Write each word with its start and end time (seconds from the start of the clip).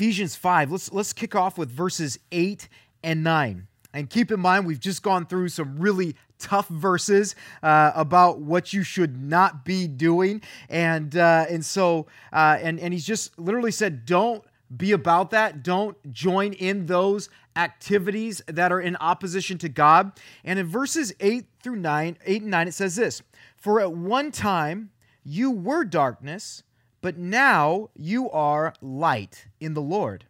Ephesians 0.00 0.34
5. 0.34 0.72
Let's 0.72 0.92
let's 0.94 1.12
kick 1.12 1.34
off 1.34 1.58
with 1.58 1.70
verses 1.70 2.18
8 2.32 2.70
and 3.04 3.22
9. 3.22 3.66
And 3.92 4.08
keep 4.08 4.32
in 4.32 4.40
mind, 4.40 4.64
we've 4.64 4.80
just 4.80 5.02
gone 5.02 5.26
through 5.26 5.48
some 5.50 5.78
really 5.78 6.16
tough 6.38 6.68
verses 6.68 7.34
uh, 7.62 7.92
about 7.94 8.38
what 8.38 8.72
you 8.72 8.82
should 8.82 9.22
not 9.22 9.62
be 9.62 9.86
doing, 9.86 10.40
and 10.70 11.14
uh, 11.14 11.44
and 11.50 11.62
so 11.62 12.06
uh, 12.32 12.56
and 12.62 12.80
and 12.80 12.94
he's 12.94 13.04
just 13.04 13.38
literally 13.38 13.70
said, 13.70 14.06
don't 14.06 14.42
be 14.74 14.92
about 14.92 15.32
that. 15.32 15.62
Don't 15.62 15.98
join 16.10 16.54
in 16.54 16.86
those 16.86 17.28
activities 17.54 18.40
that 18.46 18.72
are 18.72 18.80
in 18.80 18.96
opposition 18.96 19.58
to 19.58 19.68
God. 19.68 20.18
And 20.44 20.58
in 20.58 20.64
verses 20.64 21.12
eight 21.20 21.44
through 21.62 21.76
nine, 21.76 22.16
eight 22.24 22.40
and 22.40 22.50
nine, 22.50 22.68
it 22.68 22.72
says 22.72 22.96
this: 22.96 23.20
For 23.58 23.82
at 23.82 23.92
one 23.92 24.32
time 24.32 24.92
you 25.24 25.50
were 25.50 25.84
darkness, 25.84 26.62
but 27.00 27.16
now 27.16 27.90
you 27.94 28.30
are 28.30 28.74
light 28.80 29.46
in 29.58 29.74
the 29.74 29.82
Lord. 29.82 30.24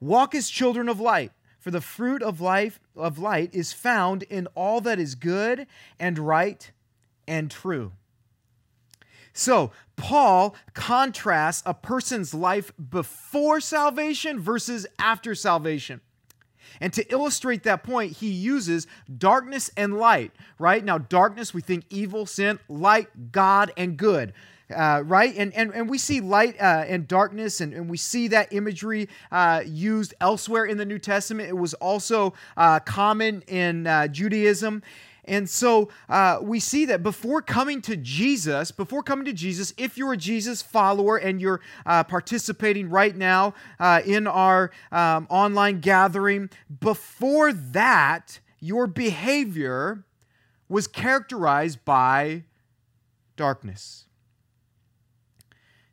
Walk 0.00 0.34
as 0.34 0.48
children 0.48 0.88
of 0.88 1.00
light 1.00 1.32
for 1.58 1.70
the 1.70 1.80
fruit 1.80 2.22
of 2.22 2.40
life 2.40 2.80
of 2.96 3.18
light 3.18 3.54
is 3.54 3.72
found 3.72 4.24
in 4.24 4.48
all 4.54 4.80
that 4.80 4.98
is 4.98 5.14
good 5.14 5.66
and 5.98 6.18
right 6.18 6.72
and 7.28 7.50
true. 7.50 7.92
So, 9.32 9.70
Paul 9.96 10.54
contrasts 10.74 11.62
a 11.64 11.72
person's 11.72 12.34
life 12.34 12.72
before 12.90 13.60
salvation 13.60 14.40
versus 14.40 14.86
after 14.98 15.34
salvation. 15.34 16.00
And 16.80 16.92
to 16.94 17.10
illustrate 17.12 17.62
that 17.62 17.84
point, 17.84 18.16
he 18.16 18.28
uses 18.28 18.86
darkness 19.18 19.70
and 19.76 19.96
light, 19.96 20.32
right? 20.58 20.84
Now, 20.84 20.98
darkness, 20.98 21.54
we 21.54 21.60
think 21.60 21.84
evil, 21.90 22.26
sin, 22.26 22.58
light, 22.68 23.30
God, 23.30 23.72
and 23.76 23.96
good 23.96 24.32
uh, 24.72 25.02
right? 25.02 25.34
And, 25.36 25.54
and, 25.54 25.72
and 25.74 25.88
we 25.88 25.98
see 25.98 26.20
light 26.20 26.56
uh, 26.60 26.84
and 26.86 27.06
darkness, 27.06 27.60
and, 27.60 27.72
and 27.72 27.88
we 27.88 27.96
see 27.96 28.28
that 28.28 28.52
imagery 28.52 29.08
uh, 29.30 29.62
used 29.64 30.14
elsewhere 30.20 30.64
in 30.64 30.78
the 30.78 30.84
New 30.84 30.98
Testament. 30.98 31.48
It 31.48 31.56
was 31.56 31.74
also 31.74 32.34
uh, 32.56 32.80
common 32.80 33.42
in 33.42 33.86
uh, 33.86 34.08
Judaism. 34.08 34.82
And 35.24 35.48
so 35.48 35.88
uh, 36.08 36.38
we 36.42 36.58
see 36.58 36.84
that 36.86 37.04
before 37.04 37.42
coming 37.42 37.80
to 37.82 37.96
Jesus, 37.96 38.72
before 38.72 39.04
coming 39.04 39.24
to 39.26 39.32
Jesus, 39.32 39.72
if 39.76 39.96
you're 39.96 40.14
a 40.14 40.16
Jesus 40.16 40.62
follower 40.62 41.16
and 41.16 41.40
you're 41.40 41.60
uh, 41.86 42.02
participating 42.02 42.90
right 42.90 43.16
now 43.16 43.54
uh, 43.78 44.02
in 44.04 44.26
our 44.26 44.72
um, 44.90 45.28
online 45.30 45.78
gathering, 45.78 46.50
before 46.80 47.52
that, 47.52 48.40
your 48.58 48.88
behavior 48.88 50.04
was 50.68 50.88
characterized 50.88 51.84
by 51.84 52.42
darkness. 53.36 54.06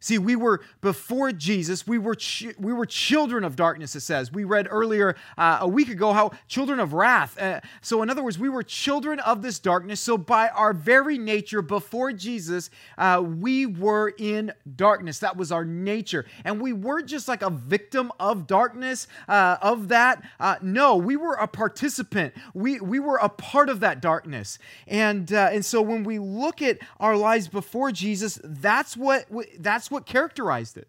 See, 0.09 0.17
we 0.17 0.35
were 0.35 0.61
before 0.81 1.31
Jesus, 1.31 1.85
we 1.85 1.99
were 1.99 2.15
ch- 2.15 2.47
we 2.57 2.73
were 2.73 2.87
children 2.87 3.43
of 3.43 3.55
darkness. 3.55 3.95
It 3.95 3.99
says 3.99 4.31
we 4.31 4.43
read 4.43 4.67
earlier 4.67 5.15
uh, 5.37 5.59
a 5.61 5.67
week 5.67 5.87
ago 5.87 6.13
how 6.13 6.31
children 6.47 6.79
of 6.79 6.93
wrath. 6.93 7.39
Uh, 7.39 7.59
so, 7.81 8.01
in 8.01 8.09
other 8.09 8.23
words, 8.23 8.39
we 8.39 8.49
were 8.49 8.63
children 8.63 9.19
of 9.19 9.43
this 9.43 9.59
darkness. 9.59 9.99
So, 9.99 10.17
by 10.17 10.49
our 10.49 10.73
very 10.73 11.19
nature, 11.19 11.61
before 11.61 12.11
Jesus, 12.11 12.71
uh, 12.97 13.23
we 13.23 13.67
were 13.67 14.15
in 14.17 14.51
darkness. 14.75 15.19
That 15.19 15.37
was 15.37 15.51
our 15.51 15.63
nature, 15.63 16.25
and 16.43 16.59
we 16.59 16.73
weren't 16.73 17.05
just 17.05 17.27
like 17.27 17.43
a 17.43 17.51
victim 17.51 18.11
of 18.19 18.47
darkness 18.47 19.07
uh, 19.27 19.57
of 19.61 19.89
that. 19.89 20.23
Uh, 20.39 20.55
no, 20.63 20.95
we 20.95 21.17
were 21.17 21.35
a 21.35 21.47
participant. 21.47 22.33
We 22.55 22.79
we 22.79 22.99
were 22.99 23.17
a 23.17 23.29
part 23.29 23.69
of 23.69 23.79
that 23.81 24.01
darkness, 24.01 24.57
and 24.87 25.31
uh, 25.31 25.49
and 25.51 25.63
so 25.63 25.83
when 25.83 26.03
we 26.03 26.17
look 26.17 26.63
at 26.63 26.79
our 26.99 27.15
lives 27.15 27.47
before 27.47 27.91
Jesus, 27.91 28.39
that's 28.43 28.97
what 28.97 29.27
that's 29.59 29.91
what 29.91 29.98
characterized 30.05 30.77
it. 30.77 30.87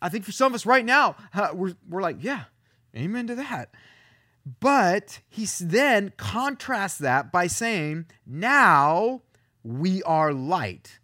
I 0.00 0.08
think 0.08 0.24
for 0.24 0.32
some 0.32 0.52
of 0.52 0.54
us 0.54 0.66
right 0.66 0.84
now, 0.84 1.16
uh, 1.34 1.50
we're, 1.54 1.74
we're 1.88 2.02
like, 2.02 2.16
yeah, 2.20 2.44
amen 2.96 3.28
to 3.28 3.34
that. 3.36 3.70
But 4.60 5.20
he 5.28 5.46
then 5.60 6.12
contrasts 6.16 6.98
that 6.98 7.30
by 7.30 7.46
saying, 7.46 8.06
now 8.26 9.22
we 9.62 10.02
are 10.02 10.32
light. 10.32 10.98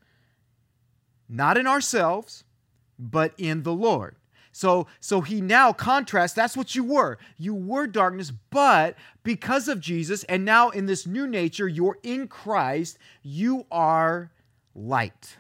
Not 1.29 1.57
in 1.57 1.67
ourselves, 1.67 2.43
but 2.99 3.33
in 3.39 3.63
the 3.63 3.73
Lord. 3.73 4.17
So, 4.51 4.89
so 4.99 5.21
he 5.21 5.41
now 5.41 5.73
contrasts 5.73 6.35
that's 6.35 6.57
what 6.57 6.75
you 6.75 6.83
were. 6.83 7.19
You 7.37 7.55
were 7.55 7.87
darkness, 7.87 8.33
but 8.51 8.97
because 9.23 9.69
of 9.69 9.79
Jesus, 9.79 10.25
and 10.25 10.45
now 10.45 10.71
in 10.71 10.87
this 10.87 11.07
new 11.07 11.29
nature, 11.29 11.69
you're 11.69 11.99
in 12.03 12.27
Christ, 12.27 12.99
you 13.23 13.67
are 13.71 14.33
light. 14.75 15.37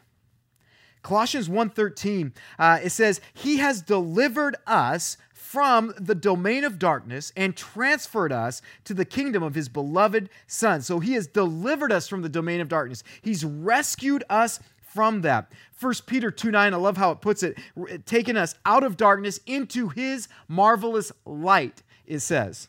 Colossians 1.09 1.49
1:13 1.49 2.33
uh, 2.59 2.81
it 2.83 2.91
says 2.91 3.23
he 3.33 3.57
has 3.57 3.81
delivered 3.81 4.57
us 4.67 5.17
from 5.33 5.95
the 5.99 6.15
domain 6.15 6.65
of 6.65 6.79
darkness 6.79 7.33
and 7.35 7.57
transferred 7.57 8.31
us 8.31 8.61
to 8.85 8.93
the 8.93 9.07
kingdom 9.07 9.43
of 9.43 9.55
his 9.55 9.71
beloved 9.71 10.29
son. 10.47 10.83
So 10.83 11.01
he 11.01 11.15
has 11.15 11.27
delivered 11.27 11.93
us 11.93 12.09
from 12.09 12.21
the 12.21 12.29
domain 12.29 12.61
of 12.61 12.69
darkness. 12.69 13.03
He's 13.23 13.43
rescued 13.43 14.23
us 14.29 14.61
from 14.83 15.23
that. 15.23 15.51
1 15.81 15.95
Peter 16.05 16.31
2 16.31 16.51
9, 16.51 16.75
I 16.75 16.77
love 16.77 16.99
how 16.99 17.13
it 17.13 17.23
puts 17.23 17.43
it, 17.43 17.57
taking 18.05 18.37
us 18.37 18.55
out 18.67 18.85
of 18.85 18.99
darkness 18.99 19.41
into 19.47 19.89
his 19.89 20.29
marvelous 20.47 21.11
light, 21.25 21.83
it 22.05 22.21
says. 22.21 22.69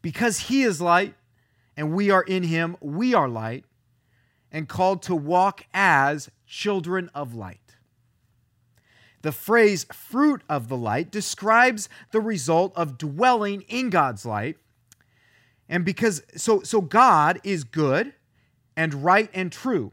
Because 0.00 0.38
he 0.38 0.62
is 0.62 0.80
light 0.80 1.14
and 1.76 1.92
we 1.92 2.12
are 2.12 2.22
in 2.22 2.44
him, 2.44 2.76
we 2.80 3.14
are 3.14 3.28
light 3.28 3.64
and 4.54 4.68
called 4.68 5.02
to 5.02 5.16
walk 5.16 5.66
as 5.74 6.30
children 6.46 7.10
of 7.12 7.34
light. 7.34 7.74
The 9.22 9.32
phrase 9.32 9.84
fruit 9.92 10.42
of 10.48 10.68
the 10.68 10.76
light 10.76 11.10
describes 11.10 11.88
the 12.12 12.20
result 12.20 12.72
of 12.76 12.96
dwelling 12.96 13.62
in 13.62 13.90
God's 13.90 14.24
light. 14.24 14.56
And 15.68 15.84
because 15.84 16.22
so 16.36 16.60
so 16.62 16.80
God 16.80 17.40
is 17.42 17.64
good 17.64 18.12
and 18.76 19.02
right 19.02 19.28
and 19.34 19.50
true. 19.50 19.92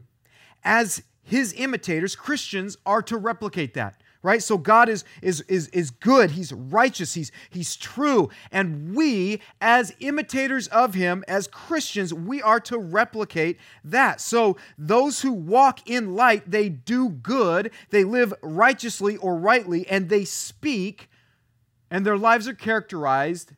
As 0.62 1.02
his 1.24 1.52
imitators, 1.54 2.14
Christians 2.14 2.76
are 2.86 3.02
to 3.02 3.16
replicate 3.16 3.74
that 3.74 4.01
right? 4.22 4.42
So 4.42 4.58
god 4.58 4.88
is 4.88 5.04
is 5.20 5.40
is, 5.42 5.68
is 5.68 5.90
good. 5.90 6.32
He's 6.32 6.52
righteous. 6.52 7.14
He's 7.14 7.32
he's 7.50 7.76
true. 7.76 8.30
And 8.50 8.94
we 8.94 9.40
as 9.60 9.94
imitators 10.00 10.68
of 10.68 10.94
him 10.94 11.24
as 11.28 11.46
christians 11.46 12.14
we 12.14 12.40
are 12.42 12.60
to 12.60 12.78
replicate 12.78 13.58
that. 13.84 14.20
So 14.20 14.56
those 14.78 15.22
who 15.22 15.32
walk 15.32 15.88
in 15.88 16.14
light 16.14 16.50
they 16.50 16.68
do 16.68 17.08
good. 17.08 17.70
They 17.90 18.04
live 18.04 18.32
righteously 18.42 19.16
or 19.16 19.36
rightly 19.36 19.86
and 19.88 20.08
they 20.08 20.24
speak 20.24 21.08
and 21.90 22.06
their 22.06 22.18
lives 22.18 22.48
are 22.48 22.54
characterized 22.54 23.52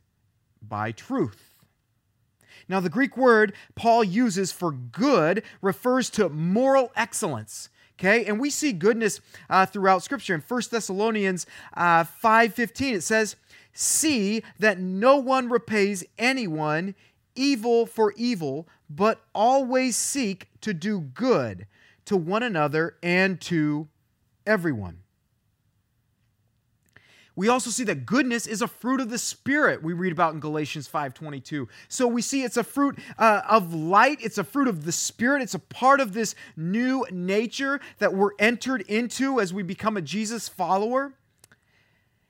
by 0.61 0.91
truth. 0.91 1.55
Now, 2.69 2.81
the 2.81 2.91
Greek 2.91 3.17
word 3.17 3.53
Paul 3.75 4.05
uses 4.05 4.53
for 4.53 4.73
good 4.73 5.43
refers 5.61 6.11
to 6.11 6.29
moral 6.29 6.93
excellence. 6.97 7.69
Okay, 7.99 8.25
and 8.25 8.41
we 8.41 8.51
see 8.51 8.73
goodness 8.73 9.21
uh, 9.49 9.67
throughout 9.67 10.03
Scripture. 10.03 10.35
In 10.35 10.41
1 10.41 10.63
Thessalonians 10.71 11.47
uh, 11.75 12.05
5.15, 12.05 12.95
it 12.95 13.03
says, 13.03 13.37
See 13.73 14.43
that 14.59 14.79
no 14.79 15.17
one 15.17 15.49
repays 15.49 16.05
anyone 16.19 16.95
evil 17.37 17.87
for 17.87 18.13
evil, 18.17 18.69
but 18.91 19.21
always 19.35 19.97
seek 19.97 20.49
to 20.61 20.75
do 20.75 21.01
good 21.01 21.67
to 22.05 22.17
one 22.17 22.43
another 22.43 22.97
and 23.03 23.41
to 23.43 23.89
everyone. 24.47 25.04
We 27.37 27.49
also 27.49 27.71
see 27.71 27.85
that 27.85 28.07
goodness 28.07 28.47
is 28.47 28.63
a 28.63 28.69
fruit 28.69 29.01
of 29.01 29.11
the 29.11 29.19
Spirit. 29.19 29.83
We 29.83 29.93
read 29.93 30.13
about 30.13 30.35
in 30.35 30.41
Galatians 30.41 30.89
5:22. 30.89 31.69
So 31.89 32.07
we 32.07 32.23
see 32.23 32.45
it's 32.45 32.57
a 32.57 32.65
fruit 32.65 32.99
uh, 33.19 33.43
of 33.49 33.75
light. 33.75 34.19
It's 34.21 34.39
a 34.39 34.45
fruit 34.45 34.69
of 34.69 34.85
the 34.85 34.93
Spirit. 34.93 35.43
It's 35.43 35.55
a 35.55 35.59
part 35.59 36.01
of 36.01 36.13
this 36.13 36.35
new 36.57 37.05
nature 37.11 37.81
that 37.99 38.15
we're 38.15 38.33
entered 38.39 38.83
into 38.83 39.41
as 39.41 39.53
we 39.53 39.63
become 39.63 39.97
a 39.97 40.03
Jesus 40.03 40.49
follower. 40.49 41.15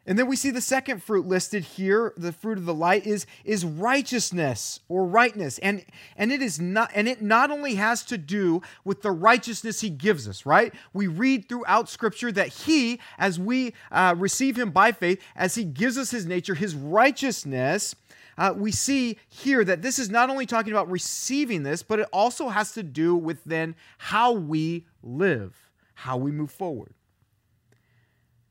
And 0.07 0.19
then 0.19 0.27
we 0.27 0.37
see 0.37 0.51
the 0.51 0.61
second 0.61 1.03
fruit 1.03 1.27
listed 1.27 1.65
here, 1.65 2.13
the 2.17 2.33
fruit 2.33 2.59
of 2.59 2.67
the 2.67 2.75
light 2.75 3.07
is 3.07 3.27
is 3.45 3.65
righteousness 3.65 4.81
or 4.89 5.07
rightness. 5.07 5.59
And 5.59 5.85
and 6.17 6.31
it 6.31 6.43
is 6.43 6.61
not 6.61 6.91
and 6.95 7.09
it 7.09 7.23
not 7.23 7.51
only 7.51 7.77
has 7.77 8.03
to 8.05 8.19
do 8.19 8.61
with 8.85 9.03
the 9.03 9.11
righteousness 9.11 9.81
he 9.81 9.89
gives 9.91 10.29
us, 10.29 10.45
right? 10.45 10.75
We 10.93 11.07
read 11.07 11.49
throughout 11.49 11.89
scripture 11.89 12.31
that 12.33 12.49
he 12.49 13.01
as 13.19 13.41
we 13.41 13.73
uh, 13.91 14.15
receive 14.19 14.59
him 14.59 14.71
by 14.71 14.93
faith, 14.93 15.23
as 15.35 15.55
he 15.55 15.65
gives 15.65 15.97
us 15.97 16.11
his 16.11 16.27
nature, 16.27 16.55
his 16.55 16.75
righteousness, 16.75 17.95
uh, 18.37 18.53
we 18.57 18.73
see 18.73 19.19
here 19.29 19.65
that 19.65 19.83
this 19.83 19.99
is 19.99 20.11
not 20.11 20.29
only 20.29 20.47
talking 20.47 20.73
about 20.73 20.91
receiving 20.91 21.63
this, 21.63 21.83
but 21.83 22.01
it 22.01 22.09
also 22.13 22.49
has 22.49 22.73
to 22.73 22.83
do 22.83 23.15
with 23.15 23.43
then 23.45 23.75
how 23.99 24.33
we 24.33 24.85
live, 25.03 25.71
how 25.95 26.17
we 26.17 26.31
move 26.31 26.51
forward. 26.51 26.93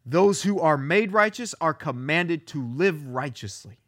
Those 0.06 0.44
who 0.44 0.60
are 0.60 0.78
made 0.78 1.14
righteous 1.14 1.56
are 1.62 1.74
commanded 1.74 2.46
to 2.48 2.62
live 2.62 3.08
righteously. 3.08 3.80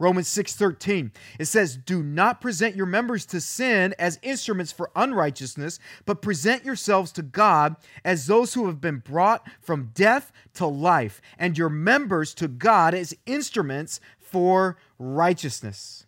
Romans 0.00 0.28
6:13. 0.28 1.12
It 1.40 1.46
says, 1.46 1.76
"Do 1.76 2.02
not 2.04 2.40
present 2.40 2.76
your 2.76 2.86
members 2.86 3.26
to 3.26 3.40
sin 3.40 3.94
as 3.98 4.20
instruments 4.22 4.70
for 4.70 4.92
unrighteousness, 4.94 5.80
but 6.04 6.22
present 6.22 6.64
yourselves 6.64 7.10
to 7.12 7.22
God 7.22 7.76
as 8.04 8.26
those 8.26 8.54
who 8.54 8.66
have 8.66 8.80
been 8.80 8.98
brought 8.98 9.48
from 9.60 9.90
death 9.94 10.30
to 10.54 10.66
life, 10.66 11.20
and 11.36 11.58
your 11.58 11.68
members 11.68 12.32
to 12.34 12.46
God 12.46 12.94
as 12.94 13.14
instruments 13.26 14.00
for 14.18 14.76
righteousness." 14.98 16.06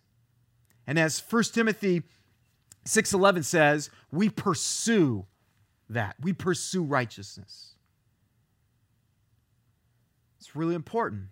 And 0.87 0.97
as 0.97 1.19
1 1.19 1.53
Timothy 1.53 2.03
6:11 2.85 3.43
says, 3.43 3.89
we 4.11 4.29
pursue 4.29 5.25
that. 5.89 6.15
We 6.19 6.33
pursue 6.33 6.83
righteousness. 6.83 7.70
It's 10.41 10.55
really 10.55 10.73
important. 10.73 11.27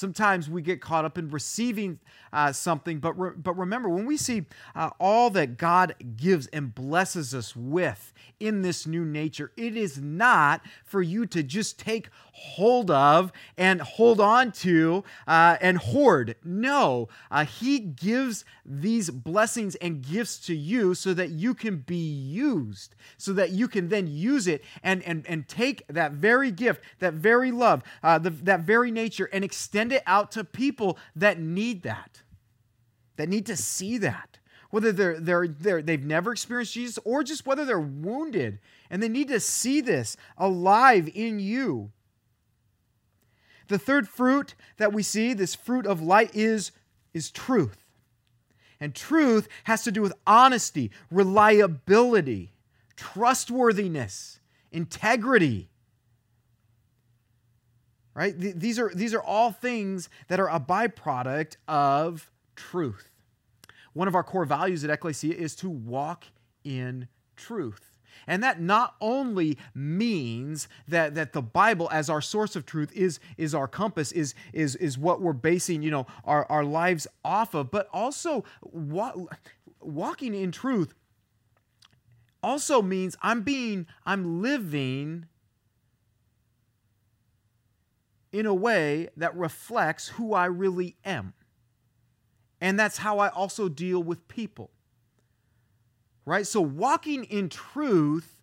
Sometimes 0.00 0.48
we 0.48 0.62
get 0.62 0.80
caught 0.80 1.04
up 1.04 1.18
in 1.18 1.28
receiving 1.28 1.98
uh, 2.32 2.52
something, 2.52 3.00
but, 3.00 3.12
re- 3.20 3.36
but 3.36 3.54
remember, 3.58 3.90
when 3.90 4.06
we 4.06 4.16
see 4.16 4.46
uh, 4.74 4.88
all 4.98 5.28
that 5.28 5.58
God 5.58 5.94
gives 6.16 6.46
and 6.46 6.74
blesses 6.74 7.34
us 7.34 7.54
with 7.54 8.14
in 8.38 8.62
this 8.62 8.86
new 8.86 9.04
nature, 9.04 9.52
it 9.58 9.76
is 9.76 9.98
not 9.98 10.62
for 10.86 11.02
you 11.02 11.26
to 11.26 11.42
just 11.42 11.78
take 11.78 12.08
hold 12.32 12.90
of 12.90 13.30
and 13.58 13.82
hold 13.82 14.20
on 14.20 14.52
to 14.52 15.04
uh, 15.28 15.58
and 15.60 15.76
hoard. 15.76 16.34
No, 16.42 17.10
uh, 17.30 17.44
He 17.44 17.78
gives 17.78 18.46
these 18.64 19.10
blessings 19.10 19.74
and 19.76 20.00
gifts 20.00 20.38
to 20.46 20.54
you 20.54 20.94
so 20.94 21.12
that 21.12 21.28
you 21.28 21.52
can 21.52 21.76
be 21.76 21.96
used, 21.96 22.94
so 23.18 23.34
that 23.34 23.50
you 23.50 23.68
can 23.68 23.90
then 23.90 24.06
use 24.06 24.46
it 24.46 24.64
and, 24.82 25.02
and, 25.02 25.26
and 25.26 25.46
take 25.46 25.86
that 25.88 26.12
very 26.12 26.50
gift, 26.50 26.80
that 27.00 27.12
very 27.12 27.50
love, 27.50 27.82
uh, 28.02 28.18
the, 28.18 28.30
that 28.30 28.60
very 28.60 28.90
nature, 28.90 29.28
and 29.30 29.44
extend 29.44 29.89
it 29.92 30.02
out 30.06 30.32
to 30.32 30.44
people 30.44 30.98
that 31.16 31.38
need 31.38 31.82
that, 31.82 32.22
that 33.16 33.28
need 33.28 33.46
to 33.46 33.56
see 33.56 33.98
that 33.98 34.38
whether 34.70 34.92
they're, 34.92 35.20
they're, 35.20 35.48
they're, 35.48 35.82
they've 35.82 36.04
never 36.04 36.32
experienced 36.32 36.74
Jesus 36.74 36.98
or 37.04 37.22
just 37.22 37.44
whether 37.44 37.64
they're 37.64 37.80
wounded 37.80 38.60
and 38.88 39.02
they 39.02 39.08
need 39.08 39.28
to 39.28 39.40
see 39.40 39.80
this 39.80 40.16
alive 40.38 41.10
in 41.14 41.40
you. 41.40 41.90
The 43.68 43.78
third 43.78 44.08
fruit 44.08 44.54
that 44.78 44.92
we 44.92 45.02
see, 45.02 45.32
this 45.32 45.54
fruit 45.54 45.86
of 45.86 46.00
light, 46.00 46.34
is, 46.34 46.72
is 47.12 47.30
truth. 47.30 47.84
And 48.80 48.94
truth 48.94 49.48
has 49.64 49.84
to 49.84 49.92
do 49.92 50.02
with 50.02 50.12
honesty, 50.26 50.90
reliability, 51.10 52.52
trustworthiness, 52.96 54.40
integrity. 54.72 55.68
Right? 58.20 58.38
These 58.38 58.78
are, 58.78 58.90
these 58.94 59.14
are 59.14 59.22
all 59.22 59.50
things 59.50 60.10
that 60.28 60.38
are 60.38 60.50
a 60.50 60.60
byproduct 60.60 61.56
of 61.66 62.30
truth. 62.54 63.08
One 63.94 64.08
of 64.08 64.14
our 64.14 64.22
core 64.22 64.44
values 64.44 64.84
at 64.84 64.90
Ecclesia 64.90 65.34
is 65.34 65.56
to 65.56 65.70
walk 65.70 66.26
in 66.62 67.08
truth. 67.34 67.96
And 68.26 68.42
that 68.42 68.60
not 68.60 68.94
only 69.00 69.56
means 69.74 70.68
that, 70.86 71.14
that 71.14 71.32
the 71.32 71.40
Bible 71.40 71.88
as 71.90 72.10
our 72.10 72.20
source 72.20 72.56
of 72.56 72.66
truth 72.66 72.92
is, 72.92 73.20
is 73.38 73.54
our 73.54 73.66
compass, 73.66 74.12
is, 74.12 74.34
is, 74.52 74.76
is 74.76 74.98
what 74.98 75.22
we're 75.22 75.32
basing 75.32 75.80
you 75.80 75.90
know, 75.90 76.06
our, 76.26 76.44
our 76.50 76.62
lives 76.62 77.06
off 77.24 77.54
of, 77.54 77.70
but 77.70 77.88
also 77.90 78.44
wa- 78.60 79.14
walking 79.80 80.34
in 80.34 80.52
truth 80.52 80.92
also 82.42 82.82
means 82.82 83.16
I'm 83.22 83.40
being, 83.40 83.86
I'm 84.04 84.42
living 84.42 85.24
in 88.32 88.46
a 88.46 88.54
way 88.54 89.08
that 89.16 89.36
reflects 89.36 90.08
who 90.08 90.34
I 90.34 90.46
really 90.46 90.96
am. 91.04 91.34
And 92.60 92.78
that's 92.78 92.98
how 92.98 93.18
I 93.18 93.28
also 93.28 93.68
deal 93.68 94.02
with 94.02 94.28
people 94.28 94.70
right? 96.30 96.46
So 96.46 96.60
walking 96.60 97.24
in 97.24 97.48
truth 97.48 98.36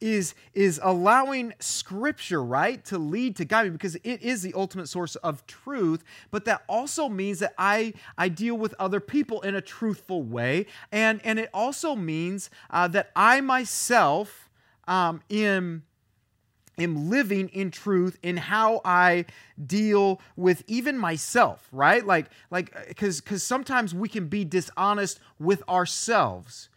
is 0.00 0.34
is 0.54 0.80
allowing 0.82 1.54
scripture 1.60 2.42
right 2.42 2.84
to 2.84 2.98
lead 2.98 3.36
to 3.36 3.44
guide 3.44 3.64
me 3.64 3.70
because 3.70 3.94
it 3.96 4.20
is 4.22 4.42
the 4.42 4.52
ultimate 4.54 4.88
source 4.88 5.14
of 5.16 5.46
truth 5.46 6.02
but 6.32 6.44
that 6.44 6.64
also 6.68 7.08
means 7.08 7.38
that 7.38 7.54
i 7.58 7.94
i 8.18 8.28
deal 8.28 8.56
with 8.56 8.74
other 8.80 8.98
people 8.98 9.40
in 9.42 9.54
a 9.54 9.60
truthful 9.60 10.24
way 10.24 10.66
and 10.90 11.20
and 11.24 11.38
it 11.38 11.48
also 11.54 11.94
means 11.94 12.50
uh, 12.70 12.88
that 12.88 13.12
i 13.14 13.40
myself 13.40 14.50
um, 14.88 15.22
am 15.30 15.84
am 16.78 17.10
living 17.10 17.48
in 17.48 17.70
truth 17.70 18.18
in 18.22 18.36
how 18.36 18.80
i 18.84 19.24
deal 19.66 20.20
with 20.36 20.62
even 20.66 20.98
myself 20.98 21.68
right? 21.74 22.06
Like 22.06 22.30
like 22.50 22.72
because 22.88 23.20
because 23.20 23.42
sometimes 23.42 23.94
we 23.94 24.08
can 24.08 24.28
be 24.28 24.44
dishonest 24.44 25.20
with 25.38 25.62
ourselves. 25.68 26.68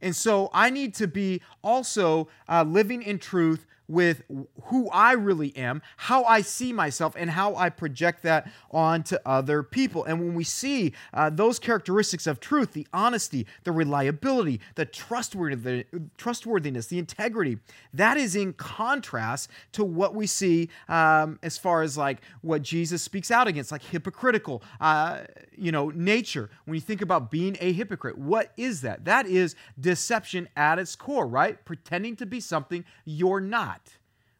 And 0.00 0.16
so 0.16 0.48
I 0.54 0.70
need 0.70 0.94
to 0.94 1.06
be 1.06 1.42
also 1.62 2.28
uh, 2.48 2.64
living 2.66 3.02
in 3.02 3.18
truth 3.18 3.66
with 3.90 4.22
who 4.66 4.88
I 4.90 5.12
really 5.12 5.54
am, 5.56 5.82
how 5.96 6.22
I 6.22 6.42
see 6.42 6.72
myself, 6.72 7.16
and 7.18 7.28
how 7.28 7.56
I 7.56 7.70
project 7.70 8.22
that 8.22 8.48
onto 8.70 9.16
other 9.26 9.64
people. 9.64 10.04
And 10.04 10.20
when 10.20 10.34
we 10.34 10.44
see 10.44 10.92
uh, 11.12 11.28
those 11.28 11.58
characteristics 11.58 12.28
of 12.28 12.38
truth, 12.38 12.72
the 12.72 12.86
honesty, 12.92 13.48
the 13.64 13.72
reliability, 13.72 14.60
the 14.76 14.86
trustworthiness, 14.86 16.86
the 16.86 16.98
integrity, 16.98 17.58
that 17.92 18.16
is 18.16 18.36
in 18.36 18.52
contrast 18.52 19.50
to 19.72 19.84
what 19.84 20.14
we 20.14 20.28
see 20.28 20.68
um, 20.88 21.40
as 21.42 21.58
far 21.58 21.82
as 21.82 21.98
like 21.98 22.20
what 22.42 22.62
Jesus 22.62 23.02
speaks 23.02 23.32
out 23.32 23.48
against, 23.48 23.72
like 23.72 23.82
hypocritical, 23.82 24.62
uh, 24.80 25.22
you 25.56 25.72
know, 25.72 25.88
nature. 25.88 26.48
When 26.64 26.76
you 26.76 26.80
think 26.80 27.02
about 27.02 27.32
being 27.32 27.56
a 27.60 27.72
hypocrite, 27.72 28.16
what 28.16 28.52
is 28.56 28.82
that? 28.82 29.04
That 29.04 29.26
is 29.26 29.56
deception 29.80 30.48
at 30.54 30.78
its 30.78 30.94
core, 30.94 31.26
right? 31.26 31.62
Pretending 31.64 32.14
to 32.16 32.26
be 32.26 32.38
something 32.38 32.84
you're 33.04 33.40
not 33.40 33.79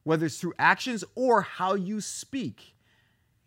whether 0.05 0.27
it's 0.27 0.39
through 0.39 0.55
actions 0.59 1.05
or 1.15 1.43
how 1.43 1.75
you 1.75 2.01
speak. 2.01 2.75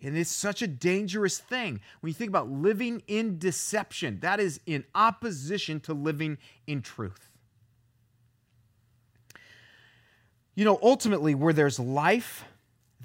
And 0.02 0.18
it's 0.18 0.32
such 0.32 0.62
a 0.62 0.68
dangerous 0.68 1.38
thing. 1.38 1.80
When 2.02 2.10
you 2.10 2.14
think 2.14 2.30
about 2.30 2.50
living 2.50 3.04
in 3.08 3.40
deception, 3.40 4.20
that 4.20 4.40
is 4.40 4.60
in 4.66 4.84
opposition 4.94 5.80
to 5.82 5.94
living 5.94 6.38
in 6.68 6.82
truth. 6.82 7.30
You 10.56 10.66
know, 10.66 10.78
ultimately, 10.84 11.34
where 11.34 11.54
there's 11.54 11.80
life, 11.80 12.44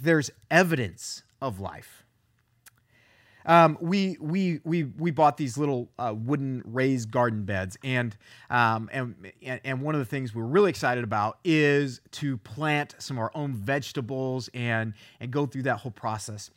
there's 0.00 0.30
evidence 0.50 1.22
of 1.40 1.60
life. 1.60 1.97
Um, 3.48 3.78
we 3.80 4.18
we 4.20 4.60
we 4.62 4.84
we 4.84 5.10
bought 5.10 5.38
these 5.38 5.56
little 5.56 5.90
uh, 5.98 6.14
wooden 6.14 6.62
raised 6.66 7.10
garden 7.10 7.44
beds, 7.44 7.78
and 7.82 8.14
um, 8.50 8.90
and 8.92 9.14
and 9.42 9.80
one 9.80 9.94
of 9.94 10.00
the 10.00 10.04
things 10.04 10.34
we're 10.34 10.44
really 10.44 10.68
excited 10.68 11.02
about 11.02 11.38
is 11.44 12.02
to 12.12 12.36
plant 12.36 12.94
some 12.98 13.16
of 13.16 13.22
our 13.22 13.32
own 13.34 13.54
vegetables 13.54 14.50
and 14.52 14.92
and 15.18 15.30
go 15.30 15.46
through 15.46 15.62
that 15.62 15.78
whole 15.78 15.90
process. 15.90 16.50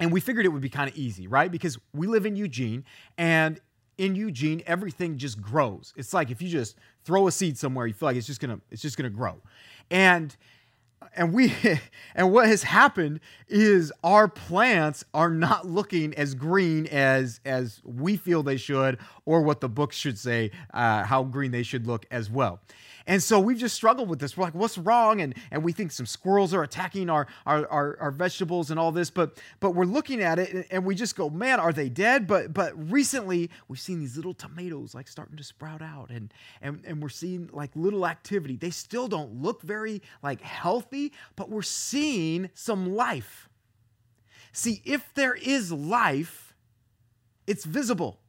And 0.00 0.12
we 0.12 0.20
figured 0.20 0.44
it 0.44 0.48
would 0.48 0.60
be 0.60 0.68
kind 0.68 0.90
of 0.90 0.96
easy, 0.96 1.28
right? 1.28 1.50
Because 1.50 1.78
we 1.94 2.08
live 2.08 2.26
in 2.26 2.34
Eugene, 2.34 2.84
and 3.16 3.60
in 3.96 4.16
Eugene, 4.16 4.64
everything 4.66 5.16
just 5.16 5.40
grows. 5.40 5.94
It's 5.96 6.12
like 6.12 6.32
if 6.32 6.42
you 6.42 6.48
just 6.48 6.76
throw 7.04 7.28
a 7.28 7.32
seed 7.32 7.56
somewhere, 7.56 7.86
you 7.86 7.94
feel 7.94 8.08
like 8.08 8.16
it's 8.16 8.26
just 8.26 8.40
gonna 8.40 8.58
it's 8.72 8.82
just 8.82 8.96
gonna 8.96 9.10
grow, 9.10 9.40
and 9.92 10.36
and 11.16 11.32
we 11.32 11.52
and 12.14 12.32
what 12.32 12.46
has 12.46 12.62
happened 12.62 13.20
is 13.48 13.92
our 14.02 14.28
plants 14.28 15.04
are 15.12 15.30
not 15.30 15.66
looking 15.66 16.14
as 16.14 16.34
green 16.34 16.86
as 16.86 17.40
as 17.44 17.80
we 17.84 18.16
feel 18.16 18.42
they 18.42 18.56
should 18.56 18.98
or 19.24 19.42
what 19.42 19.60
the 19.60 19.68
books 19.68 19.96
should 19.96 20.18
say 20.18 20.50
uh, 20.72 21.04
how 21.04 21.22
green 21.22 21.50
they 21.50 21.62
should 21.62 21.86
look 21.86 22.06
as 22.10 22.30
well 22.30 22.60
and 23.06 23.22
so 23.22 23.38
we've 23.38 23.58
just 23.58 23.74
struggled 23.74 24.08
with 24.08 24.18
this. 24.18 24.36
We're 24.36 24.44
like, 24.44 24.54
what's 24.54 24.78
wrong? 24.78 25.20
And 25.20 25.34
and 25.50 25.62
we 25.62 25.72
think 25.72 25.92
some 25.92 26.06
squirrels 26.06 26.54
are 26.54 26.62
attacking 26.62 27.10
our 27.10 27.26
our, 27.44 27.66
our, 27.68 27.96
our 28.00 28.10
vegetables 28.10 28.70
and 28.70 28.80
all 28.80 28.92
this, 28.92 29.10
but 29.10 29.38
but 29.60 29.72
we're 29.72 29.84
looking 29.84 30.22
at 30.22 30.38
it 30.38 30.66
and 30.70 30.84
we 30.84 30.94
just 30.94 31.14
go, 31.14 31.28
man, 31.28 31.60
are 31.60 31.72
they 31.72 31.88
dead? 31.88 32.26
But 32.26 32.54
but 32.54 32.72
recently 32.90 33.50
we've 33.68 33.80
seen 33.80 34.00
these 34.00 34.16
little 34.16 34.32
tomatoes 34.32 34.94
like 34.94 35.08
starting 35.08 35.36
to 35.36 35.44
sprout 35.44 35.82
out 35.82 36.10
and 36.10 36.32
and, 36.62 36.82
and 36.86 37.02
we're 37.02 37.10
seeing 37.10 37.50
like 37.52 37.70
little 37.74 38.06
activity. 38.06 38.56
They 38.56 38.70
still 38.70 39.06
don't 39.06 39.42
look 39.42 39.60
very 39.62 40.00
like 40.22 40.40
healthy, 40.40 41.12
but 41.36 41.50
we're 41.50 41.62
seeing 41.62 42.50
some 42.54 42.94
life. 42.94 43.50
See, 44.52 44.80
if 44.84 45.12
there 45.14 45.34
is 45.34 45.72
life, 45.72 46.54
it's 47.46 47.64
visible. 47.64 48.20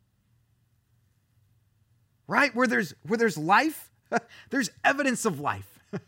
Right? 2.28 2.54
Where 2.56 2.68
there's 2.68 2.94
where 3.04 3.18
there's 3.18 3.38
life, 3.38 3.92
There's 4.50 4.70
evidence 4.84 5.26
of 5.26 5.40
life. 5.40 5.80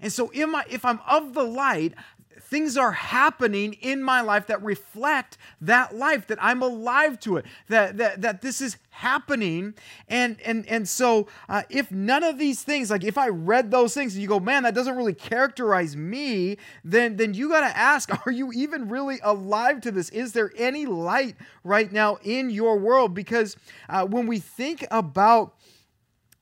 and 0.00 0.12
so 0.12 0.30
I, 0.54 0.64
if 0.70 0.84
I'm 0.84 1.00
of 1.06 1.34
the 1.34 1.44
light, 1.44 1.94
things 2.40 2.76
are 2.76 2.92
happening 2.92 3.74
in 3.74 4.02
my 4.02 4.20
life 4.20 4.46
that 4.46 4.62
reflect 4.62 5.36
that 5.60 5.94
life 5.94 6.26
that 6.26 6.38
i'm 6.42 6.62
alive 6.62 7.18
to 7.20 7.36
it 7.36 7.44
that 7.68 7.96
that, 7.96 8.20
that 8.22 8.42
this 8.42 8.60
is 8.60 8.76
happening. 8.92 9.74
And 10.08 10.40
and 10.44 10.66
and 10.68 10.88
so 10.88 11.26
uh, 11.48 11.62
if 11.70 11.90
none 11.90 12.22
of 12.22 12.38
these 12.38 12.62
things 12.62 12.90
like 12.90 13.04
if 13.04 13.16
i 13.16 13.28
read 13.28 13.70
those 13.70 13.94
things 13.94 14.14
and 14.14 14.22
you 14.22 14.28
go 14.28 14.38
man 14.38 14.62
that 14.64 14.74
doesn't 14.74 14.96
really 14.96 15.14
characterize 15.14 15.96
me 15.96 16.58
then 16.84 17.16
then 17.16 17.32
you 17.34 17.48
got 17.48 17.60
to 17.60 17.76
ask 17.76 18.10
are 18.26 18.30
you 18.30 18.52
even 18.52 18.88
really 18.88 19.18
alive 19.22 19.80
to 19.82 19.90
this? 19.90 20.08
Is 20.10 20.32
there 20.32 20.52
any 20.56 20.86
light 20.86 21.36
right 21.64 21.90
now 21.90 22.18
in 22.22 22.50
your 22.50 22.76
world? 22.78 23.14
Because 23.14 23.56
uh, 23.88 24.06
when 24.06 24.26
we 24.26 24.38
think 24.38 24.86
about 24.90 25.54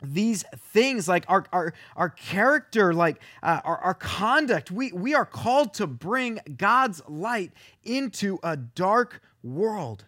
these 0.02 0.44
things 0.56 1.08
like 1.08 1.24
our 1.28 1.44
our, 1.52 1.74
our 1.96 2.08
character 2.08 2.94
like 2.94 3.20
uh, 3.42 3.60
our, 3.64 3.78
our 3.78 3.94
conduct. 3.94 4.70
We 4.70 4.92
we 4.92 5.14
are 5.14 5.26
called 5.26 5.74
to 5.74 5.86
bring 5.86 6.40
god's 6.56 7.02
light 7.08 7.52
into 7.84 8.38
a 8.42 8.56
dark 8.56 9.20
world. 9.42 10.04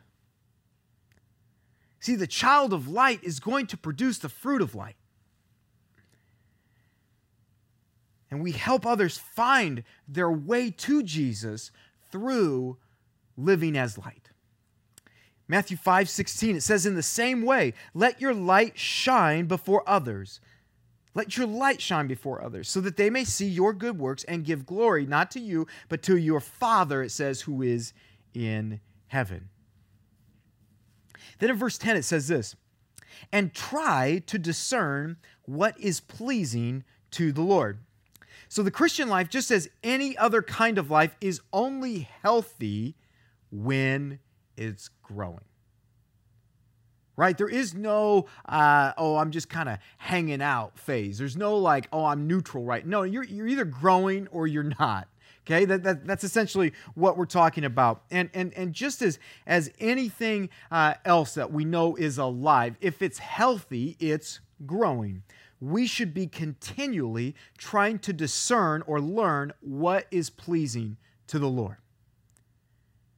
See 2.00 2.16
the 2.16 2.26
child 2.26 2.72
of 2.72 2.88
light 2.88 3.22
is 3.22 3.38
going 3.38 3.66
to 3.68 3.76
produce 3.76 4.18
the 4.18 4.28
fruit 4.28 4.62
of 4.62 4.74
light. 4.74 4.96
And 8.30 8.42
we 8.42 8.52
help 8.52 8.86
others 8.86 9.18
find 9.18 9.84
their 10.08 10.30
way 10.30 10.70
to 10.70 11.02
jesus 11.02 11.70
through 12.10 12.78
living 13.36 13.76
as 13.76 13.98
light 13.98 14.21
Matthew 15.52 15.76
5 15.76 16.08
16, 16.08 16.56
it 16.56 16.62
says, 16.62 16.86
In 16.86 16.94
the 16.94 17.02
same 17.02 17.42
way, 17.42 17.74
let 17.92 18.22
your 18.22 18.32
light 18.32 18.78
shine 18.78 19.44
before 19.44 19.86
others. 19.86 20.40
Let 21.12 21.36
your 21.36 21.46
light 21.46 21.78
shine 21.82 22.06
before 22.06 22.42
others, 22.42 22.70
so 22.70 22.80
that 22.80 22.96
they 22.96 23.10
may 23.10 23.24
see 23.24 23.48
your 23.48 23.74
good 23.74 23.98
works 23.98 24.24
and 24.24 24.46
give 24.46 24.64
glory, 24.64 25.04
not 25.04 25.30
to 25.32 25.40
you, 25.40 25.66
but 25.90 26.02
to 26.04 26.16
your 26.16 26.40
Father, 26.40 27.02
it 27.02 27.10
says, 27.10 27.42
who 27.42 27.60
is 27.60 27.92
in 28.32 28.80
heaven. 29.08 29.50
Then 31.38 31.50
in 31.50 31.56
verse 31.56 31.76
10, 31.76 31.98
it 31.98 32.04
says 32.06 32.28
this 32.28 32.56
And 33.30 33.52
try 33.52 34.22
to 34.28 34.38
discern 34.38 35.18
what 35.42 35.78
is 35.78 36.00
pleasing 36.00 36.82
to 37.10 37.30
the 37.30 37.42
Lord. 37.42 37.80
So 38.48 38.62
the 38.62 38.70
Christian 38.70 39.10
life, 39.10 39.28
just 39.28 39.50
as 39.50 39.68
any 39.84 40.16
other 40.16 40.40
kind 40.40 40.78
of 40.78 40.90
life, 40.90 41.14
is 41.20 41.42
only 41.52 42.08
healthy 42.22 42.94
when 43.50 44.18
it's 44.56 44.88
growing. 45.12 45.44
Right? 47.14 47.36
There 47.36 47.48
is 47.48 47.74
no, 47.74 48.26
uh, 48.46 48.92
oh, 48.96 49.16
I'm 49.16 49.30
just 49.30 49.48
kind 49.50 49.68
of 49.68 49.78
hanging 49.98 50.40
out 50.40 50.78
phase. 50.78 51.18
There's 51.18 51.36
no 51.36 51.56
like, 51.56 51.86
oh, 51.92 52.06
I'm 52.06 52.26
neutral, 52.26 52.64
right? 52.64 52.86
No, 52.86 53.02
you're, 53.02 53.24
you're 53.24 53.46
either 53.46 53.66
growing 53.66 54.28
or 54.28 54.46
you're 54.46 54.72
not. 54.80 55.08
Okay, 55.44 55.64
that, 55.64 55.82
that, 55.82 56.06
that's 56.06 56.22
essentially 56.24 56.72
what 56.94 57.16
we're 57.16 57.26
talking 57.26 57.64
about. 57.64 58.04
And, 58.10 58.30
and, 58.32 58.54
and 58.54 58.72
just 58.72 59.02
as, 59.02 59.18
as 59.46 59.70
anything 59.80 60.50
uh, 60.70 60.94
else 61.04 61.34
that 61.34 61.52
we 61.52 61.64
know 61.64 61.96
is 61.96 62.16
alive, 62.16 62.76
if 62.80 63.02
it's 63.02 63.18
healthy, 63.18 63.96
it's 63.98 64.40
growing. 64.64 65.24
We 65.60 65.86
should 65.86 66.14
be 66.14 66.28
continually 66.28 67.34
trying 67.58 67.98
to 68.00 68.12
discern 68.12 68.82
or 68.86 69.00
learn 69.00 69.52
what 69.60 70.06
is 70.10 70.30
pleasing 70.30 70.96
to 71.26 71.38
the 71.38 71.48
Lord. 71.48 71.76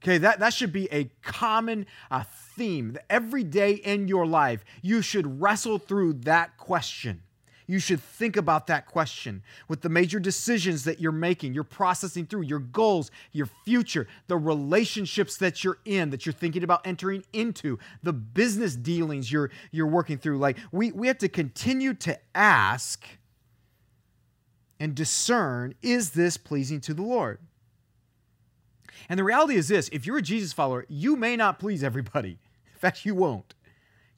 Okay, 0.04 0.18
that, 0.18 0.38
that 0.40 0.52
should 0.52 0.70
be 0.70 0.86
a 0.92 1.10
common 1.22 1.86
uh, 2.10 2.24
theme. 2.56 2.98
Every 3.08 3.42
day 3.42 3.72
in 3.72 4.06
your 4.06 4.26
life, 4.26 4.62
you 4.82 5.00
should 5.00 5.40
wrestle 5.40 5.78
through 5.78 6.12
that 6.24 6.58
question. 6.58 7.22
You 7.66 7.78
should 7.78 8.02
think 8.02 8.36
about 8.36 8.66
that 8.66 8.84
question 8.84 9.42
with 9.66 9.80
the 9.80 9.88
major 9.88 10.20
decisions 10.20 10.84
that 10.84 11.00
you're 11.00 11.10
making, 11.10 11.54
you're 11.54 11.64
processing 11.64 12.26
through, 12.26 12.42
your 12.42 12.58
goals, 12.58 13.10
your 13.32 13.48
future, 13.64 14.06
the 14.26 14.36
relationships 14.36 15.38
that 15.38 15.64
you're 15.64 15.78
in, 15.86 16.10
that 16.10 16.26
you're 16.26 16.34
thinking 16.34 16.62
about 16.62 16.86
entering 16.86 17.24
into, 17.32 17.78
the 18.02 18.12
business 18.12 18.76
dealings 18.76 19.32
you're, 19.32 19.50
you're 19.70 19.86
working 19.86 20.18
through. 20.18 20.36
Like, 20.36 20.58
we, 20.70 20.92
we 20.92 21.06
have 21.06 21.16
to 21.18 21.30
continue 21.30 21.94
to 21.94 22.18
ask 22.34 23.06
and 24.78 24.94
discern 24.94 25.74
is 25.80 26.10
this 26.10 26.36
pleasing 26.36 26.82
to 26.82 26.92
the 26.92 27.00
Lord? 27.00 27.38
And 29.08 29.18
the 29.18 29.24
reality 29.24 29.54
is 29.56 29.68
this 29.68 29.88
if 29.90 30.06
you're 30.06 30.18
a 30.18 30.22
Jesus 30.22 30.52
follower, 30.52 30.86
you 30.88 31.16
may 31.16 31.36
not 31.36 31.58
please 31.58 31.82
everybody. 31.84 32.38
In 32.74 32.78
fact, 32.78 33.04
you 33.04 33.14
won't. 33.14 33.54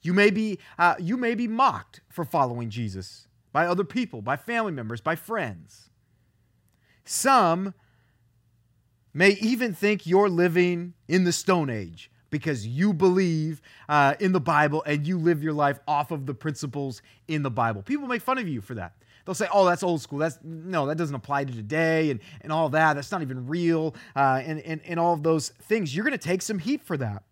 You 0.01 0.13
may 0.13 0.29
be, 0.29 0.59
uh, 0.77 0.95
you 0.99 1.17
may 1.17 1.35
be 1.35 1.47
mocked 1.47 2.01
for 2.09 2.23
following 2.23 2.69
Jesus 2.69 3.27
by 3.51 3.65
other 3.65 3.83
people, 3.83 4.21
by 4.21 4.37
family 4.37 4.71
members, 4.71 5.01
by 5.01 5.15
friends. 5.15 5.89
Some 7.03 7.73
may 9.13 9.31
even 9.31 9.73
think 9.73 10.05
you're 10.05 10.29
living 10.29 10.93
in 11.07 11.23
the 11.23 11.31
Stone 11.31 11.69
Age 11.69 12.11
because 12.29 12.67
you 12.67 12.93
believe 12.93 13.61
uh, 13.89 14.15
in 14.19 14.31
the 14.31 14.39
Bible 14.39 14.83
and 14.85 15.07
you 15.07 15.17
live 15.17 15.41
your 15.41 15.53
life 15.53 15.79
off 15.87 16.11
of 16.11 16.25
the 16.25 16.33
principles 16.33 17.01
in 17.27 17.41
the 17.43 17.49
Bible. 17.49 17.81
People 17.81 18.07
make 18.07 18.21
fun 18.21 18.37
of 18.37 18.47
you 18.47 18.61
for 18.61 18.75
that 18.75 18.93
they'll 19.27 19.35
say, 19.35 19.47
oh, 19.53 19.65
that's 19.65 19.83
old 19.83 20.01
school. 20.01 20.19
That's 20.19 20.39
no, 20.41 20.87
that 20.87 20.97
doesn't 20.97 21.15
apply 21.15 21.43
to 21.43 21.53
today 21.53 22.09
and, 22.09 22.21
and 22.41 22.51
all 22.51 22.69
that. 22.69 22.93
That's 22.93 23.11
not 23.11 23.21
even 23.21 23.45
real. 23.45 23.93
Uh, 24.15 24.41
and, 24.43 24.61
and, 24.61 24.81
and 24.85 24.99
all 24.99 25.13
of 25.13 25.21
those 25.21 25.49
things. 25.49 25.93
You're 25.93 26.05
going 26.05 26.13
to 26.13 26.17
take 26.17 26.41
some 26.41 26.57
heat 26.57 26.81
for 26.81 26.97
that. 26.97 27.23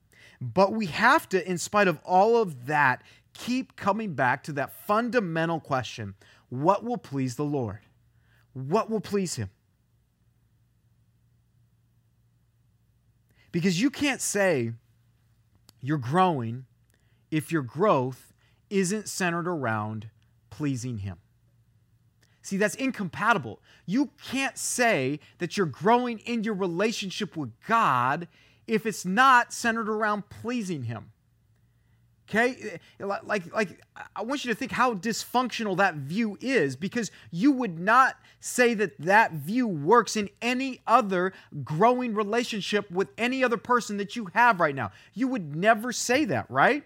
But 0.41 0.73
we 0.73 0.87
have 0.87 1.27
to, 1.29 1.49
in 1.49 1.57
spite 1.57 1.87
of 1.87 1.97
all 2.03 2.37
of 2.37 2.67
that, 2.67 3.01
keep 3.33 3.77
coming 3.77 4.13
back 4.13 4.43
to 4.43 4.53
that 4.53 4.73
fundamental 4.85 5.59
question 5.59 6.13
what 6.49 6.83
will 6.83 6.97
please 6.97 7.37
the 7.37 7.43
Lord? 7.43 7.79
What 8.53 8.89
will 8.89 9.01
please 9.01 9.35
Him? 9.35 9.49
Because 13.51 13.81
you 13.81 13.89
can't 13.89 14.21
say 14.21 14.73
you're 15.81 15.97
growing 15.97 16.65
if 17.31 17.51
your 17.51 17.63
growth 17.63 18.33
isn't 18.69 19.07
centered 19.09 19.47
around 19.47 20.09
pleasing 20.49 20.99
Him. 20.99 21.17
See, 22.45 22.57
that's 22.57 22.75
incompatible. 22.75 23.59
You 23.87 24.11
can't 24.23 24.55
say 24.55 25.19
that 25.39 25.57
you're 25.57 25.65
growing 25.65 26.19
in 26.19 26.43
your 26.43 26.53
relationship 26.53 27.35
with 27.35 27.51
God 27.67 28.27
if 28.67 28.85
it's 28.85 29.03
not 29.03 29.51
centered 29.51 29.89
around 29.89 30.29
pleasing 30.29 30.83
Him. 30.83 31.11
Okay? 32.29 32.79
Like, 32.99 33.51
like 33.51 33.81
I 34.15 34.21
want 34.21 34.45
you 34.45 34.51
to 34.53 34.55
think 34.55 34.71
how 34.71 34.93
dysfunctional 34.93 35.77
that 35.77 35.95
view 35.95 36.37
is 36.39 36.75
because 36.75 37.09
you 37.31 37.51
would 37.51 37.79
not 37.79 38.15
say 38.39 38.75
that 38.75 38.95
that 38.99 39.31
view 39.31 39.67
works 39.67 40.15
in 40.15 40.29
any 40.39 40.81
other 40.85 41.33
growing 41.63 42.13
relationship 42.13 42.91
with 42.91 43.07
any 43.17 43.43
other 43.43 43.57
person 43.57 43.97
that 43.97 44.15
you 44.15 44.27
have 44.35 44.59
right 44.59 44.75
now. 44.75 44.91
You 45.15 45.29
would 45.29 45.55
never 45.55 45.91
say 45.91 46.25
that, 46.25 46.45
right? 46.51 46.83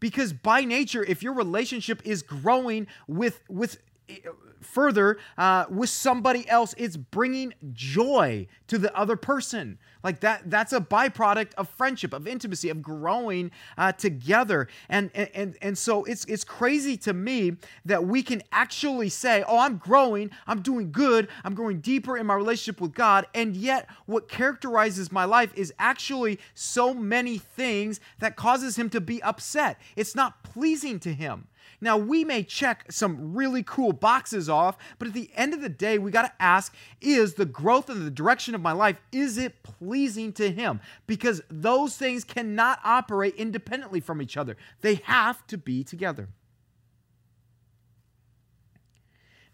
Because 0.00 0.32
by 0.32 0.62
nature, 0.62 1.04
if 1.04 1.22
your 1.22 1.34
relationship 1.34 2.02
is 2.04 2.22
growing 2.22 2.88
with, 3.06 3.40
with 3.48 3.78
further 4.60 5.18
uh, 5.38 5.66
with 5.70 5.90
somebody 5.90 6.48
else 6.48 6.74
it's 6.76 6.96
bringing 6.96 7.54
joy 7.72 8.46
to 8.68 8.78
the 8.78 8.94
other 8.96 9.16
person. 9.16 9.78
Like 10.02 10.20
that 10.20 10.50
that's 10.50 10.72
a 10.72 10.80
byproduct 10.80 11.54
of 11.54 11.68
friendship 11.68 12.12
of 12.12 12.28
intimacy 12.28 12.68
of 12.68 12.82
growing 12.82 13.50
uh, 13.76 13.92
together. 13.92 14.68
And, 14.88 15.10
and 15.14 15.56
and 15.60 15.76
so 15.76 16.04
it's 16.04 16.24
it's 16.26 16.44
crazy 16.44 16.96
to 16.98 17.12
me 17.12 17.56
that 17.84 18.06
we 18.06 18.22
can 18.22 18.42
actually 18.52 19.08
say 19.08 19.44
oh 19.48 19.58
i'm 19.58 19.78
growing 19.78 20.30
i'm 20.46 20.62
doing 20.62 20.92
good 20.92 21.28
i'm 21.44 21.54
growing 21.54 21.80
deeper 21.80 22.16
in 22.16 22.26
my 22.26 22.34
relationship 22.34 22.80
with 22.80 22.94
god. 22.94 23.26
And 23.34 23.56
yet 23.56 23.88
what 24.06 24.28
characterizes 24.28 25.10
my 25.10 25.24
life 25.24 25.52
is 25.54 25.72
actually 25.78 26.38
so 26.54 26.94
many 26.94 27.38
things 27.38 28.00
that 28.18 28.36
causes 28.36 28.76
him 28.78 28.90
to 28.90 29.00
be 29.00 29.22
upset. 29.22 29.80
It's 29.96 30.14
not 30.14 30.42
pleasing 30.42 31.00
to 31.00 31.12
him 31.12 31.48
now, 31.80 31.96
we 31.96 32.24
may 32.24 32.42
check 32.42 32.90
some 32.90 33.34
really 33.34 33.62
cool 33.62 33.92
boxes 33.92 34.48
off, 34.48 34.76
but 34.98 35.08
at 35.08 35.14
the 35.14 35.30
end 35.34 35.52
of 35.52 35.60
the 35.60 35.68
day, 35.68 35.98
we 35.98 36.10
got 36.10 36.22
to 36.22 36.42
ask 36.42 36.74
is 37.00 37.34
the 37.34 37.44
growth 37.44 37.90
and 37.90 38.06
the 38.06 38.10
direction 38.10 38.54
of 38.54 38.60
my 38.60 38.72
life 38.72 38.96
is 39.12 39.36
it 39.38 39.62
pleasing 39.62 40.32
to 40.34 40.50
him? 40.50 40.80
Because 41.06 41.42
those 41.50 41.96
things 41.96 42.24
cannot 42.24 42.80
operate 42.84 43.34
independently 43.36 44.00
from 44.00 44.22
each 44.22 44.36
other. 44.36 44.56
They 44.80 44.96
have 45.04 45.46
to 45.48 45.58
be 45.58 45.84
together. 45.84 46.28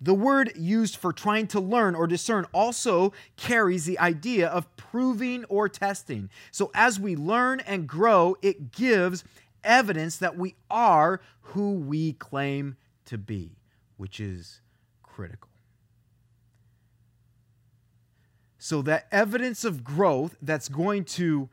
The 0.00 0.14
word 0.14 0.52
used 0.56 0.96
for 0.96 1.12
trying 1.12 1.46
to 1.48 1.60
learn 1.60 1.94
or 1.94 2.08
discern 2.08 2.46
also 2.52 3.12
carries 3.36 3.84
the 3.84 4.00
idea 4.00 4.48
of 4.48 4.76
proving 4.76 5.44
or 5.44 5.68
testing. 5.68 6.28
So 6.50 6.72
as 6.74 6.98
we 6.98 7.14
learn 7.14 7.60
and 7.60 7.86
grow, 7.86 8.36
it 8.42 8.72
gives 8.72 9.22
evidence 9.64 10.16
that 10.18 10.36
we 10.36 10.54
are 10.70 11.20
who 11.40 11.72
we 11.72 12.12
claim 12.12 12.76
to 13.06 13.18
be, 13.18 13.56
which 13.96 14.20
is 14.20 14.60
critical. 15.02 15.50
So, 18.58 18.80
that 18.82 19.08
evidence 19.10 19.64
of 19.64 19.82
growth 19.82 20.36
that's 20.40 20.68
going 20.68 21.04
to 21.04 21.48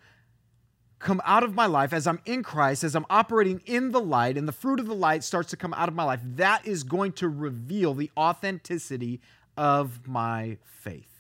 come 1.00 1.22
out 1.26 1.44
of 1.44 1.56
my 1.56 1.66
life 1.66 1.92
as 1.94 2.06
I'm 2.06 2.20
in 2.26 2.44
Christ, 2.44 2.84
as 2.84 2.96
I'm 2.96 3.06
operating 3.10 3.62
in 3.66 3.92
the 3.92 4.02
light, 4.02 4.38
and 4.38 4.48
the 4.48 4.54
fruit 4.54 4.80
of 4.80 4.86
the 4.86 4.94
light 4.94 5.24
starts 5.24 5.50
to 5.50 5.58
come 5.58 5.74
out 5.74 5.90
of 5.90 5.96
my 5.96 6.04
life, 6.04 6.20
that 6.24 6.68
is 6.68 6.84
going 6.84 7.14
to 7.14 7.28
reveal 7.28 7.94
the 7.94 8.12
authenticity 8.16 9.22
of 9.58 10.08
my 10.08 10.58
faith. 10.64 11.19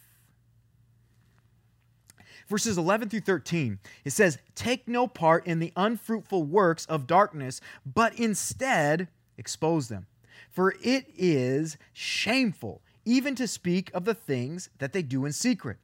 Verses 2.49 2.79
11 2.79 3.09
through 3.09 3.19
13, 3.21 3.77
it 4.03 4.09
says, 4.09 4.39
Take 4.55 4.87
no 4.87 5.07
part 5.07 5.45
in 5.45 5.59
the 5.59 5.71
unfruitful 5.75 6.43
works 6.43 6.85
of 6.87 7.05
darkness, 7.05 7.61
but 7.85 8.17
instead 8.19 9.07
expose 9.37 9.87
them. 9.87 10.07
For 10.49 10.73
it 10.83 11.05
is 11.15 11.77
shameful 11.93 12.81
even 13.05 13.35
to 13.35 13.47
speak 13.47 13.91
of 13.93 14.05
the 14.05 14.15
things 14.15 14.69
that 14.79 14.93
they 14.93 15.03
do 15.03 15.25
in 15.25 15.31
secret. 15.31 15.77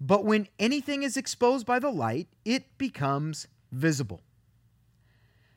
But 0.00 0.24
when 0.24 0.48
anything 0.58 1.02
is 1.02 1.16
exposed 1.16 1.66
by 1.66 1.78
the 1.80 1.90
light, 1.90 2.28
it 2.44 2.78
becomes 2.78 3.48
visible. 3.72 4.22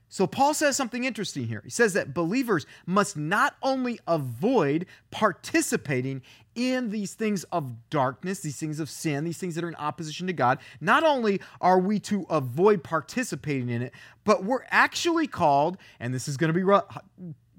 So, 0.09 0.25
Paul 0.25 0.53
says 0.53 0.77
something 0.77 1.03
interesting 1.03 1.47
here. 1.47 1.61
He 1.63 1.69
says 1.69 1.93
that 1.93 2.13
believers 2.13 2.65
must 2.85 3.17
not 3.17 3.57
only 3.61 3.99
avoid 4.07 4.85
participating 5.11 6.21
in 6.55 6.89
these 6.89 7.13
things 7.13 7.43
of 7.45 7.89
darkness, 7.89 8.39
these 8.39 8.57
things 8.57 8.79
of 8.79 8.89
sin, 8.89 9.25
these 9.25 9.37
things 9.37 9.55
that 9.55 9.63
are 9.63 9.67
in 9.67 9.75
opposition 9.75 10.25
to 10.27 10.33
God, 10.33 10.59
not 10.79 11.03
only 11.03 11.41
are 11.59 11.77
we 11.77 11.99
to 11.99 12.25
avoid 12.29 12.83
participating 12.83 13.69
in 13.69 13.81
it, 13.81 13.93
but 14.23 14.45
we're 14.45 14.63
actually 14.71 15.27
called, 15.27 15.77
and 15.99 16.13
this 16.13 16.27
is 16.27 16.37
going 16.37 16.47
to 16.47 16.53
be 16.53 16.63
rough, 16.63 16.97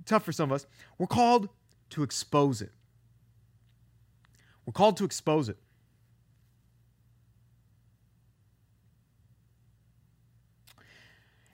tough 0.06 0.24
for 0.24 0.32
some 0.32 0.50
of 0.50 0.54
us, 0.54 0.66
we're 0.96 1.06
called 1.06 1.50
to 1.90 2.02
expose 2.02 2.62
it. 2.62 2.72
We're 4.64 4.72
called 4.72 4.96
to 4.98 5.04
expose 5.04 5.48
it. 5.48 5.58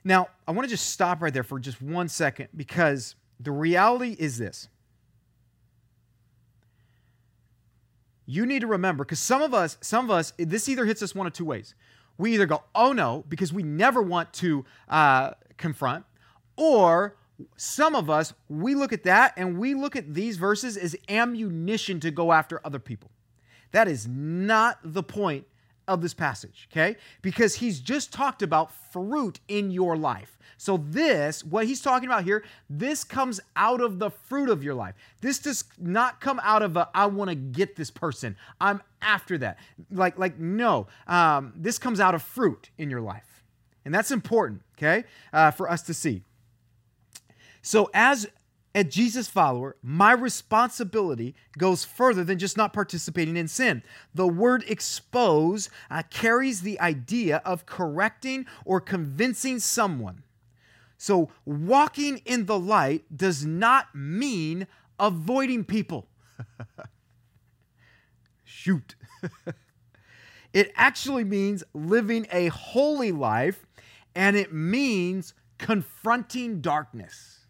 Now, 0.07 0.29
I 0.47 0.51
want 0.51 0.65
to 0.65 0.69
just 0.69 0.91
stop 0.91 1.21
right 1.21 1.33
there 1.33 1.43
for 1.43 1.59
just 1.59 1.81
one 1.81 2.07
second 2.07 2.49
because 2.55 3.15
the 3.39 3.51
reality 3.51 4.15
is 4.17 4.37
this. 4.37 4.69
You 8.27 8.45
need 8.45 8.61
to 8.61 8.67
remember, 8.67 9.03
because 9.03 9.19
some 9.19 9.41
of 9.41 9.53
us, 9.53 9.77
some 9.81 10.05
of 10.05 10.11
us, 10.11 10.31
this 10.37 10.69
either 10.69 10.85
hits 10.85 11.01
us 11.01 11.13
one 11.13 11.27
of 11.27 11.33
two 11.33 11.45
ways. 11.45 11.73
We 12.17 12.33
either 12.35 12.45
go, 12.45 12.63
oh 12.73 12.93
no, 12.93 13.25
because 13.27 13.51
we 13.51 13.63
never 13.63 14.01
want 14.01 14.31
to 14.33 14.63
uh, 14.87 15.31
confront, 15.57 16.05
or 16.55 17.17
some 17.57 17.95
of 17.95 18.09
us, 18.09 18.33
we 18.47 18.75
look 18.75 18.93
at 18.93 19.03
that 19.03 19.33
and 19.37 19.57
we 19.57 19.73
look 19.73 19.95
at 19.95 20.13
these 20.13 20.37
verses 20.37 20.77
as 20.77 20.95
ammunition 21.09 21.99
to 21.99 22.11
go 22.11 22.31
after 22.31 22.61
other 22.63 22.79
people. 22.79 23.09
That 23.71 23.87
is 23.87 24.07
not 24.07 24.79
the 24.83 25.03
point 25.03 25.45
of 25.87 26.01
this 26.01 26.13
passage, 26.13 26.67
okay? 26.71 26.97
Because 27.21 27.55
he's 27.55 27.79
just 27.79 28.11
talked 28.11 28.41
about 28.41 28.71
fruit 28.91 29.39
in 29.47 29.71
your 29.71 29.95
life. 29.97 30.37
So, 30.57 30.77
this, 30.77 31.43
what 31.43 31.65
he's 31.65 31.81
talking 31.81 32.07
about 32.07 32.23
here, 32.23 32.43
this 32.69 33.03
comes 33.03 33.41
out 33.55 33.81
of 33.81 33.99
the 33.99 34.09
fruit 34.09 34.49
of 34.49 34.63
your 34.63 34.73
life. 34.73 34.95
This 35.21 35.39
does 35.39 35.65
not 35.77 36.21
come 36.21 36.39
out 36.43 36.61
of 36.61 36.77
a, 36.77 36.89
I 36.93 37.07
want 37.07 37.29
to 37.29 37.35
get 37.35 37.75
this 37.75 37.91
person. 37.91 38.37
I'm 38.61 38.81
after 39.01 39.37
that. 39.39 39.59
Like, 39.91 40.17
like 40.17 40.39
no, 40.39 40.87
um, 41.07 41.53
this 41.55 41.77
comes 41.77 41.99
out 41.99 42.15
of 42.15 42.21
fruit 42.21 42.69
in 42.77 42.89
your 42.89 43.01
life. 43.01 43.43
And 43.83 43.93
that's 43.93 44.11
important, 44.11 44.61
okay, 44.77 45.03
uh, 45.33 45.51
for 45.51 45.69
us 45.69 45.81
to 45.83 45.93
see. 45.93 46.23
So, 47.61 47.89
as 47.93 48.27
a 48.75 48.83
Jesus 48.83 49.29
follower, 49.29 49.77
my 49.81 50.11
responsibility 50.11 51.33
goes 51.57 51.85
further 51.85 52.25
than 52.25 52.37
just 52.37 52.57
not 52.57 52.73
participating 52.73 53.37
in 53.37 53.47
sin. 53.47 53.81
The 54.13 54.27
word 54.27 54.65
expose 54.67 55.69
uh, 55.89 56.03
carries 56.09 56.61
the 56.61 56.77
idea 56.81 57.41
of 57.45 57.65
correcting 57.65 58.45
or 58.65 58.81
convincing 58.81 59.59
someone. 59.59 60.23
So, 60.97 61.29
walking 61.45 62.17
in 62.25 62.47
the 62.47 62.59
light 62.59 63.05
does 63.15 63.45
not 63.45 63.95
mean 63.95 64.67
avoiding 64.99 65.63
people. 65.63 66.09
Shoot. 68.43 68.95
it 70.53 70.73
actually 70.75 71.23
means 71.23 71.63
living 71.73 72.27
a 72.29 72.47
holy 72.47 73.13
life, 73.13 73.65
and 74.13 74.35
it 74.35 74.53
means 74.53 75.33
confronting 75.57 76.59
darkness. 76.59 77.44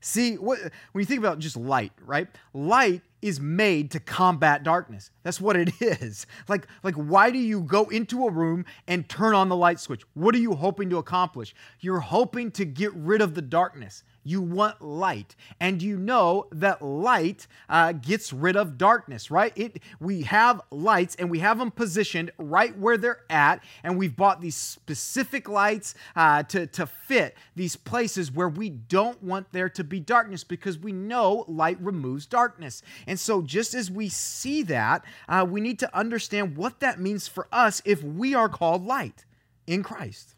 See, 0.00 0.36
what, 0.36 0.58
when 0.92 1.02
you 1.02 1.04
think 1.04 1.20
about 1.20 1.38
just 1.38 1.56
light, 1.56 1.92
right? 2.04 2.26
Light 2.54 3.02
is 3.20 3.38
made 3.38 3.90
to 3.90 4.00
combat 4.00 4.62
darkness. 4.62 5.10
That's 5.22 5.40
what 5.40 5.56
it 5.56 5.70
is. 5.80 6.26
Like, 6.48 6.66
like 6.82 6.94
why 6.94 7.30
do 7.30 7.38
you 7.38 7.62
go 7.62 7.84
into 7.84 8.26
a 8.26 8.30
room 8.30 8.64
and 8.86 9.08
turn 9.08 9.34
on 9.34 9.48
the 9.48 9.56
light 9.56 9.78
switch? 9.78 10.02
What 10.14 10.34
are 10.34 10.38
you 10.38 10.54
hoping 10.54 10.88
to 10.90 10.98
accomplish? 10.98 11.54
You're 11.80 12.00
hoping 12.00 12.50
to 12.52 12.64
get 12.64 12.94
rid 12.94 13.20
of 13.20 13.34
the 13.34 13.42
darkness. 13.42 14.02
You 14.22 14.42
want 14.42 14.82
light, 14.82 15.34
and 15.58 15.82
you 15.82 15.96
know 15.96 16.46
that 16.52 16.82
light 16.82 17.46
uh, 17.68 17.92
gets 17.92 18.32
rid 18.32 18.54
of 18.54 18.76
darkness, 18.76 19.30
right? 19.30 19.52
It 19.56 19.80
we 19.98 20.22
have 20.22 20.60
lights, 20.70 21.14
and 21.16 21.30
we 21.30 21.38
have 21.38 21.58
them 21.58 21.70
positioned 21.70 22.30
right 22.36 22.76
where 22.76 22.98
they're 22.98 23.22
at, 23.30 23.64
and 23.82 23.96
we've 23.96 24.14
bought 24.14 24.40
these 24.40 24.56
specific 24.56 25.48
lights 25.48 25.94
uh, 26.14 26.42
to 26.44 26.66
to 26.66 26.86
fit 26.86 27.34
these 27.56 27.76
places 27.76 28.30
where 28.30 28.48
we 28.48 28.68
don't 28.68 29.22
want 29.22 29.52
there 29.52 29.70
to 29.70 29.84
be 29.84 30.00
darkness 30.00 30.44
because 30.44 30.78
we 30.78 30.92
know 30.92 31.44
light 31.48 31.80
removes 31.80 32.26
darkness. 32.26 32.82
And 33.06 33.18
so, 33.18 33.40
just 33.40 33.74
as 33.74 33.90
we 33.90 34.08
see 34.10 34.62
that, 34.64 35.04
uh, 35.28 35.46
we 35.48 35.60
need 35.60 35.78
to 35.78 35.96
understand 35.96 36.56
what 36.56 36.80
that 36.80 37.00
means 37.00 37.26
for 37.26 37.48
us 37.50 37.80
if 37.84 38.02
we 38.02 38.34
are 38.34 38.48
called 38.48 38.84
light 38.84 39.24
in 39.66 39.82
Christ. 39.82 40.34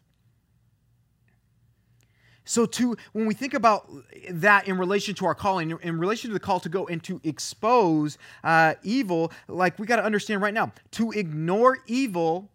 So, 2.45 2.65
to 2.65 2.97
when 3.13 3.25
we 3.25 3.33
think 3.33 3.53
about 3.53 3.89
that 4.29 4.67
in 4.67 4.77
relation 4.77 5.15
to 5.15 5.25
our 5.25 5.35
calling, 5.35 5.77
in 5.81 5.99
relation 5.99 6.29
to 6.29 6.33
the 6.33 6.39
call 6.39 6.59
to 6.59 6.69
go 6.69 6.87
and 6.87 7.01
to 7.03 7.21
expose 7.23 8.17
uh, 8.43 8.75
evil, 8.83 9.31
like 9.47 9.79
we 9.79 9.87
got 9.87 9.95
to 9.97 10.03
understand 10.03 10.41
right 10.41 10.53
now, 10.53 10.73
to 10.91 11.11
ignore 11.11 11.79
evil 11.87 12.49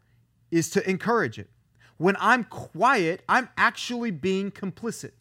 is 0.50 0.70
to 0.70 0.88
encourage 0.88 1.38
it. 1.38 1.48
When 1.96 2.16
I'm 2.20 2.44
quiet, 2.44 3.22
I'm 3.28 3.48
actually 3.56 4.10
being 4.10 4.50
complicit. 4.50 5.12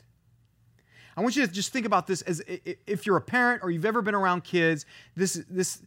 I 1.15 1.21
want 1.21 1.35
you 1.35 1.45
to 1.47 1.51
just 1.51 1.73
think 1.73 1.85
about 1.85 2.05
this 2.05 2.21
as 2.21 2.43
if 2.45 3.05
you're 3.05 3.17
a 3.17 3.21
parent 3.21 3.63
or 3.63 3.71
you've 3.71 3.85
ever 3.85 4.03
been 4.03 4.13
around 4.13 4.43
kids. 4.43 4.85
This 5.15 5.43
this 5.49 5.81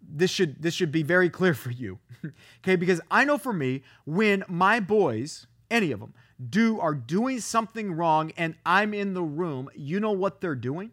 this 0.00 0.30
should 0.30 0.62
this 0.62 0.74
should 0.74 0.92
be 0.92 1.02
very 1.02 1.28
clear 1.28 1.54
for 1.54 1.70
you, 1.70 1.98
okay? 2.60 2.76
Because 2.76 3.00
I 3.10 3.24
know 3.24 3.38
for 3.38 3.52
me, 3.52 3.82
when 4.04 4.44
my 4.48 4.78
boys, 4.78 5.48
any 5.70 5.90
of 5.90 5.98
them, 5.98 6.14
do 6.50 6.80
are 6.80 6.94
doing 6.94 7.40
something 7.40 7.92
wrong 7.92 8.32
and 8.36 8.54
I'm 8.64 8.94
in 8.94 9.14
the 9.14 9.22
room, 9.22 9.70
you 9.74 10.00
know 10.00 10.12
what 10.12 10.40
they're 10.40 10.54
doing? 10.54 10.92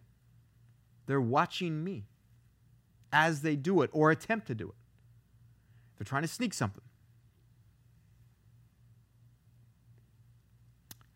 They're 1.06 1.22
watching 1.22 1.84
me 1.84 2.06
as 3.12 3.42
they 3.42 3.56
do 3.56 3.82
it 3.82 3.90
or 3.94 4.12
attempt 4.12 4.48
to 4.48 4.56
do 4.56 4.68
it. 4.68 4.76
They're 5.98 6.06
trying 6.06 6.22
to 6.22 6.28
sneak 6.28 6.54
something. 6.54 6.84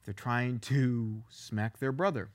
They're 0.04 0.13
trying 0.13 0.60
to 0.60 1.24
smack 1.30 1.80
their 1.80 1.91
brother. 1.91 2.30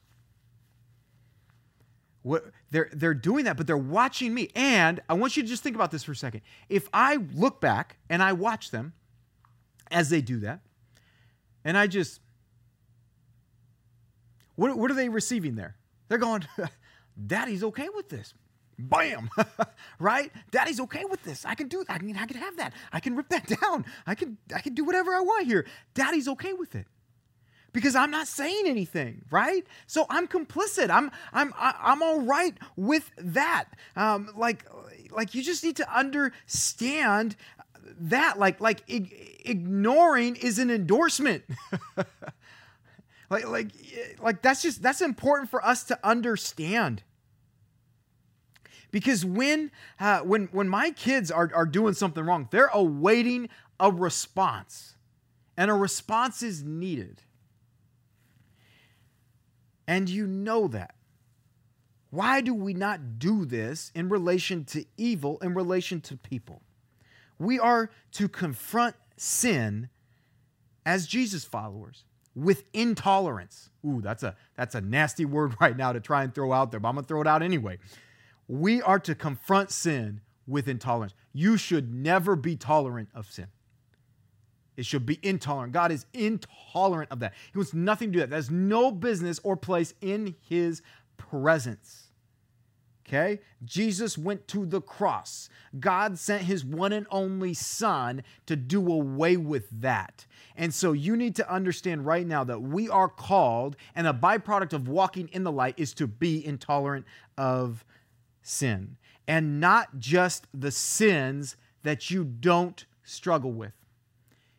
What, 2.22 2.46
they're, 2.70 2.88
they're 2.92 3.14
doing 3.14 3.44
that, 3.44 3.56
but 3.56 3.66
they're 3.66 3.76
watching 3.76 4.32
me. 4.32 4.50
And 4.54 5.00
I 5.08 5.14
want 5.14 5.36
you 5.36 5.42
to 5.42 5.48
just 5.48 5.62
think 5.62 5.76
about 5.76 5.90
this 5.90 6.04
for 6.04 6.12
a 6.12 6.16
second. 6.16 6.42
If 6.68 6.88
I 6.92 7.16
look 7.34 7.60
back 7.60 7.98
and 8.08 8.22
I 8.22 8.32
watch 8.32 8.70
them 8.70 8.94
as 9.90 10.10
they 10.10 10.20
do 10.20 10.40
that, 10.40 10.60
and 11.68 11.76
I 11.76 11.86
just, 11.86 12.22
what, 14.54 14.78
what 14.78 14.90
are 14.90 14.94
they 14.94 15.10
receiving 15.10 15.54
there? 15.54 15.76
They're 16.08 16.16
going, 16.16 16.46
Daddy's 17.26 17.62
okay 17.62 17.90
with 17.94 18.08
this. 18.08 18.32
Bam! 18.78 19.28
right? 19.98 20.32
Daddy's 20.50 20.80
okay 20.80 21.04
with 21.04 21.22
this. 21.24 21.44
I 21.44 21.54
can 21.54 21.68
do 21.68 21.84
that. 21.86 22.00
I 22.00 22.02
mean, 22.02 22.16
I 22.16 22.24
can 22.24 22.38
have 22.38 22.56
that. 22.56 22.72
I 22.90 23.00
can 23.00 23.16
rip 23.16 23.28
that 23.28 23.46
down. 23.60 23.84
I 24.06 24.14
can 24.14 24.38
I 24.54 24.60
can 24.60 24.72
do 24.72 24.82
whatever 24.82 25.12
I 25.14 25.20
want 25.20 25.46
here. 25.46 25.66
Daddy's 25.92 26.26
okay 26.28 26.54
with 26.54 26.74
it. 26.74 26.86
Because 27.72 27.94
I'm 27.94 28.10
not 28.10 28.28
saying 28.28 28.62
anything, 28.64 29.26
right? 29.30 29.66
So 29.86 30.06
I'm 30.08 30.26
complicit. 30.26 30.88
I'm 30.88 31.10
I'm 31.34 31.52
I'm 31.58 32.02
all 32.02 32.20
right 32.20 32.56
with 32.76 33.10
that. 33.18 33.66
Um, 33.94 34.30
like 34.36 34.64
like 35.10 35.34
you 35.34 35.42
just 35.42 35.62
need 35.64 35.76
to 35.76 35.94
understand 35.94 37.36
that 38.00 38.38
like 38.38 38.60
like 38.60 38.82
ig- 38.88 39.40
ignoring 39.44 40.36
is 40.36 40.58
an 40.58 40.70
endorsement. 40.70 41.44
Like 43.30 43.46
like 43.46 43.68
like 44.20 44.42
that's 44.42 44.62
just 44.62 44.82
that's 44.82 45.00
important 45.00 45.50
for 45.50 45.64
us 45.64 45.84
to 45.84 45.98
understand. 46.02 47.02
Because 48.90 49.24
when 49.24 49.70
uh, 50.00 50.20
when 50.20 50.46
when 50.46 50.68
my 50.68 50.90
kids 50.92 51.30
are, 51.30 51.50
are 51.54 51.66
doing 51.66 51.94
something 51.94 52.24
wrong 52.24 52.48
they're 52.50 52.70
awaiting 52.72 53.48
a 53.78 53.92
response. 53.92 54.94
And 55.56 55.70
a 55.70 55.74
response 55.74 56.42
is 56.42 56.62
needed. 56.62 57.22
And 59.86 60.08
you 60.08 60.26
know 60.26 60.68
that. 60.68 60.94
Why 62.10 62.40
do 62.40 62.54
we 62.54 62.74
not 62.74 63.18
do 63.18 63.44
this 63.44 63.90
in 63.94 64.08
relation 64.08 64.64
to 64.66 64.86
evil 64.96 65.38
in 65.42 65.54
relation 65.54 66.00
to 66.02 66.16
people 66.16 66.62
we 67.38 67.58
are 67.58 67.90
to 68.12 68.28
confront 68.28 68.96
sin 69.16 69.88
as 70.84 71.06
Jesus 71.06 71.44
followers 71.44 72.04
with 72.34 72.64
intolerance. 72.72 73.70
Ooh, 73.84 74.00
that's 74.00 74.22
a 74.22 74.36
that's 74.56 74.74
a 74.74 74.80
nasty 74.80 75.24
word 75.24 75.54
right 75.60 75.76
now 75.76 75.92
to 75.92 76.00
try 76.00 76.22
and 76.22 76.34
throw 76.34 76.52
out 76.52 76.70
there, 76.70 76.80
but 76.80 76.88
I'm 76.88 76.94
going 76.94 77.04
to 77.04 77.08
throw 77.08 77.20
it 77.20 77.26
out 77.26 77.42
anyway. 77.42 77.78
We 78.46 78.80
are 78.82 78.98
to 79.00 79.14
confront 79.14 79.70
sin 79.70 80.20
with 80.46 80.68
intolerance. 80.68 81.14
You 81.32 81.56
should 81.56 81.92
never 81.92 82.34
be 82.34 82.56
tolerant 82.56 83.10
of 83.14 83.30
sin. 83.30 83.48
It 84.76 84.86
should 84.86 85.04
be 85.04 85.18
intolerant. 85.22 85.72
God 85.72 85.90
is 85.90 86.06
intolerant 86.14 87.10
of 87.10 87.18
that. 87.20 87.34
He 87.52 87.58
wants 87.58 87.74
nothing 87.74 88.08
to 88.08 88.12
do 88.12 88.18
with 88.20 88.30
that. 88.30 88.34
There's 88.34 88.50
no 88.50 88.92
business 88.92 89.40
or 89.42 89.56
place 89.56 89.92
in 90.00 90.36
his 90.48 90.82
presence. 91.16 92.07
Okay? 93.08 93.40
Jesus 93.64 94.18
went 94.18 94.46
to 94.48 94.66
the 94.66 94.82
cross. 94.82 95.48
God 95.80 96.18
sent 96.18 96.42
his 96.42 96.64
one 96.64 96.92
and 96.92 97.06
only 97.10 97.54
Son 97.54 98.22
to 98.46 98.54
do 98.54 98.92
away 98.92 99.38
with 99.38 99.68
that. 99.80 100.26
And 100.56 100.74
so 100.74 100.92
you 100.92 101.16
need 101.16 101.34
to 101.36 101.50
understand 101.50 102.04
right 102.04 102.26
now 102.26 102.44
that 102.44 102.60
we 102.60 102.88
are 102.88 103.08
called, 103.08 103.76
and 103.94 104.06
a 104.06 104.12
byproduct 104.12 104.74
of 104.74 104.88
walking 104.88 105.28
in 105.28 105.44
the 105.44 105.52
light 105.52 105.74
is 105.78 105.94
to 105.94 106.06
be 106.06 106.44
intolerant 106.44 107.06
of 107.38 107.84
sin. 108.42 108.96
And 109.26 109.60
not 109.60 109.98
just 109.98 110.46
the 110.52 110.70
sins 110.70 111.56
that 111.82 112.10
you 112.10 112.24
don't 112.24 112.84
struggle 113.04 113.52
with. 113.52 113.72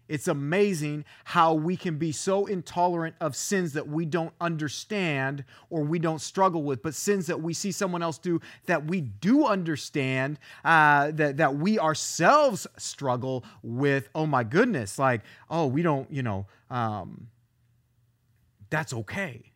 It's 0.10 0.28
amazing 0.28 1.06
how 1.24 1.54
we 1.54 1.78
can 1.78 2.00
be 2.00 2.12
so 2.12 2.48
intolerant 2.48 3.16
of 3.22 3.36
sins 3.36 3.74
that 3.74 3.88
we 3.88 4.06
don't 4.06 4.34
understand 4.42 5.46
or 5.70 5.84
we 5.84 6.00
don't 6.00 6.20
struggle 6.20 6.64
with, 6.64 6.82
but 6.82 6.96
sins 6.96 7.28
that 7.28 7.40
we 7.42 7.54
see 7.54 7.72
someone 7.72 8.02
else 8.02 8.18
do 8.18 8.42
that 8.66 8.86
we 8.86 9.02
do 9.02 9.46
understand, 9.46 10.40
uh, 10.66 11.12
that, 11.12 11.38
that 11.38 11.56
we 11.56 11.78
ourselves 11.78 12.66
struggle 12.78 13.46
with. 13.62 14.10
Oh 14.16 14.26
my 14.26 14.44
goodness, 14.44 14.98
like, 14.98 15.22
oh, 15.48 15.68
we 15.68 15.84
don't, 15.84 16.12
you 16.12 16.24
know, 16.24 16.48
um, 16.72 17.28
that's 18.72 18.94
okay. 18.94 19.49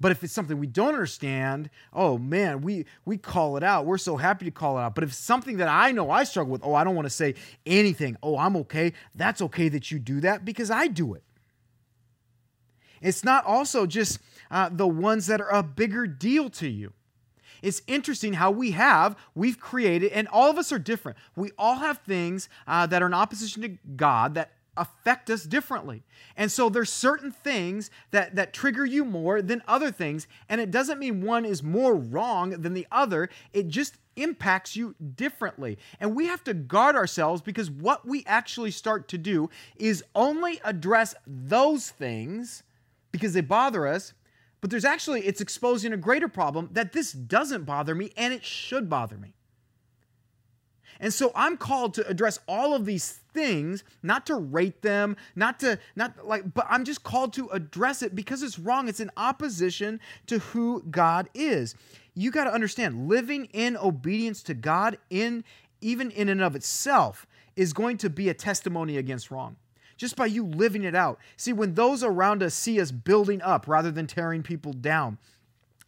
But 0.00 0.12
if 0.12 0.24
it's 0.24 0.32
something 0.32 0.58
we 0.58 0.66
don't 0.66 0.88
understand, 0.88 1.68
oh 1.92 2.16
man, 2.16 2.62
we 2.62 2.86
we 3.04 3.18
call 3.18 3.56
it 3.58 3.62
out. 3.62 3.84
We're 3.84 3.98
so 3.98 4.16
happy 4.16 4.46
to 4.46 4.50
call 4.50 4.78
it 4.78 4.82
out. 4.82 4.94
But 4.94 5.04
if 5.04 5.10
it's 5.10 5.18
something 5.18 5.58
that 5.58 5.68
I 5.68 5.92
know 5.92 6.10
I 6.10 6.24
struggle 6.24 6.52
with, 6.52 6.64
oh, 6.64 6.74
I 6.74 6.84
don't 6.84 6.94
want 6.94 7.06
to 7.06 7.10
say 7.10 7.34
anything. 7.66 8.16
Oh, 8.22 8.38
I'm 8.38 8.56
okay. 8.56 8.94
That's 9.14 9.42
okay 9.42 9.68
that 9.68 9.90
you 9.90 9.98
do 9.98 10.20
that 10.22 10.44
because 10.44 10.70
I 10.70 10.86
do 10.86 11.14
it. 11.14 11.22
It's 13.02 13.24
not 13.24 13.44
also 13.44 13.86
just 13.86 14.18
uh, 14.50 14.70
the 14.72 14.88
ones 14.88 15.26
that 15.26 15.40
are 15.40 15.52
a 15.52 15.62
bigger 15.62 16.06
deal 16.06 16.48
to 16.50 16.68
you. 16.68 16.92
It's 17.62 17.82
interesting 17.86 18.34
how 18.34 18.50
we 18.50 18.70
have, 18.70 19.16
we've 19.34 19.60
created, 19.60 20.12
and 20.12 20.28
all 20.28 20.48
of 20.48 20.56
us 20.56 20.72
are 20.72 20.78
different. 20.78 21.18
We 21.36 21.50
all 21.58 21.76
have 21.76 21.98
things 21.98 22.48
uh, 22.66 22.86
that 22.86 23.02
are 23.02 23.06
in 23.06 23.14
opposition 23.14 23.62
to 23.62 23.68
God 23.96 24.34
that 24.34 24.52
affect 24.80 25.28
us 25.28 25.44
differently. 25.44 26.02
And 26.36 26.50
so 26.50 26.70
there's 26.70 26.90
certain 26.90 27.30
things 27.30 27.90
that, 28.12 28.34
that 28.34 28.54
trigger 28.54 28.86
you 28.86 29.04
more 29.04 29.42
than 29.42 29.62
other 29.68 29.92
things. 29.92 30.26
And 30.48 30.60
it 30.60 30.70
doesn't 30.70 30.98
mean 30.98 31.20
one 31.20 31.44
is 31.44 31.62
more 31.62 31.94
wrong 31.94 32.50
than 32.50 32.72
the 32.72 32.86
other. 32.90 33.28
It 33.52 33.68
just 33.68 33.98
impacts 34.16 34.74
you 34.74 34.94
differently. 35.14 35.78
And 36.00 36.16
we 36.16 36.26
have 36.26 36.42
to 36.44 36.54
guard 36.54 36.96
ourselves 36.96 37.42
because 37.42 37.70
what 37.70 38.08
we 38.08 38.24
actually 38.26 38.70
start 38.70 39.06
to 39.08 39.18
do 39.18 39.50
is 39.76 40.02
only 40.14 40.60
address 40.64 41.14
those 41.26 41.90
things 41.90 42.62
because 43.12 43.34
they 43.34 43.42
bother 43.42 43.86
us. 43.86 44.14
But 44.62 44.70
there's 44.70 44.84
actually, 44.84 45.26
it's 45.26 45.40
exposing 45.42 45.92
a 45.92 45.98
greater 45.98 46.28
problem 46.28 46.70
that 46.72 46.92
this 46.92 47.12
doesn't 47.12 47.64
bother 47.64 47.94
me 47.94 48.12
and 48.16 48.32
it 48.32 48.44
should 48.44 48.88
bother 48.88 49.18
me. 49.18 49.34
And 51.00 51.12
so 51.12 51.32
I'm 51.34 51.56
called 51.56 51.94
to 51.94 52.06
address 52.06 52.38
all 52.46 52.74
of 52.74 52.84
these 52.84 53.20
things, 53.32 53.82
not 54.02 54.26
to 54.26 54.36
rate 54.36 54.82
them, 54.82 55.16
not 55.34 55.58
to, 55.60 55.78
not 55.96 56.26
like, 56.26 56.52
but 56.52 56.66
I'm 56.68 56.84
just 56.84 57.02
called 57.02 57.32
to 57.34 57.48
address 57.48 58.02
it 58.02 58.14
because 58.14 58.42
it's 58.42 58.58
wrong. 58.58 58.86
It's 58.86 59.00
in 59.00 59.10
opposition 59.16 59.98
to 60.26 60.38
who 60.38 60.82
God 60.90 61.30
is. 61.34 61.74
You 62.14 62.30
got 62.30 62.44
to 62.44 62.52
understand, 62.52 63.08
living 63.08 63.46
in 63.46 63.76
obedience 63.76 64.42
to 64.44 64.54
God, 64.54 64.98
in 65.08 65.42
even 65.80 66.10
in 66.10 66.28
and 66.28 66.42
of 66.42 66.54
itself, 66.54 67.26
is 67.56 67.72
going 67.72 67.96
to 67.98 68.10
be 68.10 68.28
a 68.28 68.34
testimony 68.34 68.98
against 68.98 69.30
wrong 69.30 69.56
just 69.96 70.16
by 70.16 70.24
you 70.24 70.46
living 70.46 70.82
it 70.84 70.94
out. 70.94 71.18
See, 71.36 71.52
when 71.52 71.74
those 71.74 72.02
around 72.02 72.42
us 72.42 72.54
see 72.54 72.80
us 72.80 72.90
building 72.90 73.42
up 73.42 73.68
rather 73.68 73.90
than 73.90 74.06
tearing 74.06 74.42
people 74.42 74.72
down, 74.72 75.18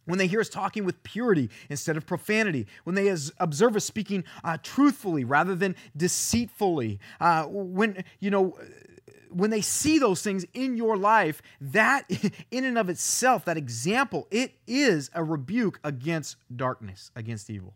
when 0.05 0.19
they 0.19 0.27
hear 0.27 0.41
us 0.41 0.49
talking 0.49 0.85
with 0.85 1.01
purity 1.03 1.49
instead 1.69 1.97
of 1.97 2.05
profanity, 2.05 2.67
when 2.83 2.95
they 2.95 3.15
observe 3.39 3.75
us 3.75 3.85
speaking 3.85 4.23
uh, 4.43 4.57
truthfully 4.61 5.23
rather 5.23 5.55
than 5.55 5.75
deceitfully, 5.95 6.99
uh, 7.19 7.45
when, 7.45 8.03
you 8.19 8.29
know, 8.29 8.57
when 9.29 9.49
they 9.49 9.61
see 9.61 9.97
those 9.97 10.21
things 10.21 10.45
in 10.53 10.77
your 10.77 10.95
life, 10.97 11.41
that 11.59 12.09
in 12.51 12.63
and 12.63 12.77
of 12.77 12.89
itself, 12.89 13.45
that 13.45 13.57
example, 13.57 14.27
it 14.31 14.53
is 14.67 15.09
a 15.13 15.23
rebuke 15.23 15.79
against 15.83 16.37
darkness, 16.55 17.11
against 17.15 17.49
evil. 17.49 17.73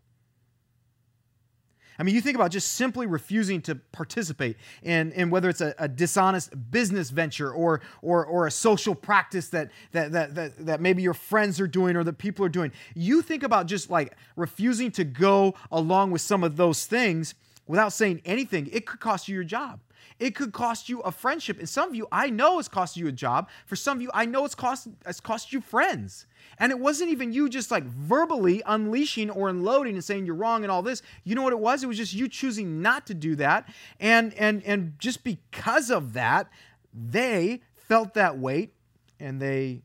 I 1.98 2.04
mean, 2.04 2.14
you 2.14 2.20
think 2.20 2.36
about 2.36 2.52
just 2.52 2.74
simply 2.74 3.06
refusing 3.06 3.60
to 3.62 3.74
participate 3.74 4.56
in, 4.84 5.10
in 5.12 5.30
whether 5.30 5.48
it's 5.48 5.60
a, 5.60 5.74
a 5.78 5.88
dishonest 5.88 6.70
business 6.70 7.10
venture 7.10 7.50
or, 7.50 7.80
or, 8.02 8.24
or 8.24 8.46
a 8.46 8.50
social 8.52 8.94
practice 8.94 9.48
that, 9.48 9.70
that, 9.92 10.12
that, 10.12 10.34
that, 10.36 10.66
that 10.66 10.80
maybe 10.80 11.02
your 11.02 11.14
friends 11.14 11.60
are 11.60 11.66
doing 11.66 11.96
or 11.96 12.04
that 12.04 12.18
people 12.18 12.44
are 12.44 12.50
doing. 12.50 12.70
You 12.94 13.20
think 13.20 13.42
about 13.42 13.66
just 13.66 13.90
like 13.90 14.16
refusing 14.36 14.92
to 14.92 15.04
go 15.04 15.54
along 15.72 16.12
with 16.12 16.20
some 16.20 16.44
of 16.44 16.56
those 16.56 16.86
things 16.86 17.34
without 17.66 17.92
saying 17.92 18.22
anything, 18.24 18.68
it 18.72 18.86
could 18.86 19.00
cost 19.00 19.28
you 19.28 19.34
your 19.34 19.44
job. 19.44 19.80
It 20.18 20.34
could 20.34 20.52
cost 20.52 20.88
you 20.88 21.00
a 21.00 21.12
friendship. 21.12 21.58
And 21.58 21.68
some 21.68 21.88
of 21.88 21.94
you, 21.94 22.08
I 22.10 22.30
know 22.30 22.58
it's 22.58 22.68
cost 22.68 22.96
you 22.96 23.06
a 23.06 23.12
job. 23.12 23.48
For 23.66 23.76
some 23.76 23.98
of 23.98 24.02
you, 24.02 24.10
I 24.12 24.24
know 24.24 24.44
it's 24.44 24.54
cost 24.54 24.88
it's 25.06 25.20
cost 25.20 25.52
you 25.52 25.60
friends. 25.60 26.26
And 26.58 26.72
it 26.72 26.78
wasn't 26.78 27.10
even 27.10 27.32
you 27.32 27.48
just 27.48 27.70
like 27.70 27.84
verbally 27.84 28.62
unleashing 28.66 29.30
or 29.30 29.48
unloading 29.48 29.94
and 29.94 30.04
saying 30.04 30.26
you're 30.26 30.34
wrong 30.34 30.64
and 30.64 30.70
all 30.70 30.82
this. 30.82 31.02
You 31.24 31.34
know 31.34 31.42
what 31.42 31.52
it 31.52 31.60
was? 31.60 31.84
It 31.84 31.86
was 31.86 31.96
just 31.96 32.14
you 32.14 32.28
choosing 32.28 32.82
not 32.82 33.06
to 33.06 33.14
do 33.14 33.36
that. 33.36 33.68
And 34.00 34.34
and 34.34 34.62
and 34.64 34.94
just 34.98 35.22
because 35.22 35.90
of 35.90 36.14
that, 36.14 36.48
they 36.92 37.60
felt 37.72 38.14
that 38.14 38.38
weight 38.38 38.74
and 39.20 39.40
they 39.40 39.82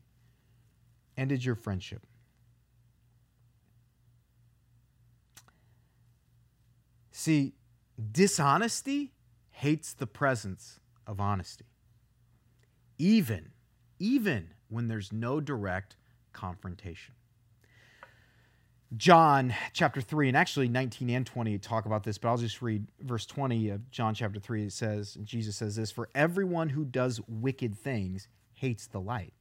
ended 1.16 1.44
your 1.44 1.54
friendship. 1.54 2.02
See, 7.12 7.54
dishonesty 8.12 9.13
hates 9.64 9.94
the 9.94 10.06
presence 10.06 10.78
of 11.06 11.18
honesty. 11.18 11.64
Even, 12.98 13.48
even 13.98 14.50
when 14.68 14.88
there's 14.88 15.10
no 15.10 15.40
direct 15.40 15.96
confrontation. 16.34 17.14
John 18.94 19.54
chapter 19.72 20.02
3, 20.02 20.28
and 20.28 20.36
actually 20.36 20.68
19 20.68 21.08
and 21.08 21.24
20 21.24 21.56
talk 21.56 21.86
about 21.86 22.04
this, 22.04 22.18
but 22.18 22.28
I'll 22.28 22.36
just 22.36 22.60
read 22.60 22.86
verse 23.00 23.24
20 23.24 23.70
of 23.70 23.90
John 23.90 24.12
chapter 24.12 24.38
3. 24.38 24.64
It 24.64 24.72
says, 24.74 25.16
Jesus 25.24 25.56
says 25.56 25.76
this 25.76 25.90
For 25.90 26.10
everyone 26.14 26.68
who 26.68 26.84
does 26.84 27.22
wicked 27.26 27.74
things 27.74 28.28
hates 28.52 28.86
the 28.86 29.00
light 29.00 29.32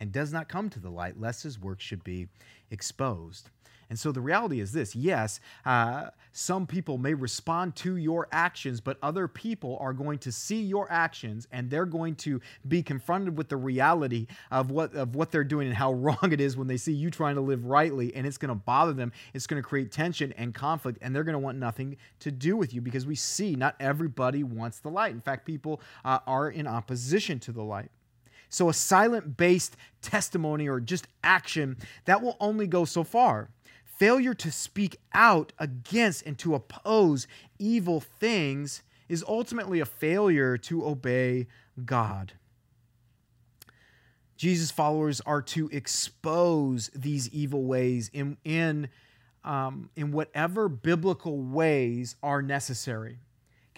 and 0.00 0.10
does 0.10 0.32
not 0.32 0.48
come 0.48 0.68
to 0.70 0.80
the 0.80 0.90
light, 0.90 1.20
lest 1.20 1.44
his 1.44 1.60
work 1.60 1.80
should 1.80 2.02
be 2.02 2.26
exposed. 2.72 3.50
And 3.90 3.98
so 3.98 4.12
the 4.12 4.20
reality 4.20 4.60
is 4.60 4.72
this 4.72 4.94
yes, 4.94 5.40
uh, 5.66 6.10
some 6.32 6.66
people 6.66 6.96
may 6.96 7.12
respond 7.12 7.74
to 7.76 7.96
your 7.96 8.28
actions, 8.30 8.80
but 8.80 8.96
other 9.02 9.26
people 9.26 9.76
are 9.80 9.92
going 9.92 10.18
to 10.20 10.30
see 10.30 10.62
your 10.62 10.90
actions 10.90 11.48
and 11.50 11.68
they're 11.68 11.84
going 11.84 12.14
to 12.16 12.40
be 12.68 12.84
confronted 12.84 13.36
with 13.36 13.48
the 13.48 13.56
reality 13.56 14.28
of 14.52 14.70
what, 14.70 14.94
of 14.94 15.16
what 15.16 15.32
they're 15.32 15.42
doing 15.42 15.66
and 15.66 15.76
how 15.76 15.92
wrong 16.00 16.30
it 16.30 16.40
is 16.40 16.56
when 16.56 16.68
they 16.68 16.76
see 16.76 16.92
you 16.92 17.10
trying 17.10 17.34
to 17.34 17.40
live 17.40 17.66
rightly. 17.66 18.14
And 18.14 18.26
it's 18.26 18.38
going 18.38 18.50
to 18.50 18.54
bother 18.54 18.92
them. 18.92 19.12
It's 19.34 19.48
going 19.48 19.60
to 19.60 19.68
create 19.68 19.90
tension 19.90 20.32
and 20.36 20.54
conflict, 20.54 20.98
and 21.02 21.14
they're 21.14 21.24
going 21.24 21.32
to 21.34 21.40
want 21.40 21.58
nothing 21.58 21.96
to 22.20 22.30
do 22.30 22.56
with 22.56 22.72
you 22.72 22.80
because 22.80 23.06
we 23.06 23.16
see 23.16 23.56
not 23.56 23.74
everybody 23.80 24.44
wants 24.44 24.78
the 24.78 24.88
light. 24.88 25.12
In 25.12 25.20
fact, 25.20 25.44
people 25.44 25.80
uh, 26.04 26.20
are 26.28 26.48
in 26.48 26.68
opposition 26.68 27.40
to 27.40 27.52
the 27.52 27.62
light. 27.62 27.90
So, 28.52 28.68
a 28.68 28.74
silent 28.74 29.36
based 29.36 29.76
testimony 30.02 30.68
or 30.68 30.80
just 30.80 31.06
action, 31.22 31.76
that 32.04 32.20
will 32.20 32.36
only 32.40 32.66
go 32.66 32.84
so 32.84 33.04
far 33.04 33.50
failure 34.00 34.32
to 34.32 34.50
speak 34.50 34.98
out 35.12 35.52
against 35.58 36.24
and 36.24 36.38
to 36.38 36.54
oppose 36.54 37.26
evil 37.58 38.00
things 38.00 38.82
is 39.10 39.22
ultimately 39.28 39.78
a 39.78 39.84
failure 39.84 40.56
to 40.56 40.86
obey 40.86 41.46
God. 41.84 42.32
Jesus' 44.38 44.70
followers 44.70 45.20
are 45.26 45.42
to 45.42 45.68
expose 45.68 46.90
these 46.94 47.28
evil 47.28 47.64
ways 47.64 48.10
in, 48.14 48.38
in, 48.42 48.88
um, 49.44 49.90
in 49.94 50.12
whatever 50.12 50.70
biblical 50.70 51.38
ways 51.38 52.16
are 52.22 52.40
necessary. 52.40 53.18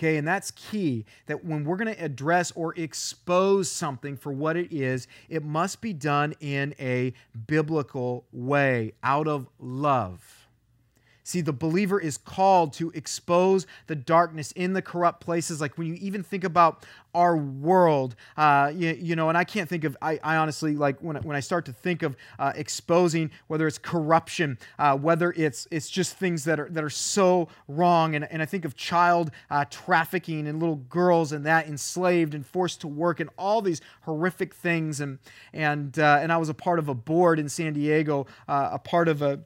Okay, 0.03 0.17
and 0.17 0.27
that's 0.27 0.51
key 0.51 1.05
that 1.27 1.45
when 1.45 1.63
we're 1.63 1.77
going 1.77 1.95
to 1.95 2.05
address 2.05 2.51
or 2.57 2.75
expose 2.77 3.71
something 3.71 4.17
for 4.17 4.33
what 4.33 4.57
it 4.57 4.73
is, 4.73 5.07
it 5.29 5.45
must 5.45 5.81
be 5.81 5.93
done 5.93 6.35
in 6.41 6.75
a 6.81 7.13
biblical 7.47 8.25
way, 8.33 8.95
out 9.05 9.29
of 9.29 9.47
love. 9.61 10.42
See, 11.25 11.41
the 11.41 11.53
believer 11.53 12.01
is 12.01 12.19
called 12.19 12.73
to 12.75 12.91
expose 12.91 13.67
the 13.87 13.95
darkness 13.95 14.51
in 14.53 14.73
the 14.73 14.83
corrupt 14.83 15.21
places. 15.21 15.61
Like 15.61 15.79
when 15.79 15.87
you 15.87 15.95
even 15.95 16.23
think 16.25 16.43
about 16.43 16.85
our 17.15 17.37
world, 17.37 18.17
uh, 18.37 18.73
you, 18.75 18.91
you, 18.99 19.15
know, 19.15 19.29
and 19.29 19.39
I 19.39 19.45
can't 19.45 19.69
think 19.69 19.85
of, 19.85 19.97
I, 20.03 20.19
I 20.23 20.37
honestly, 20.37 20.75
like 20.75 20.99
when, 21.01 21.17
when 21.17 21.37
I 21.37 21.41
start 21.41 21.67
to 21.67 21.73
think 21.73 22.03
of 22.03 22.17
uh, 22.39 22.53
exposing, 22.57 23.31
whether 23.47 23.69
it's 23.69 23.79
corruption, 23.79 24.59
uh, 24.79 24.97
whether 24.97 25.33
it's 25.37 25.69
it's 25.71 25.89
just 25.89 26.17
things 26.17 26.45
that 26.45 26.59
are 26.59 26.69
that 26.71 26.83
are 26.83 26.91
so 26.91 27.49
wrong, 27.69 28.15
and, 28.17 28.25
and 28.31 28.43
I 28.43 28.47
think 28.47 28.65
of 28.65 28.75
child 28.75 29.31
uh, 29.51 29.65
trafficking 29.71 30.49
and 30.49 30.59
little 30.59 30.77
girls 30.77 31.33
and 31.33 31.47
that 31.47 31.69
enslaved 31.69 32.35
and 32.35 32.45
forced 32.45 32.81
to 32.81 32.89
work 32.89 33.21
and 33.21 33.31
all 33.39 33.63
these 33.63 33.81
horrific 34.03 34.55
things, 34.55 35.01
and 35.01 35.19
and 35.53 35.99
uh, 35.99 36.19
and 36.21 36.33
I 36.33 36.39
was 36.39 36.49
a 36.49 36.55
part 36.55 36.79
of 36.79 36.89
a 36.89 36.95
board 36.95 37.39
in 37.39 37.49
San 37.49 37.75
Diego, 37.75 38.27
uh, 38.49 38.71
a 38.73 38.79
part 38.79 39.09
of 39.09 39.23
a 39.23 39.41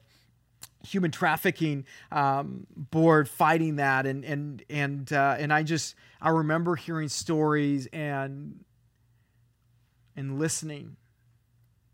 human 0.87 1.11
trafficking 1.11 1.85
um, 2.11 2.65
board 2.75 3.29
fighting 3.29 3.75
that. 3.77 4.05
And 4.05 4.23
and 4.23 4.63
and 4.69 5.11
uh, 5.11 5.35
and 5.37 5.51
I 5.51 5.63
just 5.63 5.95
I 6.21 6.29
remember 6.29 6.75
hearing 6.75 7.09
stories 7.09 7.87
and 7.93 8.63
and 10.15 10.39
listening 10.39 10.95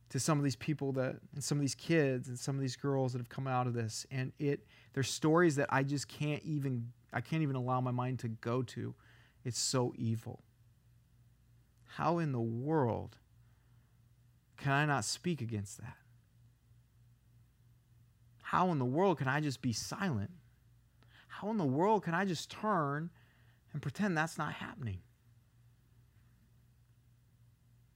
to 0.10 0.20
some 0.20 0.38
of 0.38 0.44
these 0.44 0.56
people 0.56 0.92
that 0.94 1.16
and 1.34 1.44
some 1.44 1.58
of 1.58 1.62
these 1.62 1.76
kids 1.76 2.28
and 2.28 2.38
some 2.38 2.56
of 2.56 2.62
these 2.62 2.76
girls 2.76 3.14
that 3.14 3.20
have 3.20 3.30
come 3.30 3.48
out 3.48 3.68
of 3.68 3.74
this. 3.74 4.06
And 4.12 4.32
it 4.40 4.66
there's 4.94 5.10
stories 5.10 5.56
that 5.56 5.68
I 5.72 5.84
just 5.84 6.08
can't 6.08 6.44
even 6.44 6.92
I 7.12 7.22
can't 7.22 7.42
even 7.42 7.56
allow 7.56 7.82
my 7.82 7.92
mind 7.92 8.20
to 8.20 8.28
go 8.28 8.62
to. 8.62 8.94
It's 9.44 9.60
so 9.60 9.94
evil. 9.98 10.44
How 11.96 12.20
in 12.20 12.32
the 12.32 12.42
world 12.42 13.18
can 14.58 14.72
I 14.72 14.86
not 14.86 15.04
speak 15.04 15.42
against 15.42 15.80
that 15.80 15.98
how 18.54 18.72
in 18.72 18.78
the 18.78 18.86
world 18.86 19.18
can 19.18 19.28
I 19.28 19.40
just 19.40 19.64
be 19.64 19.74
silent? 19.74 20.30
How 21.28 21.50
in 21.50 21.58
the 21.58 21.66
world 21.66 22.04
can 22.04 22.14
I 22.14 22.24
just 22.24 22.52
turn 22.52 23.10
and 23.72 23.82
pretend 23.82 24.16
that's 24.16 24.38
not 24.38 24.54
happening? 24.54 25.00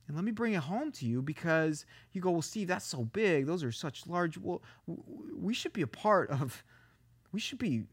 And 0.07 0.15
let 0.17 0.25
me 0.25 0.31
bring 0.31 0.53
it 0.53 0.61
home 0.61 0.91
to 0.93 1.05
you 1.05 1.21
because 1.21 1.85
you 2.11 2.21
go, 2.21 2.31
well, 2.31 2.41
Steve, 2.41 2.69
that's 2.69 2.87
so 2.87 3.03
big. 3.03 3.45
Those 3.45 3.63
are 3.63 3.71
such 3.71 4.07
large. 4.07 4.39
Well, 4.39 4.63
we 5.31 5.53
should 5.53 5.73
be 5.73 5.83
a 5.83 5.87
part 5.87 6.31
of, 6.31 6.63
we 7.31 7.39
should 7.39 7.59
be, 7.59 7.83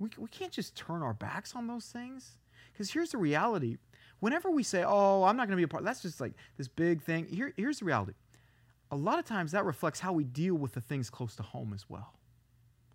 we, 0.00 0.10
we 0.18 0.28
can't 0.30 0.50
just 0.50 0.74
turn 0.74 1.02
our 1.02 1.14
backs 1.14 1.54
on 1.54 1.68
those 1.68 1.86
things. 1.86 2.38
Because 2.72 2.90
here's 2.90 3.10
the 3.10 3.18
reality. 3.18 3.76
Whenever 4.18 4.50
we 4.50 4.64
say, 4.64 4.82
oh, 4.84 5.22
I'm 5.22 5.36
not 5.36 5.46
going 5.46 5.56
to 5.56 5.60
be 5.60 5.62
a 5.62 5.68
part, 5.68 5.84
that's 5.84 6.02
just 6.02 6.20
like 6.20 6.32
this 6.58 6.66
big 6.66 7.02
thing. 7.02 7.26
Here, 7.26 7.54
here's 7.56 7.78
the 7.78 7.84
reality 7.84 8.14
a 8.90 8.96
lot 8.96 9.18
of 9.18 9.24
times 9.24 9.52
that 9.52 9.64
reflects 9.64 10.00
how 10.00 10.12
we 10.12 10.24
deal 10.24 10.54
with 10.54 10.72
the 10.72 10.80
things 10.80 11.10
close 11.10 11.36
to 11.36 11.42
home 11.42 11.72
as 11.74 11.88
well. 11.88 12.14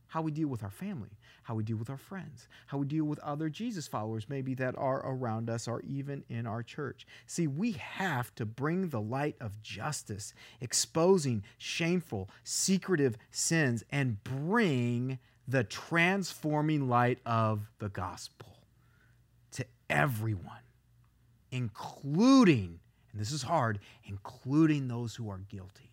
How 0.08 0.22
we 0.22 0.32
deal 0.32 0.48
with 0.48 0.64
our 0.64 0.72
family, 0.72 1.10
how 1.44 1.56
we 1.56 1.64
deal 1.64 1.76
with 1.76 1.90
our 1.90 1.98
friends, 1.98 2.48
how 2.68 2.78
we 2.78 2.86
deal 2.86 3.04
with 3.04 3.20
other 3.20 3.50
Jesus 3.50 3.88
followers, 3.88 4.28
maybe 4.30 4.54
that 4.54 4.76
are 4.78 5.06
around 5.06 5.50
us 5.50 5.68
or 5.68 5.82
even 5.82 6.24
in 6.30 6.48
our 6.48 6.64
church. 6.64 7.06
See, 7.26 7.48
we 7.48 7.74
have 7.74 8.34
to 8.36 8.46
bring 8.46 8.90
the 8.90 9.02
light 9.02 9.36
of 9.42 9.62
justice, 9.62 10.34
exposing 10.62 11.44
shameful, 11.58 12.30
secretive 12.44 13.18
sins, 13.30 13.84
and 13.92 14.24
bring 14.24 15.20
the 15.48 15.64
transforming 15.64 16.88
light 16.88 17.20
of 17.26 17.70
the 17.80 17.90
gospel 17.90 18.58
to 19.52 19.66
everyone, 19.90 20.64
including 21.52 22.80
and 23.16 23.22
this 23.22 23.32
is 23.32 23.44
hard, 23.44 23.80
including 24.04 24.90
those 24.90 25.16
who 25.16 25.30
are 25.30 25.38
guilty. 25.38 25.90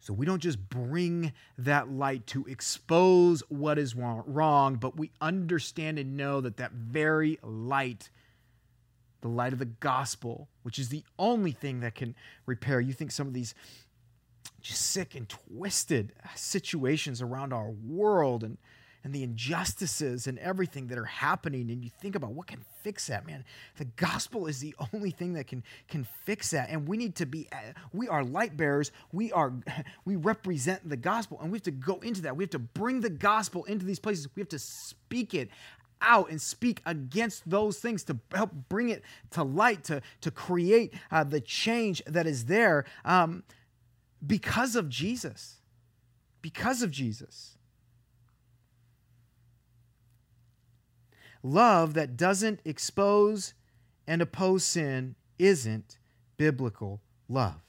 So 0.00 0.14
we 0.14 0.24
don't 0.24 0.40
just 0.40 0.70
bring 0.70 1.34
that 1.58 1.90
light 1.90 2.26
to 2.28 2.46
expose 2.46 3.42
what 3.50 3.78
is 3.78 3.94
wrong, 3.94 4.76
but 4.76 4.96
we 4.96 5.10
understand 5.20 5.98
and 5.98 6.16
know 6.16 6.40
that 6.40 6.56
that 6.56 6.72
very 6.72 7.38
light, 7.42 8.08
the 9.20 9.28
light 9.28 9.52
of 9.52 9.58
the 9.58 9.66
gospel, 9.66 10.48
which 10.62 10.78
is 10.78 10.88
the 10.88 11.04
only 11.18 11.52
thing 11.52 11.80
that 11.80 11.94
can 11.94 12.14
repair. 12.46 12.80
You 12.80 12.94
think 12.94 13.10
some 13.10 13.26
of 13.26 13.34
these 13.34 13.54
just 14.62 14.80
sick 14.80 15.14
and 15.14 15.28
twisted 15.28 16.14
situations 16.34 17.20
around 17.20 17.52
our 17.52 17.68
world 17.68 18.44
and 18.44 18.56
and 19.06 19.14
the 19.14 19.22
injustices 19.22 20.26
and 20.26 20.36
everything 20.40 20.88
that 20.88 20.98
are 20.98 21.04
happening 21.04 21.70
and 21.70 21.84
you 21.84 21.90
think 22.00 22.16
about 22.16 22.32
what 22.32 22.48
can 22.48 22.64
fix 22.82 23.06
that 23.06 23.24
man. 23.24 23.44
The 23.76 23.84
gospel 23.84 24.48
is 24.48 24.58
the 24.58 24.74
only 24.92 25.12
thing 25.12 25.34
that 25.34 25.46
can 25.46 25.62
can 25.86 26.08
fix 26.24 26.50
that 26.50 26.70
and 26.70 26.88
we 26.88 26.96
need 26.96 27.14
to 27.16 27.24
be 27.24 27.48
we 27.92 28.08
are 28.08 28.24
light 28.24 28.56
bearers. 28.56 28.90
We 29.12 29.30
are 29.30 29.52
we 30.04 30.16
represent 30.16 30.88
the 30.88 30.96
gospel 30.96 31.38
and 31.40 31.52
we 31.52 31.58
have 31.58 31.62
to 31.62 31.70
go 31.70 32.00
into 32.00 32.22
that. 32.22 32.36
We 32.36 32.42
have 32.42 32.50
to 32.50 32.58
bring 32.58 33.00
the 33.00 33.08
gospel 33.10 33.62
into 33.66 33.86
these 33.86 34.00
places. 34.00 34.26
We 34.34 34.40
have 34.40 34.48
to 34.48 34.58
speak 34.58 35.34
it 35.34 35.50
out 36.02 36.28
and 36.28 36.42
speak 36.42 36.82
against 36.84 37.48
those 37.48 37.78
things 37.78 38.02
to 38.04 38.18
help 38.34 38.50
bring 38.68 38.88
it 38.88 39.04
to 39.30 39.44
light 39.44 39.84
to 39.84 40.02
to 40.22 40.32
create 40.32 40.92
uh, 41.12 41.22
the 41.22 41.40
change 41.40 42.02
that 42.08 42.26
is 42.26 42.46
there 42.46 42.84
um, 43.04 43.44
because 44.26 44.74
of 44.74 44.88
jesus. 44.88 45.60
Because 46.42 46.82
of 46.82 46.90
jesus 46.90 47.55
Love 51.42 51.94
that 51.94 52.16
doesn't 52.16 52.60
expose 52.64 53.54
and 54.06 54.22
oppose 54.22 54.64
sin 54.64 55.14
isn't 55.38 55.98
biblical 56.36 57.00
love. 57.28 57.60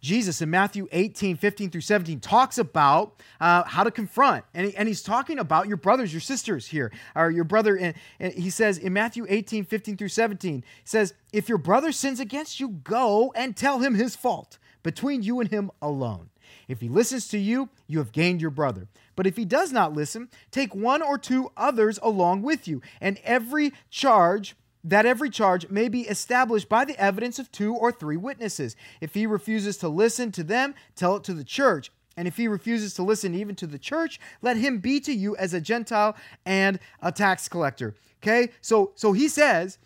Jesus 0.00 0.40
in 0.40 0.48
Matthew 0.48 0.88
18, 0.92 1.36
15 1.36 1.70
through 1.70 1.80
17 1.82 2.20
talks 2.20 2.56
about 2.56 3.20
uh, 3.38 3.64
how 3.64 3.84
to 3.84 3.90
confront. 3.90 4.44
And, 4.54 4.68
he, 4.68 4.76
and 4.76 4.88
he's 4.88 5.02
talking 5.02 5.38
about 5.38 5.68
your 5.68 5.76
brothers, 5.76 6.12
your 6.12 6.22
sisters 6.22 6.66
here, 6.66 6.90
or 7.14 7.30
your 7.30 7.44
brother. 7.44 7.76
And, 7.76 7.94
and 8.18 8.32
he 8.32 8.48
says 8.48 8.78
in 8.78 8.94
Matthew 8.94 9.26
18, 9.28 9.64
15 9.64 9.98
through 9.98 10.08
17, 10.08 10.54
he 10.54 10.64
says, 10.84 11.12
If 11.32 11.50
your 11.50 11.58
brother 11.58 11.92
sins 11.92 12.18
against 12.18 12.60
you, 12.60 12.68
go 12.68 13.30
and 13.36 13.54
tell 13.54 13.80
him 13.80 13.94
his 13.94 14.16
fault 14.16 14.58
between 14.82 15.22
you 15.22 15.40
and 15.40 15.50
him 15.50 15.70
alone. 15.82 16.30
If 16.68 16.80
he 16.80 16.88
listens 16.88 17.28
to 17.28 17.38
you, 17.38 17.68
you 17.86 17.98
have 17.98 18.12
gained 18.12 18.40
your 18.40 18.50
brother. 18.50 18.88
But 19.16 19.26
if 19.26 19.36
he 19.36 19.44
does 19.44 19.72
not 19.72 19.92
listen, 19.92 20.28
take 20.50 20.74
one 20.74 21.02
or 21.02 21.18
two 21.18 21.50
others 21.56 21.98
along 22.02 22.42
with 22.42 22.66
you, 22.66 22.80
and 23.00 23.18
every 23.24 23.72
charge 23.90 24.56
that 24.82 25.04
every 25.04 25.28
charge 25.28 25.68
may 25.68 25.88
be 25.88 26.02
established 26.02 26.68
by 26.68 26.84
the 26.84 26.98
evidence 26.98 27.38
of 27.38 27.52
two 27.52 27.74
or 27.74 27.92
three 27.92 28.16
witnesses. 28.16 28.76
If 29.00 29.14
he 29.14 29.26
refuses 29.26 29.76
to 29.78 29.88
listen 29.88 30.32
to 30.32 30.42
them, 30.42 30.74
tell 30.96 31.16
it 31.16 31.24
to 31.24 31.34
the 31.34 31.44
church. 31.44 31.90
And 32.16 32.26
if 32.26 32.36
he 32.36 32.48
refuses 32.48 32.94
to 32.94 33.02
listen 33.02 33.34
even 33.34 33.54
to 33.56 33.66
the 33.66 33.78
church, 33.78 34.18
let 34.42 34.56
him 34.56 34.78
be 34.78 35.00
to 35.00 35.12
you 35.12 35.36
as 35.36 35.54
a 35.54 35.60
Gentile 35.60 36.16
and 36.44 36.78
a 37.02 37.12
tax 37.12 37.48
collector. 37.48 37.94
Okay? 38.22 38.50
So 38.60 38.92
so 38.94 39.12
he 39.12 39.28
says, 39.28 39.78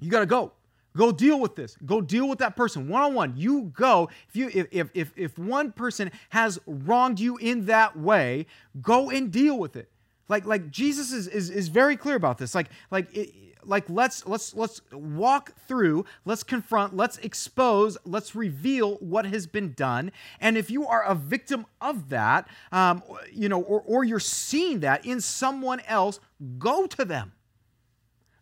you 0.00 0.10
got 0.10 0.20
to 0.20 0.26
go. 0.26 0.52
Go 0.96 1.12
deal 1.12 1.38
with 1.38 1.54
this. 1.54 1.76
Go 1.84 2.00
deal 2.00 2.28
with 2.28 2.38
that 2.40 2.56
person 2.56 2.88
one 2.88 3.02
on 3.02 3.14
one. 3.14 3.34
You 3.36 3.72
go. 3.74 4.08
If 4.28 4.36
you 4.36 4.50
if, 4.72 4.90
if 4.94 5.12
if 5.16 5.38
one 5.38 5.72
person 5.72 6.10
has 6.30 6.58
wronged 6.66 7.20
you 7.20 7.36
in 7.36 7.66
that 7.66 7.96
way, 7.96 8.46
go 8.80 9.10
and 9.10 9.30
deal 9.30 9.58
with 9.58 9.76
it. 9.76 9.90
Like 10.28 10.44
like 10.44 10.70
Jesus 10.70 11.12
is 11.12 11.28
is, 11.28 11.50
is 11.50 11.68
very 11.68 11.96
clear 11.96 12.16
about 12.16 12.38
this. 12.38 12.54
Like 12.54 12.68
like 12.90 13.14
it, 13.14 13.32
like 13.68 13.88
let's 13.88 14.26
let's 14.26 14.54
let's 14.54 14.80
walk 14.92 15.52
through 15.68 16.04
let's 16.24 16.42
confront 16.42 16.96
let's 16.96 17.18
expose 17.18 17.98
let's 18.04 18.34
reveal 18.34 18.96
what 18.96 19.26
has 19.26 19.46
been 19.46 19.72
done 19.74 20.10
and 20.40 20.56
if 20.56 20.70
you 20.70 20.86
are 20.86 21.04
a 21.04 21.14
victim 21.14 21.66
of 21.80 22.08
that 22.08 22.48
um, 22.72 23.02
you 23.32 23.48
know 23.48 23.60
or, 23.60 23.82
or 23.84 24.04
you're 24.04 24.18
seeing 24.18 24.80
that 24.80 25.04
in 25.04 25.20
someone 25.20 25.80
else 25.86 26.18
go 26.58 26.86
to 26.86 27.04
them 27.04 27.32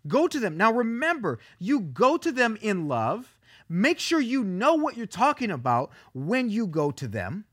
Go 0.07 0.29
to 0.29 0.38
them. 0.38 0.57
Now 0.57 0.73
remember, 0.73 1.38
you 1.59 1.81
go 1.81 2.16
to 2.16 2.33
them 2.33 2.59
in 2.61 2.88
love. 2.88 3.38
Make 3.69 3.99
sure 3.99 4.21
you 4.21 4.45
know 4.45 4.75
what 4.75 4.97
you're 4.97 5.07
talking 5.07 5.51
about 5.51 5.90
when 6.14 6.49
you 6.49 6.66
go 6.66 6.90
to 6.92 7.09
them. 7.09 7.45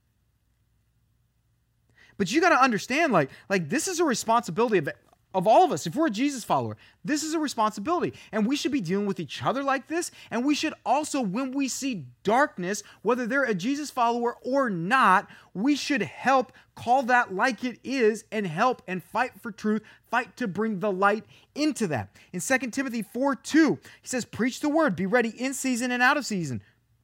But 2.18 2.32
you 2.32 2.42
got 2.42 2.50
to 2.50 2.62
understand 2.62 3.12
like 3.12 3.32
like 3.50 3.70
this 3.70 3.88
is 3.88 4.00
a 4.00 4.06
responsibility 4.06 4.78
of 4.78 4.90
of 5.34 5.48
all 5.48 5.64
of 5.64 5.72
us, 5.72 5.88
if 5.88 5.96
we're 5.96 6.08
a 6.08 6.12
Jesus 6.12 6.44
follower, 6.44 6.78
this 7.04 7.24
is 7.24 7.34
a 7.34 7.40
responsibility. 7.40 8.14
And 8.32 8.46
we 8.46 8.56
should 8.56 8.72
be 8.72 8.82
dealing 8.82 9.06
with 9.06 9.20
each 9.20 9.44
other 9.44 9.64
like 9.64 9.88
this. 9.88 10.12
And 10.30 10.46
we 10.46 10.56
should 10.56 10.74
also, 10.86 11.22
when 11.22 11.52
we 11.52 11.68
see 11.68 12.06
darkness, 12.24 12.84
whether 13.02 13.26
they're 13.26 13.44
a 13.44 13.56
Jesus 13.56 13.90
follower 13.90 14.36
or 14.42 14.70
not, 14.70 15.28
we 15.54 15.76
should 15.76 16.02
help 16.02 16.52
call 16.76 17.04
that 17.04 17.34
like 17.34 17.64
it 17.64 17.80
is 17.84 18.26
and 18.32 18.48
help 18.48 18.82
and 18.88 19.04
fight 19.04 19.40
for 19.42 19.52
truth, 19.52 19.82
fight 20.10 20.36
to 20.38 20.48
bring 20.48 20.80
the 20.80 20.92
light 20.92 21.26
into 21.56 21.88
that. 21.88 22.10
In 22.32 22.40
2 22.40 22.58
Timothy 22.70 23.02
4 23.02 23.36
2, 23.36 23.80
he 24.02 24.08
says, 24.08 24.26
Preach 24.26 24.60
the 24.60 24.70
word, 24.70 24.96
be 24.96 25.06
ready 25.06 25.30
in 25.30 25.54
season 25.54 25.92
and 25.92 26.04
out 26.04 26.18
of 26.18 26.26
season, 26.26 26.62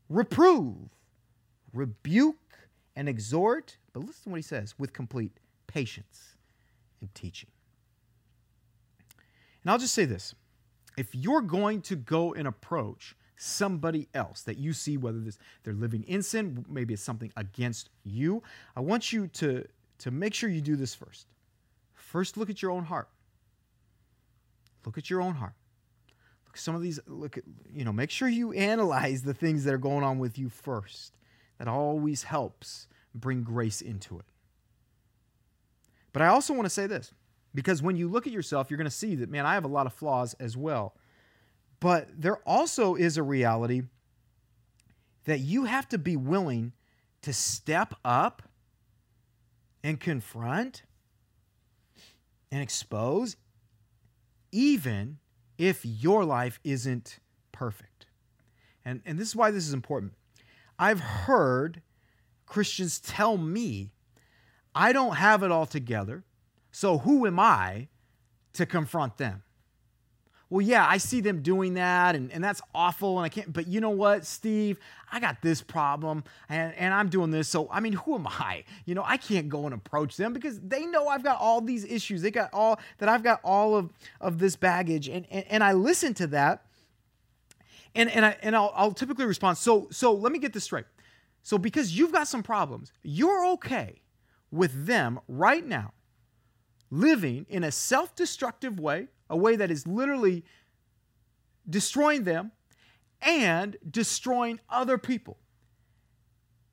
reprove, 0.10 0.76
rebuke, 1.74 2.36
and 2.96 3.08
exhort. 3.10 3.78
But 3.94 4.02
listen 4.02 4.24
to 4.24 4.30
what 4.30 4.38
he 4.38 4.44
says 4.44 4.76
with 4.78 4.94
complete 4.94 5.32
patience 5.68 6.36
and 7.02 7.14
teaching. 7.14 7.50
And 9.70 9.74
I'll 9.74 9.80
just 9.80 9.94
say 9.94 10.06
this 10.06 10.34
if 10.98 11.14
you're 11.14 11.44
going 11.44 11.84
to 11.84 11.96
go 11.96 12.34
and 12.34 12.48
approach 12.48 13.16
somebody 13.38 14.08
else 14.16 14.42
that 14.42 14.58
you 14.58 14.74
see, 14.74 14.98
whether 14.98 15.20
this, 15.20 15.38
they're 15.62 15.76
living 15.76 16.04
in 16.08 16.24
sin, 16.24 16.66
maybe 16.68 16.96
it's 16.96 17.04
something 17.04 17.32
against 17.38 17.92
you, 18.04 18.42
I 18.76 18.80
want 18.80 19.14
you 19.14 19.28
to, 19.28 19.64
to 20.00 20.10
make 20.10 20.34
sure 20.34 20.50
you 20.50 20.62
do 20.62 20.76
this 20.76 20.96
first. 20.96 21.28
First, 21.94 22.36
look 22.36 22.50
at 22.50 22.64
your 22.64 22.72
own 22.72 22.84
heart. 22.84 23.10
Look 24.88 24.98
at 24.98 25.08
your 25.08 25.22
own 25.22 25.36
heart. 25.36 25.54
Look 26.48 26.58
some 26.58 26.74
of 26.74 26.82
these, 26.82 27.00
look 27.06 27.38
at, 27.38 27.44
you 27.72 27.86
know, 27.86 27.94
make 27.94 28.10
sure 28.10 28.28
you 28.28 28.52
analyze 28.54 29.22
the 29.22 29.36
things 29.36 29.66
that 29.66 29.74
are 29.76 29.78
going 29.78 30.04
on 30.04 30.18
with 30.18 30.40
you 30.40 30.50
first. 30.50 31.16
That 31.60 31.68
always 31.68 32.24
helps 32.24 32.88
bring 33.14 33.44
grace 33.44 33.82
into 33.82 34.18
it. 34.18 34.26
But 36.12 36.24
I 36.24 36.30
also 36.30 36.56
want 36.56 36.66
to 36.66 36.72
say 36.72 36.88
this 36.88 37.14
because 37.54 37.82
when 37.82 37.96
you 37.96 38.08
look 38.08 38.28
at 38.28 38.34
yourself, 38.34 38.70
you're 38.70 38.78
going 38.78 38.86
to 38.86 38.92
see 38.92 39.16
that, 39.16 39.30
man, 39.30 39.46
I 39.46 39.54
have 39.54 39.66
a 39.66 39.70
lot 39.70 39.86
of 39.86 39.94
flaws 39.94 40.34
as 40.36 40.56
well. 40.56 40.96
But 41.80 42.10
there 42.16 42.38
also 42.46 42.96
is 42.96 43.18
a 43.18 43.24
reality 43.24 43.84
that 45.26 45.40
you 45.40 45.66
have 45.66 45.88
to 45.90 45.98
be 45.98 46.16
willing 46.16 46.74
to 47.22 47.34
step 47.34 47.94
up 48.04 48.44
and 49.84 50.00
confront 50.00 50.84
and 52.52 52.62
expose, 52.62 53.38
even 54.52 55.18
if 55.58 55.86
your 55.86 56.26
life 56.26 56.60
isn't 56.64 57.20
perfect. 57.52 58.08
And, 58.84 59.02
and 59.06 59.20
this 59.20 59.30
is 59.30 59.36
why 59.36 59.52
this 59.52 59.68
is 59.68 59.74
important. 59.74 60.14
I've 60.78 61.00
heard 61.00 61.82
Christians 62.46 63.00
tell 63.00 63.38
me, 63.38 63.92
I 64.74 64.94
don't 64.94 65.16
have 65.16 65.44
it 65.44 65.52
all 65.52 65.66
together, 65.66 66.24
so 66.72 67.00
who 67.00 67.26
am 67.26 67.40
I 67.40 67.88
to 68.54 68.66
confront 68.66 69.18
them? 69.18 69.44
well, 70.50 70.66
yeah, 70.66 70.86
I 70.88 70.98
see 70.98 71.22
them 71.22 71.42
doing 71.44 71.76
that 71.76 72.16
and, 72.16 72.32
and 72.32 72.44
that's 72.44 72.62
awful 72.74 73.20
and 73.20 73.26
I 73.26 73.30
can't, 73.30 73.54
but 73.54 73.68
you 73.68 73.80
know 73.80 73.92
what, 73.92 74.26
Steve, 74.26 74.80
I 75.12 75.20
got 75.20 75.42
this 75.44 75.62
problem 75.62 76.24
and, 76.50 76.74
and 76.76 76.92
I'm 76.92 77.10
doing 77.10 77.30
this. 77.30 77.48
So, 77.48 77.70
I 77.72 77.80
mean, 77.80 77.94
who 77.94 78.16
am 78.16 78.26
I? 78.26 78.64
You 78.86 78.96
know, 78.96 79.04
I 79.06 79.18
can't 79.18 79.48
go 79.48 79.66
and 79.66 79.76
approach 79.76 80.18
them 80.18 80.34
because 80.34 80.60
they 80.60 80.88
know 80.88 81.08
I've 81.08 81.24
got 81.24 81.40
all 81.40 81.62
these 81.62 81.86
issues. 81.86 82.24
They 82.24 82.32
got 82.32 82.50
all, 82.52 82.80
that 82.98 83.08
I've 83.08 83.22
got 83.22 83.42
all 83.44 83.76
of, 83.76 83.94
of 84.20 84.40
this 84.40 84.56
baggage. 84.56 85.08
And, 85.08 85.28
and, 85.30 85.46
and 85.50 85.64
I 85.64 85.74
listen 85.74 86.16
to 86.16 86.28
that 86.28 86.66
and, 87.94 88.10
and, 88.10 88.26
I, 88.26 88.38
and 88.42 88.56
I'll, 88.56 88.74
I'll 88.76 88.92
typically 88.92 89.26
respond. 89.26 89.60
So, 89.60 89.88
so 89.92 90.14
let 90.14 90.32
me 90.32 90.40
get 90.40 90.54
this 90.54 90.64
straight. 90.64 90.86
So 91.44 91.60
because 91.60 91.96
you've 91.96 92.12
got 92.12 92.28
some 92.28 92.42
problems, 92.42 92.92
you're 93.04 93.46
okay 93.50 94.02
with 94.52 94.88
them 94.88 95.20
right 95.28 95.66
now 95.66 95.94
living 96.92 97.46
in 97.50 97.64
a 97.64 97.72
self 97.72 98.16
destructive 98.16 98.80
way 98.80 99.08
a 99.30 99.38
way 99.38 99.56
that 99.56 99.70
is 99.70 99.86
literally 99.86 100.44
destroying 101.70 102.24
them 102.24 102.52
and 103.22 103.78
destroying 103.90 104.60
other 104.70 104.98
people. 104.98 105.38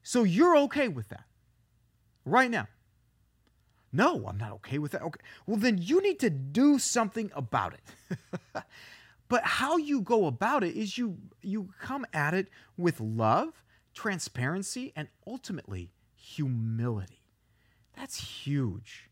So 0.02 0.22
you're 0.24 0.56
okay 0.58 0.88
with 0.88 1.08
that 1.10 1.24
right 2.24 2.50
now. 2.50 2.68
No, 3.92 4.26
I'm 4.26 4.38
not 4.38 4.52
okay 4.52 4.78
with 4.78 4.92
that. 4.92 5.02
Okay. 5.02 5.20
Well, 5.46 5.56
then 5.56 5.78
you 5.78 6.02
need 6.02 6.20
to 6.20 6.30
do 6.30 6.78
something 6.78 7.30
about 7.34 7.74
it. 7.74 8.18
but 9.28 9.42
how 9.42 9.76
you 9.76 10.00
go 10.00 10.26
about 10.26 10.64
it 10.64 10.76
is 10.76 10.98
you 10.98 11.18
you 11.42 11.70
come 11.80 12.04
at 12.12 12.34
it 12.34 12.48
with 12.76 13.00
love, 13.00 13.64
transparency, 13.94 14.92
and 14.96 15.08
ultimately 15.26 15.92
humility. 16.14 17.22
That's 17.96 18.16
huge. 18.18 19.05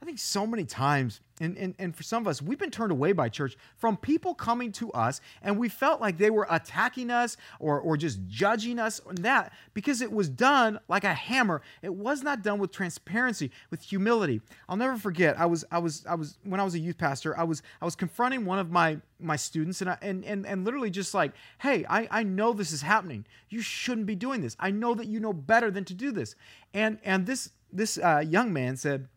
I 0.00 0.04
think 0.04 0.20
so 0.20 0.46
many 0.46 0.64
times, 0.64 1.20
and, 1.40 1.56
and, 1.56 1.74
and 1.78 1.94
for 1.94 2.04
some 2.04 2.22
of 2.22 2.28
us, 2.28 2.40
we've 2.40 2.58
been 2.58 2.70
turned 2.70 2.92
away 2.92 3.12
by 3.12 3.28
church 3.28 3.56
from 3.76 3.96
people 3.96 4.32
coming 4.32 4.70
to 4.72 4.92
us 4.92 5.20
and 5.42 5.58
we 5.58 5.68
felt 5.68 6.00
like 6.00 6.18
they 6.18 6.30
were 6.30 6.46
attacking 6.48 7.10
us 7.10 7.36
or, 7.58 7.80
or 7.80 7.96
just 7.96 8.20
judging 8.28 8.78
us 8.78 9.00
on 9.06 9.16
that 9.16 9.52
because 9.74 10.00
it 10.00 10.12
was 10.12 10.28
done 10.28 10.78
like 10.86 11.02
a 11.02 11.12
hammer. 11.12 11.62
It 11.82 11.92
was 11.92 12.22
not 12.22 12.42
done 12.42 12.60
with 12.60 12.70
transparency, 12.70 13.50
with 13.70 13.82
humility. 13.82 14.40
I'll 14.68 14.76
never 14.76 14.96
forget, 14.96 15.38
I 15.38 15.46
was, 15.46 15.64
I 15.70 15.78
was, 15.78 16.06
I 16.08 16.14
was, 16.14 16.38
when 16.44 16.60
I 16.60 16.64
was 16.64 16.74
a 16.74 16.78
youth 16.78 16.98
pastor, 16.98 17.36
I 17.36 17.42
was, 17.42 17.62
I 17.82 17.84
was 17.84 17.96
confronting 17.96 18.44
one 18.44 18.60
of 18.60 18.70
my, 18.70 18.98
my 19.18 19.36
students 19.36 19.80
and, 19.80 19.90
I, 19.90 19.98
and, 20.00 20.24
and, 20.24 20.46
and 20.46 20.64
literally 20.64 20.90
just 20.90 21.12
like, 21.12 21.32
hey, 21.58 21.84
I, 21.88 22.06
I 22.10 22.22
know 22.22 22.52
this 22.52 22.70
is 22.70 22.82
happening. 22.82 23.26
You 23.48 23.62
shouldn't 23.62 24.06
be 24.06 24.14
doing 24.14 24.42
this. 24.42 24.56
I 24.60 24.70
know 24.70 24.94
that 24.94 25.08
you 25.08 25.18
know 25.18 25.32
better 25.32 25.72
than 25.72 25.84
to 25.86 25.94
do 25.94 26.12
this. 26.12 26.36
And, 26.72 26.98
and 27.02 27.26
this, 27.26 27.50
this 27.72 27.98
uh, 27.98 28.22
young 28.24 28.52
man 28.52 28.76
said, 28.76 29.08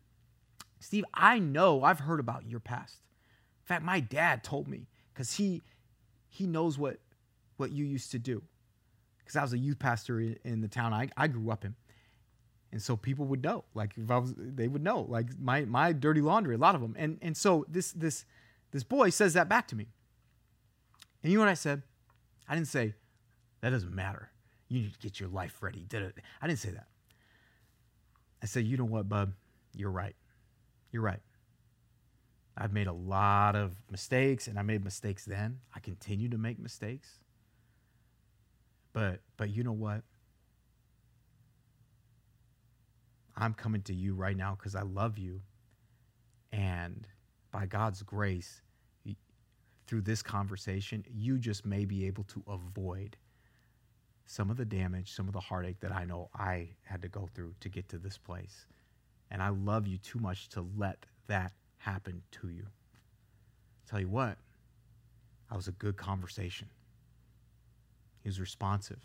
Steve, 0.82 1.04
I 1.14 1.38
know 1.38 1.84
I've 1.84 2.00
heard 2.00 2.20
about 2.20 2.46
your 2.46 2.60
past. 2.60 2.96
In 3.62 3.66
fact, 3.66 3.84
my 3.84 4.00
dad 4.00 4.42
told 4.42 4.68
me 4.68 4.88
because 5.12 5.34
he 5.34 5.62
he 6.28 6.46
knows 6.46 6.78
what 6.78 6.98
what 7.56 7.70
you 7.70 7.84
used 7.84 8.10
to 8.12 8.18
do. 8.18 8.42
Because 9.18 9.36
I 9.36 9.42
was 9.42 9.52
a 9.52 9.58
youth 9.58 9.78
pastor 9.78 10.20
in, 10.20 10.60
the 10.60 10.68
town 10.68 10.92
I, 10.92 11.08
I 11.16 11.28
grew 11.28 11.50
up 11.50 11.64
in. 11.64 11.76
And 12.72 12.82
so 12.82 12.96
people 12.96 13.26
would 13.26 13.42
know. 13.42 13.64
Like 13.74 13.92
if 13.96 14.10
I 14.10 14.18
was 14.18 14.34
they 14.36 14.66
would 14.66 14.82
know. 14.82 15.02
Like 15.02 15.38
my 15.38 15.64
my 15.64 15.92
dirty 15.92 16.20
laundry, 16.20 16.56
a 16.56 16.58
lot 16.58 16.74
of 16.74 16.80
them. 16.80 16.96
And 16.98 17.18
and 17.22 17.36
so 17.36 17.64
this 17.68 17.92
this 17.92 18.24
this 18.72 18.82
boy 18.82 19.10
says 19.10 19.34
that 19.34 19.48
back 19.48 19.68
to 19.68 19.76
me. 19.76 19.86
And 21.22 21.30
you 21.30 21.38
know 21.38 21.44
what 21.44 21.50
I 21.50 21.54
said? 21.54 21.82
I 22.48 22.54
didn't 22.54 22.68
say, 22.68 22.94
that 23.60 23.70
doesn't 23.70 23.94
matter. 23.94 24.30
You 24.68 24.80
need 24.80 24.92
to 24.94 24.98
get 24.98 25.20
your 25.20 25.28
life 25.28 25.62
ready. 25.62 25.86
I 25.94 26.46
didn't 26.46 26.58
say 26.58 26.70
that. 26.70 26.88
I 28.42 28.46
said, 28.46 28.64
you 28.64 28.76
know 28.76 28.84
what, 28.84 29.08
bub? 29.08 29.34
You're 29.74 29.90
right. 29.90 30.16
You're 30.92 31.02
right. 31.02 31.22
I've 32.56 32.72
made 32.72 32.86
a 32.86 32.92
lot 32.92 33.56
of 33.56 33.74
mistakes 33.90 34.46
and 34.46 34.58
I 34.58 34.62
made 34.62 34.84
mistakes 34.84 35.24
then. 35.24 35.60
I 35.74 35.80
continue 35.80 36.28
to 36.28 36.38
make 36.38 36.58
mistakes. 36.58 37.20
But 38.92 39.20
but 39.38 39.50
you 39.50 39.64
know 39.64 39.72
what? 39.72 40.02
I'm 43.36 43.54
coming 43.54 43.82
to 43.82 43.94
you 43.94 44.14
right 44.14 44.36
now 44.36 44.54
cuz 44.54 44.74
I 44.74 44.82
love 44.82 45.18
you. 45.18 45.42
And 46.52 47.06
by 47.50 47.66
God's 47.66 48.02
grace 48.02 48.60
through 49.86 50.02
this 50.02 50.22
conversation, 50.22 51.04
you 51.10 51.38
just 51.38 51.64
may 51.64 51.86
be 51.86 52.06
able 52.06 52.24
to 52.24 52.42
avoid 52.46 53.16
some 54.26 54.50
of 54.50 54.56
the 54.56 54.64
damage, 54.64 55.12
some 55.12 55.26
of 55.26 55.32
the 55.32 55.40
heartache 55.40 55.80
that 55.80 55.92
I 55.92 56.04
know 56.04 56.30
I 56.34 56.70
had 56.84 57.02
to 57.02 57.08
go 57.08 57.28
through 57.34 57.54
to 57.60 57.68
get 57.68 57.88
to 57.90 57.98
this 57.98 58.18
place. 58.18 58.66
And 59.32 59.42
I 59.42 59.48
love 59.48 59.86
you 59.86 59.96
too 59.96 60.18
much 60.18 60.50
to 60.50 60.64
let 60.76 61.06
that 61.26 61.52
happen 61.78 62.22
to 62.32 62.50
you. 62.50 62.66
tell 63.88 63.98
you 63.98 64.08
what, 64.08 64.36
that 65.48 65.56
was 65.56 65.68
a 65.68 65.72
good 65.72 65.96
conversation. 65.96 66.68
He 68.22 68.28
was 68.28 68.38
responsive. 68.38 69.00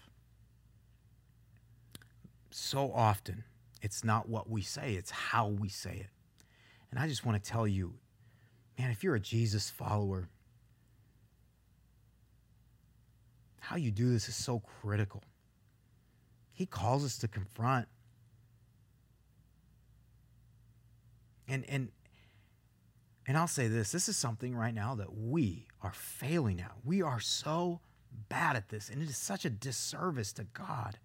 So 2.52 2.92
often, 2.94 3.46
it's 3.82 4.04
not 4.04 4.28
what 4.28 4.50
we 4.50 4.62
say, 4.62 4.96
it's 4.96 5.12
how 5.12 5.48
we 5.48 5.70
say 5.70 5.96
it. 5.96 6.10
And 6.92 7.00
I 7.00 7.08
just 7.08 7.26
want 7.26 7.42
to 7.42 7.50
tell 7.50 7.66
you, 7.66 7.94
man, 8.78 8.92
if 8.92 9.04
you're 9.04 9.16
a 9.16 9.20
Jesus 9.20 9.70
follower, 9.70 10.28
how 13.60 13.78
you 13.78 13.92
do 13.92 14.12
this 14.12 14.28
is 14.28 14.36
so 14.36 14.60
critical. 14.82 15.24
He 16.52 16.66
calls 16.66 17.06
us 17.06 17.18
to 17.20 17.28
confront. 17.30 17.88
And 21.48 21.66
and 21.70 21.90
and 23.28 23.38
I'll 23.38 23.48
say 23.48 23.68
this, 23.68 23.92
this 23.92 24.08
is 24.08 24.16
something 24.16 24.56
right 24.56 24.74
now 24.74 24.96
that 24.96 25.18
we 25.18 25.68
are 25.82 25.92
failing 25.94 26.62
at. 26.62 26.72
We 26.86 27.02
are 27.02 27.20
so 27.20 27.82
bad 28.30 28.56
at 28.56 28.70
this, 28.70 28.90
and 28.90 29.02
it 29.02 29.10
is 29.10 29.18
such 29.18 29.44
a 29.44 29.50
disservice 29.50 30.32
to 30.34 30.46
God. 30.46 30.98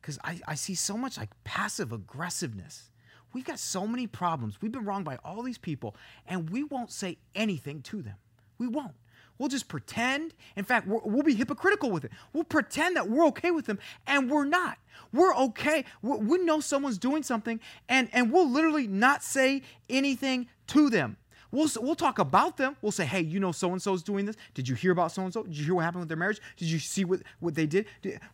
Because 0.00 0.18
I, 0.24 0.40
I 0.48 0.54
see 0.54 0.74
so 0.74 0.96
much 0.96 1.18
like 1.18 1.30
passive 1.44 1.92
aggressiveness. 1.92 2.90
We've 3.32 3.44
got 3.44 3.58
so 3.58 3.86
many 3.86 4.06
problems. 4.06 4.60
We've 4.60 4.72
been 4.72 4.84
wronged 4.84 5.04
by 5.04 5.18
all 5.24 5.42
these 5.42 5.58
people, 5.58 5.96
and 6.26 6.50
we 6.50 6.64
won't 6.64 6.90
say 6.90 7.18
anything 7.34 7.82
to 7.82 8.02
them. 8.02 8.16
We 8.58 8.66
won't. 8.66 8.94
We'll 9.42 9.48
just 9.48 9.66
pretend. 9.66 10.34
In 10.54 10.62
fact, 10.62 10.86
we 10.86 10.98
will 11.02 11.24
be 11.24 11.34
hypocritical 11.34 11.90
with 11.90 12.04
it. 12.04 12.12
We'll 12.32 12.44
pretend 12.44 12.94
that 12.94 13.10
we're 13.10 13.26
okay 13.26 13.50
with 13.50 13.66
them, 13.66 13.80
and 14.06 14.30
we're 14.30 14.44
not. 14.44 14.78
We're 15.12 15.34
okay. 15.34 15.84
we 16.00 16.16
we 16.18 16.38
know 16.38 16.60
someone's 16.60 16.96
doing 16.96 17.24
something, 17.24 17.58
and, 17.88 18.08
and 18.12 18.30
we'll 18.30 18.48
literally 18.48 18.86
not 18.86 19.24
say 19.24 19.62
anything 19.90 20.46
to 20.68 20.88
them. 20.88 21.16
We'll, 21.50 21.68
we'll 21.80 21.96
talk 21.96 22.20
about 22.20 22.56
them. 22.56 22.76
We'll 22.82 22.92
say, 22.92 23.04
hey, 23.04 23.22
you 23.22 23.40
know, 23.40 23.50
so 23.50 23.72
and 23.72 23.82
so 23.82 23.94
is 23.94 24.04
doing 24.04 24.26
this. 24.26 24.36
Did 24.54 24.68
you 24.68 24.76
hear 24.76 24.92
about 24.92 25.10
so 25.10 25.24
and 25.24 25.32
so? 25.32 25.42
Did 25.42 25.58
you 25.58 25.64
hear 25.64 25.74
what 25.74 25.86
happened 25.86 26.02
with 26.02 26.08
their 26.08 26.16
marriage? 26.16 26.40
Did 26.56 26.68
you 26.68 26.78
see 26.78 27.04
what, 27.04 27.22
what 27.40 27.56
they 27.56 27.66
did? 27.66 27.86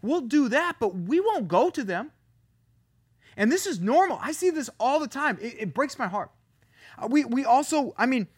We'll 0.02 0.20
do 0.20 0.50
that, 0.50 0.76
but 0.78 0.94
we 0.94 1.20
won't 1.20 1.48
go 1.48 1.70
to 1.70 1.84
them. 1.84 2.10
And 3.34 3.50
this 3.50 3.66
is 3.66 3.80
normal. 3.80 4.18
I 4.20 4.32
see 4.32 4.50
this 4.50 4.68
all 4.78 5.00
the 5.00 5.08
time. 5.08 5.38
It, 5.40 5.56
it 5.58 5.74
breaks 5.74 5.98
my 5.98 6.06
heart. 6.06 6.30
Uh, 6.98 7.08
we, 7.10 7.24
we 7.24 7.46
also, 7.46 7.94
I 7.96 8.04
mean, 8.04 8.28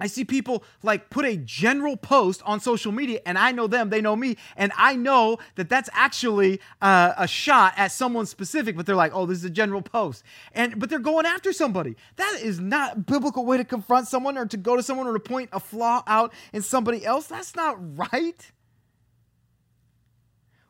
I 0.00 0.06
see 0.06 0.24
people 0.24 0.64
like 0.82 1.10
put 1.10 1.24
a 1.24 1.36
general 1.36 1.96
post 1.96 2.42
on 2.44 2.58
social 2.58 2.90
media, 2.90 3.20
and 3.26 3.38
I 3.38 3.52
know 3.52 3.66
them, 3.66 3.90
they 3.90 4.00
know 4.00 4.16
me, 4.16 4.36
and 4.56 4.72
I 4.76 4.96
know 4.96 5.38
that 5.56 5.68
that's 5.68 5.90
actually 5.92 6.60
uh, 6.80 7.12
a 7.16 7.28
shot 7.28 7.74
at 7.76 7.92
someone 7.92 8.26
specific, 8.26 8.76
but 8.76 8.86
they're 8.86 8.96
like, 8.96 9.12
oh, 9.14 9.26
this 9.26 9.38
is 9.38 9.44
a 9.44 9.50
general 9.50 9.82
post. 9.82 10.24
And 10.52 10.78
but 10.80 10.90
they're 10.90 10.98
going 10.98 11.26
after 11.26 11.52
somebody. 11.52 11.96
That 12.16 12.38
is 12.42 12.58
not 12.58 12.96
a 12.96 13.00
biblical 13.00 13.44
way 13.44 13.58
to 13.58 13.64
confront 13.64 14.08
someone 14.08 14.38
or 14.38 14.46
to 14.46 14.56
go 14.56 14.76
to 14.76 14.82
someone 14.82 15.06
or 15.06 15.12
to 15.12 15.20
point 15.20 15.50
a 15.52 15.60
flaw 15.60 16.02
out 16.06 16.32
in 16.52 16.62
somebody 16.62 17.04
else. 17.04 17.26
That's 17.26 17.54
not 17.54 17.76
right. 17.98 18.50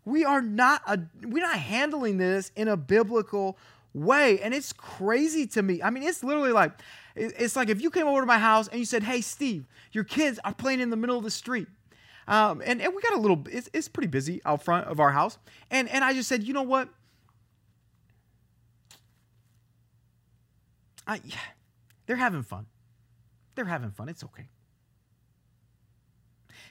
We 0.05 0.25
are 0.25 0.43
not 0.43 0.83
a, 0.87 0.99
we're 1.23 1.45
not 1.45 1.59
handling 1.59 2.19
this 2.19 2.51
in 2.57 2.69
a 2.69 2.77
biblical 2.77 3.59
way. 3.93 4.41
And 4.41 4.55
it's 4.55 4.73
crazy 4.73 5.47
to 5.49 5.63
me. 5.63 5.83
I 5.83 5.91
mean, 5.91 6.03
it's 6.03 6.25
literally 6.25 6.53
like, 6.53 6.73
it's 7.17 7.57
like 7.57 7.69
if 7.69 7.81
you 7.81 7.91
came 7.91 8.07
over 8.07 8.21
to 8.21 8.27
my 8.27 8.39
house 8.39 8.69
and 8.69 8.79
you 8.79 8.85
said, 8.85 9.03
Hey, 9.03 9.21
Steve, 9.21 9.67
your 9.93 10.05
kids 10.05 10.39
are 10.45 10.55
playing 10.55 10.81
in 10.81 10.91
the 10.91 10.97
middle 10.97 11.17
of 11.17 11.25
the 11.25 11.31
street. 11.31 11.69
Um, 12.29 12.63
and, 12.65 12.81
and 12.81 12.95
we 12.95 13.03
got 13.03 13.15
a 13.15 13.21
little, 13.21 13.45
it's, 13.51 13.69
it's 13.73 13.89
pretty 13.89 14.07
busy 14.07 14.41
out 14.45 14.63
front 14.63 14.87
of 14.87 15.01
our 15.01 15.11
house. 15.11 15.39
And, 15.71 15.89
and 15.89 16.05
I 16.05 16.13
just 16.13 16.29
said, 16.29 16.45
You 16.45 16.55
know 16.55 16.63
what? 16.63 16.89
I, 21.07 21.21
they're 22.07 22.17
having 22.17 22.43
fun. 22.43 22.67
They're 23.55 23.65
having 23.65 23.91
fun. 23.91 24.09
It's 24.09 24.25
okay. 24.25 24.49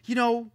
You 0.06 0.16
know, 0.16 0.52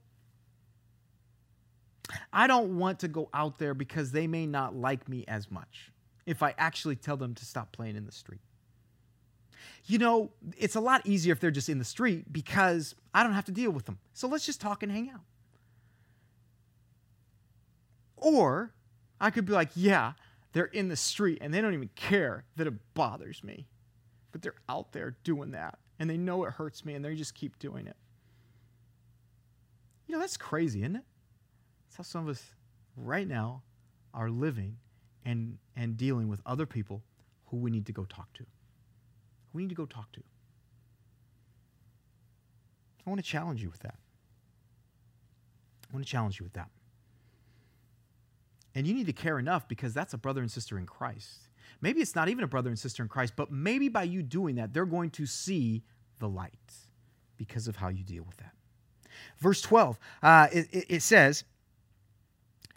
I 2.32 2.47
don't 2.47 2.78
want 2.78 3.01
to 3.01 3.09
go 3.09 3.28
out 3.32 3.59
there 3.59 3.74
because 3.74 4.11
they 4.11 4.26
may 4.26 4.47
not 4.47 4.74
like 4.74 5.09
me 5.09 5.24
as 5.28 5.51
much 5.51 5.93
if 6.26 6.43
I 6.43 6.55
actually 6.59 6.97
tell 6.97 7.16
them 7.16 7.35
to 7.35 7.45
stop 7.45 7.72
playing 7.72 7.97
in 7.97 8.07
the 8.07 8.12
street. 8.12 8.41
You 9.86 9.98
know, 9.98 10.30
it's 10.56 10.74
a 10.74 10.80
lot 10.80 11.06
easier 11.06 11.32
if 11.32 11.40
they're 11.40 11.50
just 11.50 11.68
in 11.68 11.78
the 11.78 11.84
street 11.84 12.32
because 12.32 12.94
I 13.12 13.22
don't 13.22 13.32
have 13.32 13.44
to 13.46 13.52
deal 13.52 13.70
with 13.70 13.86
them. 13.86 13.98
So 14.12 14.28
let's 14.28 14.46
just 14.46 14.60
talk 14.60 14.82
and 14.82 14.90
hang 14.90 15.10
out. 15.10 15.20
Or 18.16 18.72
I 19.20 19.30
could 19.30 19.44
be 19.44 19.52
like, 19.52 19.70
yeah, 19.74 20.12
they're 20.52 20.64
in 20.66 20.88
the 20.88 20.96
street 20.96 21.38
and 21.40 21.52
they 21.52 21.60
don't 21.60 21.74
even 21.74 21.90
care 21.94 22.44
that 22.56 22.66
it 22.66 22.74
bothers 22.94 23.44
me. 23.44 23.66
But 24.32 24.42
they're 24.42 24.54
out 24.68 24.92
there 24.92 25.16
doing 25.24 25.52
that 25.52 25.78
and 25.98 26.08
they 26.08 26.16
know 26.16 26.44
it 26.44 26.54
hurts 26.54 26.84
me 26.84 26.94
and 26.94 27.04
they 27.04 27.14
just 27.14 27.34
keep 27.34 27.58
doing 27.58 27.86
it. 27.86 27.96
You 30.06 30.14
know, 30.14 30.20
that's 30.20 30.36
crazy, 30.36 30.80
isn't 30.80 30.96
it? 30.96 31.04
That's 31.86 31.96
how 31.98 32.02
some 32.02 32.22
of 32.24 32.28
us 32.30 32.42
right 32.96 33.26
now 33.26 33.62
are 34.12 34.30
living 34.30 34.76
and, 35.24 35.58
and 35.76 35.96
dealing 35.96 36.28
with 36.28 36.40
other 36.46 36.66
people 36.66 37.02
who 37.46 37.56
we 37.56 37.70
need 37.70 37.86
to 37.86 37.92
go 37.92 38.04
talk 38.04 38.32
to. 38.34 38.44
We 39.55 39.62
need 39.62 39.70
to 39.70 39.74
go 39.74 39.86
talk 39.86 40.12
to. 40.12 40.22
I 43.07 43.11
want 43.11 43.22
to 43.24 43.26
challenge 43.26 43.62
you 43.62 43.70
with 43.70 43.80
that. 43.80 43.94
I 45.88 45.94
want 45.94 46.05
to 46.05 46.11
challenge 46.11 46.40
you 46.40 46.44
with 46.44 46.55
that. 46.55 46.70
And 48.74 48.86
you 48.86 48.94
need 48.94 49.07
to 49.07 49.12
care 49.12 49.38
enough 49.38 49.68
because 49.68 49.94
that's 49.94 50.12
a 50.12 50.18
brother 50.18 50.40
and 50.40 50.50
sister 50.50 50.76
in 50.76 50.86
Christ. 50.86 51.48
Maybe 51.80 52.00
it's 52.00 52.16
not 52.16 52.28
even 52.28 52.42
a 52.44 52.48
brother 52.48 52.70
and 52.70 52.78
sister 52.78 53.02
in 53.02 53.09
Christ, 53.09 53.34
but 53.36 53.52
maybe 53.52 53.88
by 53.88 54.02
you 54.02 54.22
doing 54.22 54.57
that, 54.57 54.72
they're 54.74 54.86
going 54.86 55.11
to 55.11 55.26
see 55.26 55.82
the 56.18 56.28
light 56.28 56.52
because 57.36 57.68
of 57.68 57.76
how 57.76 57.88
you 57.88 58.02
deal 58.02 58.24
with 58.24 58.36
that. 58.38 58.52
Verse 59.38 59.61
12, 59.61 59.98
uh, 60.22 60.48
it, 60.50 60.86
it 60.88 61.02
says, 61.02 61.44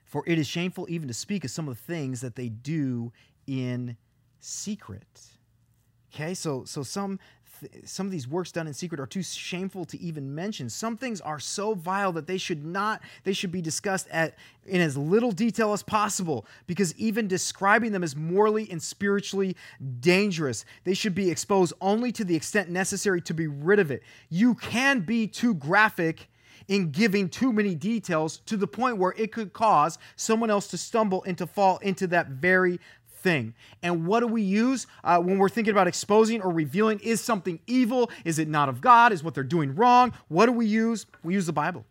For 0.06 0.24
it 0.28 0.38
is 0.38 0.46
shameful 0.46 0.86
even 0.90 1.08
to 1.08 1.14
speak 1.14 1.44
of 1.44 1.52
some 1.52 1.68
of 1.68 1.76
the 1.76 1.82
things 1.82 2.22
that 2.22 2.36
they 2.36 2.50
do 2.50 3.12
in 3.48 3.98
secret. 4.40 5.37
Okay, 6.18 6.34
so 6.34 6.64
so 6.66 6.82
some 6.82 7.20
some 7.86 8.08
of 8.08 8.12
these 8.12 8.28
works 8.28 8.52
done 8.52 8.66
in 8.66 8.74
secret 8.74 9.00
are 9.00 9.06
too 9.06 9.22
shameful 9.22 9.86
to 9.86 10.00
even 10.00 10.34
mention. 10.34 10.68
Some 10.68 10.98
things 10.98 11.22
are 11.22 11.40
so 11.40 11.76
vile 11.76 12.12
that 12.14 12.26
they 12.26 12.40
should 12.40 12.66
not 12.66 13.04
they 13.24 13.34
should 13.34 13.52
be 13.52 13.62
discussed 13.62 14.08
at 14.10 14.34
in 14.66 14.82
as 14.82 14.98
little 14.98 15.32
detail 15.32 15.74
as 15.74 15.84
possible 15.84 16.48
because 16.66 16.96
even 16.98 17.28
describing 17.28 17.92
them 17.92 18.04
is 18.04 18.16
morally 18.16 18.68
and 18.72 18.82
spiritually 18.82 19.56
dangerous. 20.00 20.66
They 20.86 20.96
should 20.96 21.14
be 21.14 21.30
exposed 21.30 21.74
only 21.82 22.12
to 22.14 22.26
the 22.26 22.36
extent 22.36 22.70
necessary 22.70 23.22
to 23.22 23.36
be 23.36 23.46
rid 23.46 23.78
of 23.78 23.92
it. 23.92 24.02
You 24.30 24.56
can 24.56 25.02
be 25.02 25.28
too 25.28 25.54
graphic 25.54 26.30
in 26.68 26.90
giving 26.90 27.30
too 27.30 27.54
many 27.54 27.76
details 27.76 28.38
to 28.48 28.58
the 28.58 28.68
point 28.68 28.98
where 28.98 29.14
it 29.18 29.32
could 29.32 29.54
cause 29.54 30.00
someone 30.16 30.50
else 30.50 30.68
to 30.68 30.78
stumble 30.78 31.24
and 31.26 31.38
to 31.38 31.46
fall 31.46 31.78
into 31.78 32.08
that 32.08 32.30
very 32.30 32.80
thing. 33.28 33.54
And 33.84 34.08
what 34.08 34.22
do 34.22 34.28
we 34.28 34.42
use 34.42 34.88
uh, 35.04 35.20
when 35.20 35.38
we're 35.38 35.50
thinking 35.50 35.72
about 35.72 35.88
exposing 35.88 36.42
or 36.42 36.50
revealing? 36.50 37.00
Is 37.00 37.20
something 37.20 37.60
evil? 37.68 38.10
Is 38.24 38.40
it 38.40 38.48
not 38.48 38.70
of 38.70 38.80
God? 38.80 39.12
Is 39.12 39.22
what 39.22 39.34
they're 39.34 39.44
doing 39.44 39.76
wrong? 39.76 40.14
What 40.30 40.46
do 40.46 40.54
we 40.54 40.66
use? 40.66 41.06
We 41.24 41.34
use 41.34 41.46
the 41.46 41.54
Bible. 41.54 41.86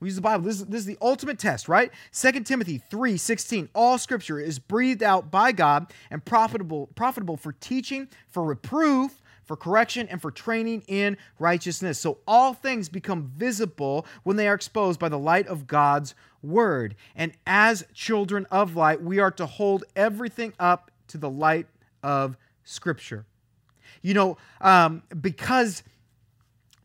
We 0.00 0.08
use 0.08 0.16
the 0.16 0.22
Bible. 0.22 0.44
This 0.44 0.60
is, 0.60 0.66
this 0.66 0.80
is 0.80 0.86
the 0.86 0.96
ultimate 1.02 1.38
test, 1.38 1.68
right? 1.68 1.90
2 2.12 2.32
Timothy 2.40 2.78
3 2.78 3.18
16. 3.18 3.68
All 3.74 3.98
scripture 3.98 4.38
is 4.40 4.58
breathed 4.58 5.02
out 5.02 5.30
by 5.30 5.52
God 5.52 5.92
and 6.10 6.24
profitable, 6.24 6.88
profitable 6.94 7.36
for 7.36 7.52
teaching, 7.52 8.08
for 8.28 8.42
reproof, 8.42 9.22
for 9.46 9.56
correction, 9.56 10.08
and 10.08 10.20
for 10.20 10.30
training 10.30 10.82
in 10.88 11.16
righteousness. 11.38 11.98
So 11.98 12.18
all 12.26 12.52
things 12.52 12.88
become 12.88 13.32
visible 13.36 14.06
when 14.24 14.36
they 14.36 14.48
are 14.48 14.54
exposed 14.54 15.00
by 15.00 15.08
the 15.08 15.18
light 15.18 15.46
of 15.46 15.66
God's 15.66 16.14
word. 16.42 16.94
And 17.14 17.32
as 17.46 17.84
children 17.94 18.46
of 18.50 18.76
light, 18.76 19.02
we 19.02 19.18
are 19.18 19.30
to 19.32 19.46
hold 19.46 19.84
everything 19.94 20.52
up 20.58 20.90
to 21.08 21.18
the 21.18 21.30
light 21.30 21.66
of 22.02 22.36
Scripture. 22.64 23.24
You 24.02 24.14
know, 24.14 24.38
um, 24.60 25.02
because 25.20 25.82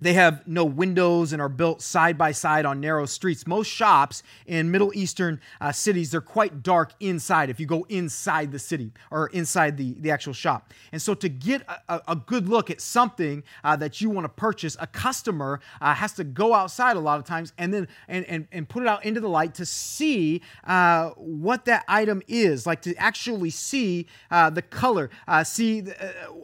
they 0.02 0.14
have 0.14 0.46
no 0.48 0.66
windows 0.66 1.32
and 1.32 1.42
are 1.42 1.50
built 1.50 1.82
side 1.82 2.18
by 2.18 2.32
side 2.32 2.66
on 2.66 2.82
narrow 2.82 3.06
streets. 3.06 3.46
Most 3.46 3.68
shops 3.68 4.24
in 4.48 4.72
Middle 4.72 4.92
Eastern 4.96 5.40
uh, 5.62 5.72
cities, 5.72 6.12
they're 6.12 6.22
quite 6.22 6.64
dark 6.64 6.94
inside 7.00 7.50
if 7.52 7.60
you 7.60 7.68
go 7.68 7.86
inside 7.88 8.52
the 8.52 8.60
city 8.60 8.92
or 9.12 9.28
inside 9.28 9.78
the, 9.78 9.94
the 10.00 10.10
actual 10.10 10.34
shop. 10.34 10.74
And 10.92 11.00
so, 11.02 11.14
to 11.14 11.30
get 11.30 11.62
a, 11.88 12.02
a 12.08 12.16
good 12.16 12.50
look 12.50 12.72
at 12.72 12.82
something 12.82 13.44
uh, 13.64 13.76
that 13.76 14.02
you 14.02 14.10
want 14.10 14.26
to 14.26 14.30
purchase, 14.30 14.76
a 14.80 14.88
customer 14.88 15.60
uh, 15.80 15.94
has 15.94 16.14
to 16.14 16.24
go 16.24 16.54
outside 16.54 16.98
a 16.98 17.00
lot 17.00 17.20
of 17.20 17.26
times 17.26 17.54
and 17.58 17.72
then 17.72 17.88
and, 18.08 18.26
and, 18.26 18.48
and 18.52 18.68
put 18.68 18.82
it 18.82 18.90
out 18.90 19.06
into 19.06 19.20
the 19.20 19.30
light 19.30 19.54
to 19.56 19.66
see 19.66 20.42
uh, 20.64 21.10
what 21.12 21.66
that 21.66 21.86
item 21.88 22.24
is, 22.28 22.66
like 22.66 22.82
to 22.82 22.96
actually 22.96 23.52
see 23.52 24.08
uh, 24.32 24.50
the 24.50 24.62
color, 24.64 25.12
uh, 25.28 25.44
see 25.44 25.84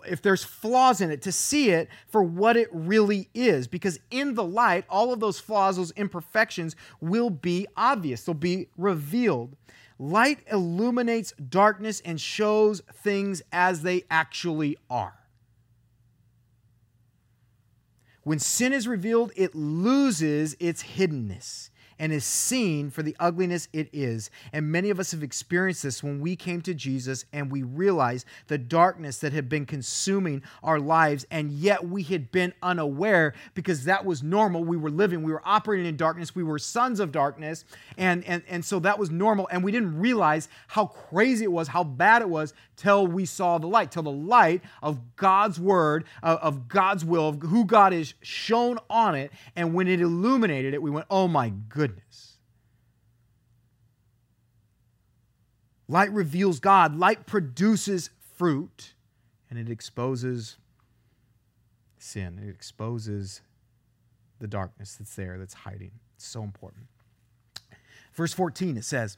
if 0.07 0.21
there's 0.21 0.43
flaws 0.43 1.01
in 1.01 1.09
it, 1.09 1.23
to 1.23 1.31
see 1.31 1.71
it 1.71 1.89
for 2.07 2.21
what 2.21 2.55
it 2.55 2.69
really 2.71 3.29
is 3.33 3.46
is, 3.47 3.67
because 3.67 3.99
in 4.11 4.35
the 4.35 4.43
light, 4.43 4.85
all 4.89 5.11
of 5.11 5.19
those 5.19 5.39
flaws, 5.39 5.77
those 5.77 5.91
imperfections 5.91 6.75
will 7.01 7.29
be 7.29 7.67
obvious, 7.75 8.23
they'll 8.23 8.35
be 8.35 8.67
revealed. 8.77 9.55
Light 9.99 10.39
illuminates 10.51 11.33
darkness 11.49 12.01
and 12.05 12.21
shows 12.21 12.81
things 12.93 13.41
as 13.51 13.81
they 13.81 14.03
actually 14.11 14.77
are. 14.89 15.15
When 18.23 18.39
sin 18.39 18.73
is 18.73 18.87
revealed, 18.87 19.31
it 19.35 19.55
loses 19.55 20.55
its 20.59 20.83
hiddenness 20.83 21.69
and 21.99 22.11
is 22.11 22.25
seen 22.25 22.89
for 22.89 23.03
the 23.03 23.15
ugliness 23.19 23.67
it 23.73 23.89
is. 23.91 24.29
And 24.53 24.71
many 24.71 24.89
of 24.89 24.99
us 24.99 25.11
have 25.11 25.23
experienced 25.23 25.83
this 25.83 26.03
when 26.03 26.19
we 26.19 26.35
came 26.35 26.61
to 26.61 26.73
Jesus 26.73 27.25
and 27.33 27.51
we 27.51 27.63
realized 27.63 28.25
the 28.47 28.57
darkness 28.57 29.19
that 29.19 29.33
had 29.33 29.49
been 29.49 29.65
consuming 29.65 30.43
our 30.63 30.79
lives, 30.79 31.25
and 31.31 31.51
yet 31.51 31.87
we 31.87 32.03
had 32.03 32.31
been 32.31 32.53
unaware 32.61 33.33
because 33.53 33.85
that 33.85 34.05
was 34.05 34.23
normal. 34.23 34.63
We 34.63 34.77
were 34.77 34.91
living, 34.91 35.23
we 35.23 35.31
were 35.31 35.41
operating 35.45 35.85
in 35.85 35.97
darkness, 35.97 36.35
we 36.35 36.43
were 36.43 36.59
sons 36.59 36.99
of 36.99 37.11
darkness, 37.11 37.65
and, 37.97 38.23
and, 38.25 38.43
and 38.47 38.63
so 38.63 38.79
that 38.79 38.99
was 38.99 39.09
normal. 39.09 39.47
And 39.51 39.63
we 39.63 39.71
didn't 39.71 39.99
realize 39.99 40.49
how 40.67 40.85
crazy 40.85 41.45
it 41.45 41.51
was, 41.51 41.67
how 41.67 41.83
bad 41.83 42.21
it 42.21 42.29
was, 42.29 42.53
till 42.75 43.07
we 43.07 43.25
saw 43.25 43.57
the 43.57 43.67
light, 43.67 43.91
till 43.91 44.03
the 44.03 44.11
light 44.11 44.61
of 44.83 44.99
God's 45.15 45.59
word, 45.59 46.05
of, 46.21 46.37
of 46.39 46.67
God's 46.67 47.03
will, 47.03 47.29
of 47.29 47.41
who 47.41 47.65
God 47.65 47.91
is, 47.91 48.13
shone 48.21 48.77
on 48.89 49.15
it. 49.15 49.31
And 49.55 49.73
when 49.73 49.87
it 49.87 49.99
illuminated 49.99 50.73
it, 50.73 50.81
we 50.81 50.91
went, 50.91 51.07
oh 51.09 51.27
my 51.27 51.49
goodness. 51.69 51.86
Light 55.87 56.11
reveals 56.11 56.59
God, 56.59 56.97
light 56.97 57.25
produces 57.25 58.09
fruit, 58.35 58.93
and 59.49 59.57
it 59.57 59.69
exposes 59.69 60.57
sin. 61.97 62.39
It 62.43 62.49
exposes 62.49 63.41
the 64.39 64.47
darkness 64.47 64.95
that's 64.95 65.15
there, 65.15 65.37
that's 65.37 65.53
hiding. 65.53 65.91
It's 66.15 66.27
so 66.27 66.43
important. 66.43 66.87
Verse 68.13 68.33
14, 68.33 68.77
it 68.77 68.83
says, 68.83 69.17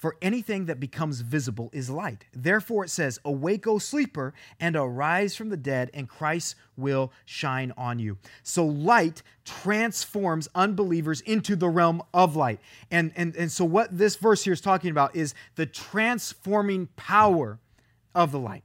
for 0.00 0.16
anything 0.22 0.64
that 0.64 0.80
becomes 0.80 1.20
visible 1.20 1.68
is 1.74 1.90
light. 1.90 2.24
Therefore, 2.32 2.84
it 2.84 2.90
says, 2.90 3.20
Awake, 3.22 3.66
O 3.66 3.78
sleeper, 3.78 4.32
and 4.58 4.74
arise 4.74 5.36
from 5.36 5.50
the 5.50 5.58
dead, 5.58 5.90
and 5.92 6.08
Christ 6.08 6.54
will 6.74 7.12
shine 7.26 7.74
on 7.76 7.98
you. 7.98 8.16
So, 8.42 8.64
light 8.64 9.22
transforms 9.44 10.48
unbelievers 10.54 11.20
into 11.20 11.54
the 11.54 11.68
realm 11.68 12.02
of 12.14 12.34
light. 12.34 12.60
And, 12.90 13.12
and, 13.14 13.36
and 13.36 13.52
so, 13.52 13.66
what 13.66 13.96
this 13.96 14.16
verse 14.16 14.42
here 14.42 14.54
is 14.54 14.62
talking 14.62 14.90
about 14.90 15.14
is 15.14 15.34
the 15.56 15.66
transforming 15.66 16.86
power 16.96 17.58
of 18.14 18.32
the 18.32 18.38
light. 18.38 18.64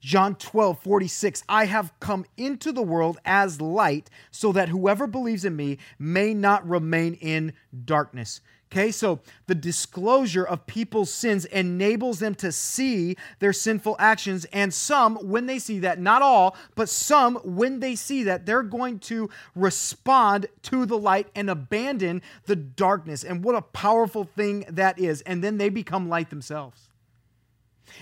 John 0.00 0.34
12, 0.34 0.78
46, 0.80 1.42
I 1.48 1.64
have 1.64 1.98
come 2.00 2.26
into 2.36 2.70
the 2.70 2.82
world 2.82 3.16
as 3.24 3.62
light 3.62 4.10
so 4.30 4.52
that 4.52 4.68
whoever 4.68 5.06
believes 5.06 5.46
in 5.46 5.56
me 5.56 5.78
may 5.98 6.34
not 6.34 6.68
remain 6.68 7.14
in 7.14 7.54
darkness. 7.86 8.42
Okay, 8.74 8.90
so 8.90 9.20
the 9.46 9.54
disclosure 9.54 10.42
of 10.42 10.66
people's 10.66 11.14
sins 11.14 11.44
enables 11.44 12.18
them 12.18 12.34
to 12.34 12.50
see 12.50 13.16
their 13.38 13.52
sinful 13.52 13.94
actions. 14.00 14.46
And 14.46 14.74
some, 14.74 15.14
when 15.14 15.46
they 15.46 15.60
see 15.60 15.78
that, 15.78 16.00
not 16.00 16.22
all, 16.22 16.56
but 16.74 16.88
some, 16.88 17.36
when 17.44 17.78
they 17.78 17.94
see 17.94 18.24
that, 18.24 18.46
they're 18.46 18.64
going 18.64 18.98
to 19.00 19.30
respond 19.54 20.46
to 20.62 20.86
the 20.86 20.98
light 20.98 21.28
and 21.36 21.48
abandon 21.48 22.20
the 22.46 22.56
darkness. 22.56 23.22
And 23.22 23.44
what 23.44 23.54
a 23.54 23.62
powerful 23.62 24.24
thing 24.24 24.64
that 24.68 24.98
is. 24.98 25.20
And 25.20 25.44
then 25.44 25.56
they 25.56 25.68
become 25.68 26.08
light 26.08 26.30
themselves. 26.30 26.88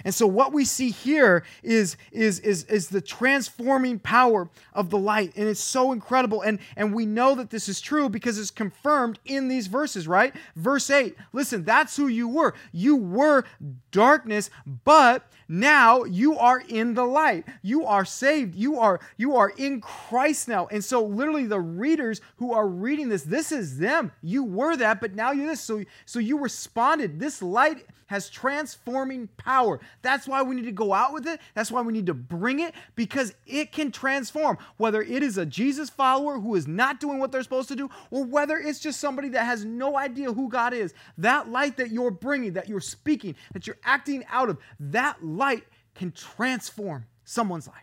And 0.04 0.14
so 0.14 0.26
what 0.26 0.52
we 0.52 0.64
see 0.64 0.90
here 0.90 1.44
is, 1.62 1.96
is, 2.10 2.40
is, 2.40 2.64
is 2.64 2.88
the 2.88 3.00
transforming 3.00 3.98
power 3.98 4.48
of 4.72 4.90
the 4.90 4.98
light. 4.98 5.32
And 5.36 5.48
it's 5.48 5.60
so 5.60 5.92
incredible. 5.92 6.42
And, 6.42 6.58
and 6.76 6.94
we 6.94 7.06
know 7.06 7.34
that 7.34 7.50
this 7.50 7.68
is 7.68 7.80
true 7.80 8.08
because 8.08 8.38
it's 8.38 8.50
confirmed 8.50 9.18
in 9.24 9.48
these 9.48 9.66
verses, 9.66 10.08
right? 10.08 10.34
Verse 10.56 10.90
8, 10.90 11.16
listen, 11.32 11.64
that's 11.64 11.96
who 11.96 12.08
you 12.08 12.28
were. 12.28 12.54
You 12.72 12.96
were 12.96 13.44
darkness, 13.90 14.50
but 14.84 15.26
now 15.48 16.04
you 16.04 16.38
are 16.38 16.62
in 16.66 16.94
the 16.94 17.04
light. 17.04 17.44
You 17.60 17.84
are 17.84 18.04
saved. 18.04 18.54
You 18.54 18.78
are, 18.78 19.00
you 19.18 19.36
are 19.36 19.50
in 19.50 19.80
Christ 19.80 20.48
now. 20.48 20.66
And 20.68 20.82
so 20.82 21.04
literally 21.04 21.46
the 21.46 21.60
readers 21.60 22.20
who 22.36 22.54
are 22.54 22.66
reading 22.66 23.10
this, 23.10 23.22
this 23.22 23.52
is 23.52 23.78
them. 23.78 24.12
You 24.22 24.44
were 24.44 24.76
that, 24.76 25.00
but 25.00 25.14
now 25.14 25.32
you're 25.32 25.46
this. 25.48 25.60
So, 25.60 25.84
so 26.06 26.18
you 26.18 26.38
responded. 26.38 27.20
This 27.20 27.42
light 27.42 27.84
has 28.06 28.28
transforming 28.28 29.28
power. 29.36 29.71
That's 30.02 30.26
why 30.26 30.42
we 30.42 30.54
need 30.54 30.64
to 30.64 30.72
go 30.72 30.92
out 30.92 31.12
with 31.12 31.26
it. 31.26 31.40
That's 31.54 31.70
why 31.70 31.82
we 31.82 31.92
need 31.92 32.06
to 32.06 32.14
bring 32.14 32.60
it 32.60 32.74
because 32.94 33.34
it 33.46 33.72
can 33.72 33.90
transform. 33.90 34.58
Whether 34.76 35.02
it 35.02 35.22
is 35.22 35.38
a 35.38 35.46
Jesus 35.46 35.90
follower 35.90 36.38
who 36.38 36.54
is 36.54 36.66
not 36.66 37.00
doing 37.00 37.18
what 37.18 37.32
they're 37.32 37.42
supposed 37.42 37.68
to 37.68 37.76
do, 37.76 37.90
or 38.10 38.24
whether 38.24 38.58
it's 38.58 38.80
just 38.80 39.00
somebody 39.00 39.28
that 39.30 39.44
has 39.44 39.64
no 39.64 39.96
idea 39.96 40.32
who 40.32 40.48
God 40.48 40.74
is, 40.74 40.94
that 41.18 41.50
light 41.50 41.76
that 41.76 41.90
you're 41.90 42.10
bringing, 42.10 42.54
that 42.54 42.68
you're 42.68 42.80
speaking, 42.80 43.34
that 43.52 43.66
you're 43.66 43.78
acting 43.84 44.24
out 44.30 44.48
of, 44.48 44.58
that 44.78 45.24
light 45.24 45.64
can 45.94 46.12
transform 46.12 47.06
someone's 47.24 47.68
life. 47.68 47.76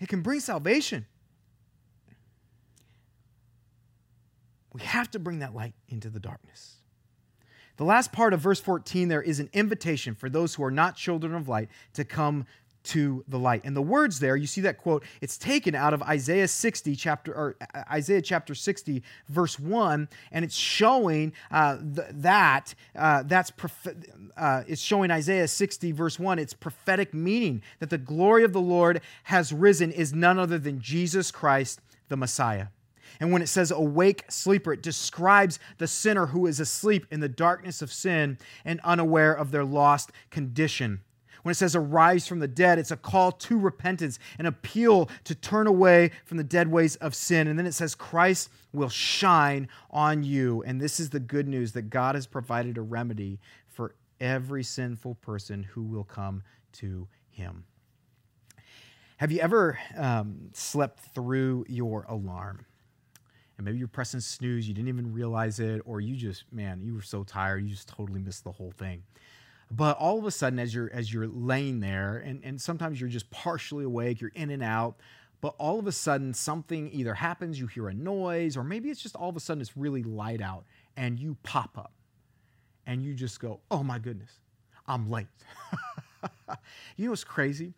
It 0.00 0.08
can 0.08 0.22
bring 0.22 0.40
salvation. 0.40 1.06
We 4.72 4.80
have 4.82 5.10
to 5.12 5.18
bring 5.18 5.40
that 5.40 5.54
light 5.54 5.74
into 5.88 6.08
the 6.08 6.18
darkness. 6.18 6.76
The 7.76 7.84
last 7.84 8.12
part 8.12 8.34
of 8.34 8.40
verse 8.40 8.60
14 8.60 9.08
there 9.08 9.22
is 9.22 9.40
an 9.40 9.48
invitation 9.52 10.14
for 10.14 10.28
those 10.28 10.54
who 10.54 10.64
are 10.64 10.70
not 10.70 10.96
children 10.96 11.34
of 11.34 11.48
light 11.48 11.68
to 11.94 12.04
come 12.04 12.46
to 12.84 13.24
the 13.28 13.38
light. 13.38 13.62
And 13.64 13.76
the 13.76 13.82
words 13.82 14.18
there, 14.18 14.36
you 14.36 14.46
see 14.46 14.62
that 14.62 14.78
quote, 14.78 15.04
it's 15.20 15.38
taken 15.38 15.74
out 15.74 15.94
of 15.94 16.02
Isaiah 16.02 16.48
60 16.48 16.96
chapter 16.96 17.32
or 17.32 17.56
uh, 17.74 17.82
Isaiah 17.90 18.22
chapter 18.22 18.54
60 18.54 19.02
verse 19.28 19.58
1 19.58 20.08
and 20.32 20.44
it's 20.44 20.56
showing 20.56 21.32
uh, 21.50 21.78
th- 21.78 22.08
that 22.10 22.74
uh, 22.96 23.22
that's 23.24 23.50
prof- 23.50 23.94
uh, 24.36 24.62
it's 24.66 24.82
showing 24.82 25.10
Isaiah 25.10 25.48
60 25.48 25.92
verse 25.92 26.18
1 26.18 26.38
its 26.38 26.54
prophetic 26.54 27.14
meaning 27.14 27.62
that 27.78 27.90
the 27.90 27.98
glory 27.98 28.44
of 28.44 28.52
the 28.52 28.60
Lord 28.60 29.00
has 29.24 29.52
risen 29.52 29.92
is 29.92 30.12
none 30.12 30.38
other 30.38 30.58
than 30.58 30.80
Jesus 30.80 31.30
Christ 31.30 31.80
the 32.08 32.16
Messiah. 32.16 32.66
And 33.20 33.32
when 33.32 33.42
it 33.42 33.48
says 33.48 33.70
awake 33.70 34.24
sleeper, 34.28 34.72
it 34.72 34.82
describes 34.82 35.58
the 35.78 35.86
sinner 35.86 36.26
who 36.26 36.46
is 36.46 36.60
asleep 36.60 37.06
in 37.10 37.20
the 37.20 37.28
darkness 37.28 37.82
of 37.82 37.92
sin 37.92 38.38
and 38.64 38.80
unaware 38.84 39.32
of 39.32 39.50
their 39.50 39.64
lost 39.64 40.10
condition. 40.30 41.00
When 41.42 41.50
it 41.50 41.56
says 41.56 41.74
arise 41.74 42.28
from 42.28 42.38
the 42.38 42.48
dead, 42.48 42.78
it's 42.78 42.92
a 42.92 42.96
call 42.96 43.32
to 43.32 43.58
repentance, 43.58 44.18
an 44.38 44.46
appeal 44.46 45.10
to 45.24 45.34
turn 45.34 45.66
away 45.66 46.12
from 46.24 46.36
the 46.36 46.44
dead 46.44 46.68
ways 46.68 46.96
of 46.96 47.14
sin. 47.14 47.48
And 47.48 47.58
then 47.58 47.66
it 47.66 47.74
says 47.74 47.94
Christ 47.94 48.48
will 48.72 48.88
shine 48.88 49.68
on 49.90 50.22
you. 50.22 50.62
And 50.62 50.80
this 50.80 51.00
is 51.00 51.10
the 51.10 51.20
good 51.20 51.48
news 51.48 51.72
that 51.72 51.90
God 51.90 52.14
has 52.14 52.26
provided 52.26 52.78
a 52.78 52.82
remedy 52.82 53.40
for 53.66 53.94
every 54.20 54.62
sinful 54.62 55.16
person 55.16 55.64
who 55.64 55.82
will 55.82 56.04
come 56.04 56.44
to 56.74 57.08
him. 57.28 57.64
Have 59.16 59.32
you 59.32 59.40
ever 59.40 59.78
um, 59.96 60.50
slept 60.52 61.00
through 61.14 61.64
your 61.68 62.04
alarm? 62.08 62.66
And 63.56 63.64
maybe 63.64 63.78
you're 63.78 63.88
pressing 63.88 64.20
snooze, 64.20 64.66
you 64.66 64.74
didn't 64.74 64.88
even 64.88 65.12
realize 65.12 65.60
it, 65.60 65.82
or 65.84 66.00
you 66.00 66.16
just, 66.16 66.44
man, 66.52 66.80
you 66.82 66.94
were 66.94 67.02
so 67.02 67.22
tired, 67.22 67.62
you 67.62 67.70
just 67.70 67.88
totally 67.88 68.20
missed 68.20 68.44
the 68.44 68.52
whole 68.52 68.72
thing. 68.78 69.02
But 69.70 69.96
all 69.98 70.18
of 70.18 70.26
a 70.26 70.30
sudden, 70.30 70.58
as 70.58 70.74
you're 70.74 70.90
as 70.92 71.12
you're 71.12 71.26
laying 71.26 71.80
there, 71.80 72.18
and, 72.18 72.42
and 72.44 72.60
sometimes 72.60 73.00
you're 73.00 73.08
just 73.08 73.30
partially 73.30 73.84
awake, 73.84 74.20
you're 74.20 74.32
in 74.34 74.50
and 74.50 74.62
out, 74.62 74.96
but 75.42 75.54
all 75.58 75.78
of 75.78 75.86
a 75.86 75.92
sudden 75.92 76.32
something 76.32 76.88
either 76.92 77.14
happens, 77.14 77.58
you 77.58 77.66
hear 77.66 77.88
a 77.88 77.94
noise, 77.94 78.56
or 78.56 78.62
maybe 78.62 78.90
it's 78.90 79.02
just 79.02 79.16
all 79.16 79.28
of 79.28 79.36
a 79.36 79.40
sudden 79.40 79.60
it's 79.60 79.76
really 79.76 80.02
light 80.02 80.40
out 80.40 80.64
and 80.96 81.18
you 81.18 81.36
pop 81.42 81.76
up 81.76 81.92
and 82.86 83.02
you 83.02 83.12
just 83.12 83.40
go, 83.40 83.60
oh 83.70 83.82
my 83.82 83.98
goodness, 83.98 84.30
I'm 84.86 85.10
late. 85.10 85.26
you 86.96 87.06
know 87.06 87.10
what's 87.10 87.24
crazy? 87.24 87.74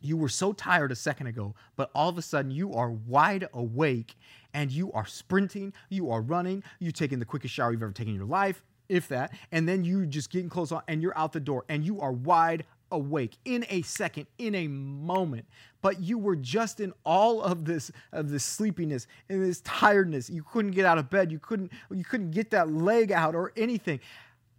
You 0.00 0.16
were 0.16 0.28
so 0.28 0.52
tired 0.52 0.92
a 0.92 0.96
second 0.96 1.26
ago, 1.26 1.56
but 1.74 1.90
all 1.96 2.08
of 2.08 2.16
a 2.16 2.22
sudden 2.22 2.52
you 2.52 2.72
are 2.74 2.92
wide 2.92 3.48
awake 3.52 4.14
and 4.54 4.70
you 4.70 4.92
are 4.92 5.06
sprinting, 5.06 5.72
you 5.88 6.10
are 6.10 6.20
running, 6.20 6.62
you're 6.78 6.92
taking 6.92 7.18
the 7.18 7.24
quickest 7.24 7.54
shower 7.54 7.72
you've 7.72 7.82
ever 7.82 7.92
taken 7.92 8.12
in 8.14 8.18
your 8.18 8.26
life, 8.26 8.62
if 8.88 9.08
that, 9.08 9.32
and 9.52 9.68
then 9.68 9.84
you 9.84 10.06
just 10.06 10.30
getting 10.30 10.48
clothes 10.48 10.72
on 10.72 10.82
and 10.88 11.02
you're 11.02 11.16
out 11.16 11.32
the 11.32 11.40
door 11.40 11.64
and 11.68 11.84
you 11.84 12.00
are 12.00 12.12
wide 12.12 12.64
awake 12.90 13.36
in 13.44 13.66
a 13.68 13.82
second, 13.82 14.26
in 14.38 14.54
a 14.54 14.66
moment. 14.68 15.46
But 15.82 16.00
you 16.00 16.18
were 16.18 16.36
just 16.36 16.80
in 16.80 16.92
all 17.04 17.42
of 17.42 17.64
this 17.64 17.90
of 18.12 18.30
this 18.30 18.44
sleepiness 18.44 19.06
and 19.28 19.44
this 19.44 19.60
tiredness. 19.60 20.28
You 20.28 20.42
couldn't 20.42 20.72
get 20.72 20.84
out 20.84 20.98
of 20.98 21.08
bed. 21.10 21.30
You 21.30 21.38
couldn't 21.38 21.70
you 21.90 22.04
couldn't 22.04 22.32
get 22.32 22.50
that 22.50 22.70
leg 22.70 23.12
out 23.12 23.34
or 23.34 23.52
anything. 23.56 24.00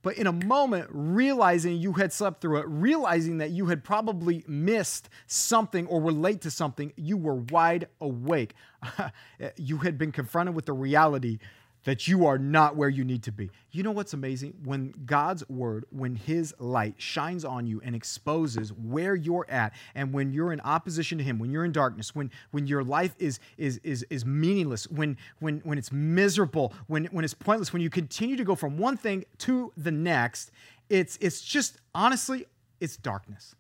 But 0.01 0.17
in 0.17 0.27
a 0.27 0.31
moment, 0.31 0.87
realizing 0.91 1.77
you 1.77 1.93
had 1.93 2.13
slept 2.13 2.41
through 2.41 2.59
it, 2.59 2.65
realizing 2.67 3.39
that 3.39 3.51
you 3.51 3.67
had 3.67 3.83
probably 3.83 4.43
missed 4.47 5.09
something 5.27 5.87
or 5.87 5.99
were 5.99 6.11
late 6.11 6.41
to 6.41 6.51
something, 6.51 6.93
you 6.95 7.17
were 7.17 7.35
wide 7.35 7.87
awake. 7.99 8.53
you 9.57 9.77
had 9.77 9.97
been 9.97 10.11
confronted 10.11 10.55
with 10.55 10.65
the 10.65 10.73
reality 10.73 11.39
that 11.85 12.07
you 12.07 12.25
are 12.25 12.37
not 12.37 12.75
where 12.75 12.89
you 12.89 13.03
need 13.03 13.23
to 13.23 13.31
be. 13.31 13.49
You 13.71 13.83
know 13.83 13.91
what's 13.91 14.13
amazing? 14.13 14.53
When 14.63 14.93
God's 15.05 15.47
word, 15.47 15.85
when 15.91 16.15
his 16.15 16.53
light 16.59 16.95
shines 16.97 17.45
on 17.45 17.67
you 17.67 17.81
and 17.83 17.95
exposes 17.95 18.73
where 18.73 19.15
you're 19.15 19.45
at 19.49 19.73
and 19.95 20.13
when 20.13 20.33
you're 20.33 20.51
in 20.51 20.59
opposition 20.61 21.17
to 21.19 21.23
him, 21.23 21.39
when 21.39 21.51
you're 21.51 21.65
in 21.65 21.71
darkness, 21.71 22.13
when 22.13 22.31
when 22.51 22.67
your 22.67 22.83
life 22.83 23.15
is 23.17 23.39
is 23.57 23.79
is 23.83 24.05
is 24.09 24.25
meaningless, 24.25 24.89
when 24.89 25.17
when 25.39 25.59
when 25.59 25.77
it's 25.77 25.91
miserable, 25.91 26.73
when 26.87 27.05
when 27.05 27.23
it's 27.23 27.33
pointless, 27.33 27.71
when 27.71 27.81
you 27.81 27.89
continue 27.89 28.35
to 28.35 28.43
go 28.43 28.55
from 28.55 28.77
one 28.77 28.97
thing 28.97 29.23
to 29.39 29.71
the 29.77 29.91
next, 29.91 30.51
it's 30.89 31.17
it's 31.21 31.41
just 31.41 31.77
honestly 31.95 32.45
it's 32.81 32.97
darkness. 32.97 33.55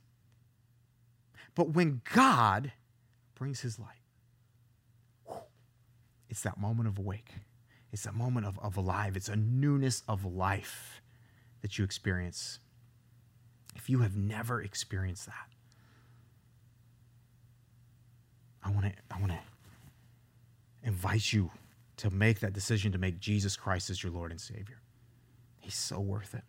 But 1.55 1.69
when 1.69 2.01
God 2.13 2.71
brings 3.35 3.61
his 3.61 3.79
light, 3.79 5.41
it's 6.29 6.41
that 6.41 6.57
moment 6.59 6.87
of 6.87 6.97
awake 6.97 7.33
it's 7.91 8.05
a 8.05 8.11
moment 8.11 8.45
of, 8.45 8.59
of 8.59 8.77
alive. 8.77 9.15
It's 9.15 9.29
a 9.29 9.35
newness 9.35 10.03
of 10.07 10.25
life 10.25 11.01
that 11.61 11.77
you 11.77 11.83
experience. 11.83 12.59
If 13.75 13.89
you 13.89 13.99
have 13.99 14.15
never 14.15 14.61
experienced 14.61 15.25
that, 15.25 15.47
I 18.63 18.71
want 18.71 18.85
to 18.85 18.91
I 19.09 19.19
want 19.19 19.31
to 19.31 19.39
invite 20.83 21.33
you 21.33 21.51
to 21.97 22.09
make 22.09 22.39
that 22.39 22.53
decision 22.53 22.91
to 22.91 22.97
make 22.97 23.19
Jesus 23.19 23.55
Christ 23.55 23.89
as 23.89 24.03
your 24.03 24.11
Lord 24.11 24.31
and 24.31 24.39
Savior. 24.39 24.79
He's 25.59 25.75
so 25.75 25.99
worth 25.99 26.33
it. 26.33 26.43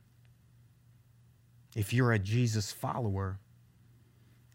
If 1.75 1.93
you're 1.93 2.13
a 2.13 2.19
Jesus 2.19 2.73
follower, 2.73 3.39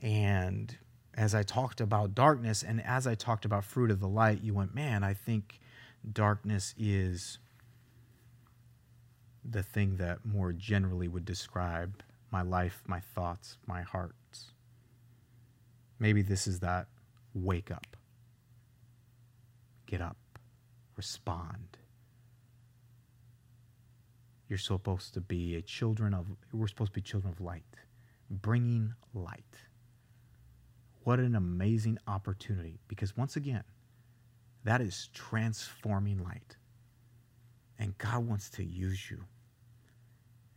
and 0.02 0.78
as 1.14 1.34
I 1.34 1.44
talked 1.44 1.80
about 1.82 2.14
darkness 2.14 2.62
and 2.62 2.82
as 2.86 3.08
I 3.08 3.16
talked 3.16 3.46
about 3.46 3.64
fruit 3.64 3.90
of 3.90 4.00
the 4.00 4.08
light, 4.08 4.42
you 4.44 4.54
went, 4.54 4.76
man, 4.76 5.04
I 5.04 5.14
think 5.14 5.60
darkness 6.12 6.74
is 6.78 7.40
the 9.44 9.64
thing 9.64 9.98
that 9.98 10.26
more 10.26 10.52
generally 10.54 11.08
would 11.08 11.26
describe 11.26 12.02
my 12.32 12.42
life, 12.42 12.84
my 12.88 13.00
thoughts, 13.00 13.58
my 13.68 13.82
hearts. 13.82 14.52
Maybe 16.00 16.22
this 16.22 16.48
is 16.48 16.60
that 16.60 16.88
wake 17.34 17.72
up, 17.72 17.96
get 19.86 20.02
up, 20.02 20.18
respond. 20.98 21.78
You're 24.48 24.58
supposed 24.58 25.14
to 25.14 25.22
be 25.22 25.56
a 25.56 25.62
children 25.62 26.14
of, 26.14 26.28
we're 26.52 26.68
supposed 26.68 26.92
to 26.92 26.96
be 26.96 27.02
children 27.02 27.32
of 27.32 27.42
light, 27.42 27.64
bringing 28.30 28.94
light. 29.14 29.44
What 31.04 31.20
an 31.20 31.36
amazing 31.36 32.00
opportunity. 32.08 32.80
Because 32.88 33.16
once 33.16 33.36
again, 33.36 33.64
that 34.66 34.82
is 34.82 35.10
transforming 35.14 36.24
light. 36.24 36.58
And 37.80 37.98
God 37.98 38.28
wants 38.28 38.50
to 38.52 38.64
use 38.64 39.10
you. 39.10 39.24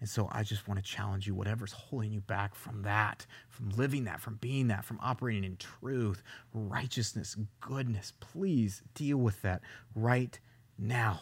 And 0.00 0.08
so 0.08 0.28
I 0.30 0.44
just 0.44 0.68
want 0.68 0.78
to 0.78 0.84
challenge 0.84 1.26
you, 1.26 1.34
whatever's 1.34 1.72
holding 1.72 2.12
you 2.12 2.20
back 2.20 2.54
from 2.54 2.82
that, 2.82 3.26
from 3.48 3.70
living 3.70 4.04
that, 4.04 4.20
from 4.20 4.36
being 4.36 4.68
that, 4.68 4.84
from 4.84 4.98
operating 5.02 5.44
in 5.44 5.56
truth, 5.56 6.22
righteousness, 6.54 7.36
goodness, 7.60 8.12
please 8.20 8.82
deal 8.94 9.18
with 9.18 9.42
that 9.42 9.60
right 9.94 10.38
now. 10.78 11.20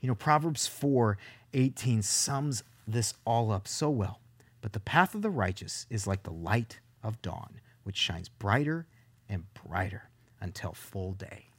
You 0.00 0.08
know, 0.08 0.14
Proverbs 0.14 0.66
4 0.66 1.18
18 1.52 2.02
sums 2.02 2.64
this 2.86 3.14
all 3.24 3.52
up 3.52 3.66
so 3.68 3.90
well. 3.90 4.20
But 4.60 4.72
the 4.72 4.80
path 4.80 5.14
of 5.14 5.22
the 5.22 5.30
righteous 5.30 5.86
is 5.88 6.06
like 6.06 6.24
the 6.24 6.32
light 6.32 6.80
of 7.02 7.22
dawn, 7.22 7.60
which 7.84 7.96
shines 7.96 8.28
brighter 8.28 8.86
and 9.28 9.44
brighter 9.54 10.10
until 10.40 10.72
full 10.72 11.12
day. 11.12 11.49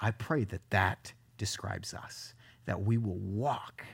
I 0.00 0.10
pray 0.10 0.44
that 0.44 0.68
that 0.70 1.12
describes 1.38 1.94
us, 1.94 2.34
that 2.66 2.82
we 2.82 2.98
will 2.98 3.18
walk 3.18 3.84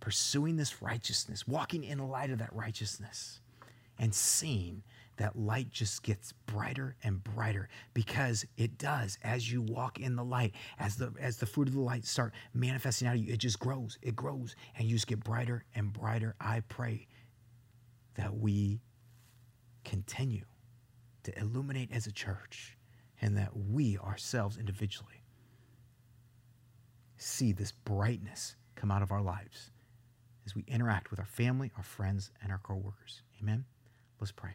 pursuing 0.00 0.56
this 0.56 0.82
righteousness, 0.82 1.46
walking 1.46 1.84
in 1.84 1.98
the 1.98 2.04
light 2.04 2.30
of 2.30 2.38
that 2.38 2.52
righteousness, 2.52 3.40
and 3.98 4.14
seeing 4.14 4.82
that 5.16 5.38
light 5.38 5.70
just 5.70 6.02
gets 6.02 6.32
brighter 6.46 6.96
and 7.04 7.22
brighter 7.22 7.68
because 7.94 8.44
it 8.56 8.78
does. 8.78 9.18
As 9.22 9.50
you 9.50 9.62
walk 9.62 10.00
in 10.00 10.16
the 10.16 10.24
light 10.24 10.54
as 10.78 10.96
the 10.96 11.12
as 11.20 11.36
the 11.36 11.46
fruit 11.46 11.68
of 11.68 11.74
the 11.74 11.80
light 11.80 12.04
start 12.04 12.32
manifesting 12.54 13.06
out 13.06 13.14
of 13.14 13.20
you 13.20 13.32
it 13.32 13.38
just 13.38 13.60
grows 13.60 13.98
it 14.02 14.16
grows 14.16 14.56
and 14.76 14.88
you 14.88 14.96
just 14.96 15.06
get 15.06 15.22
brighter 15.22 15.64
and 15.74 15.92
brighter. 15.92 16.34
I 16.40 16.60
pray 16.68 17.06
that 18.14 18.34
we 18.34 18.80
continue 19.84 20.44
to 21.24 21.38
illuminate 21.38 21.92
as 21.92 22.06
a 22.06 22.12
church 22.12 22.76
and 23.20 23.36
that 23.36 23.56
we 23.56 23.98
ourselves 23.98 24.56
individually 24.56 25.21
see 27.22 27.52
this 27.52 27.72
brightness 27.72 28.56
come 28.74 28.90
out 28.90 29.02
of 29.02 29.12
our 29.12 29.22
lives 29.22 29.70
as 30.46 30.54
we 30.54 30.64
interact 30.66 31.10
with 31.10 31.20
our 31.20 31.26
family, 31.26 31.70
our 31.76 31.82
friends, 31.82 32.30
and 32.42 32.50
our 32.50 32.58
coworkers. 32.58 33.22
Amen. 33.40 33.64
Let's 34.20 34.32
pray. 34.32 34.54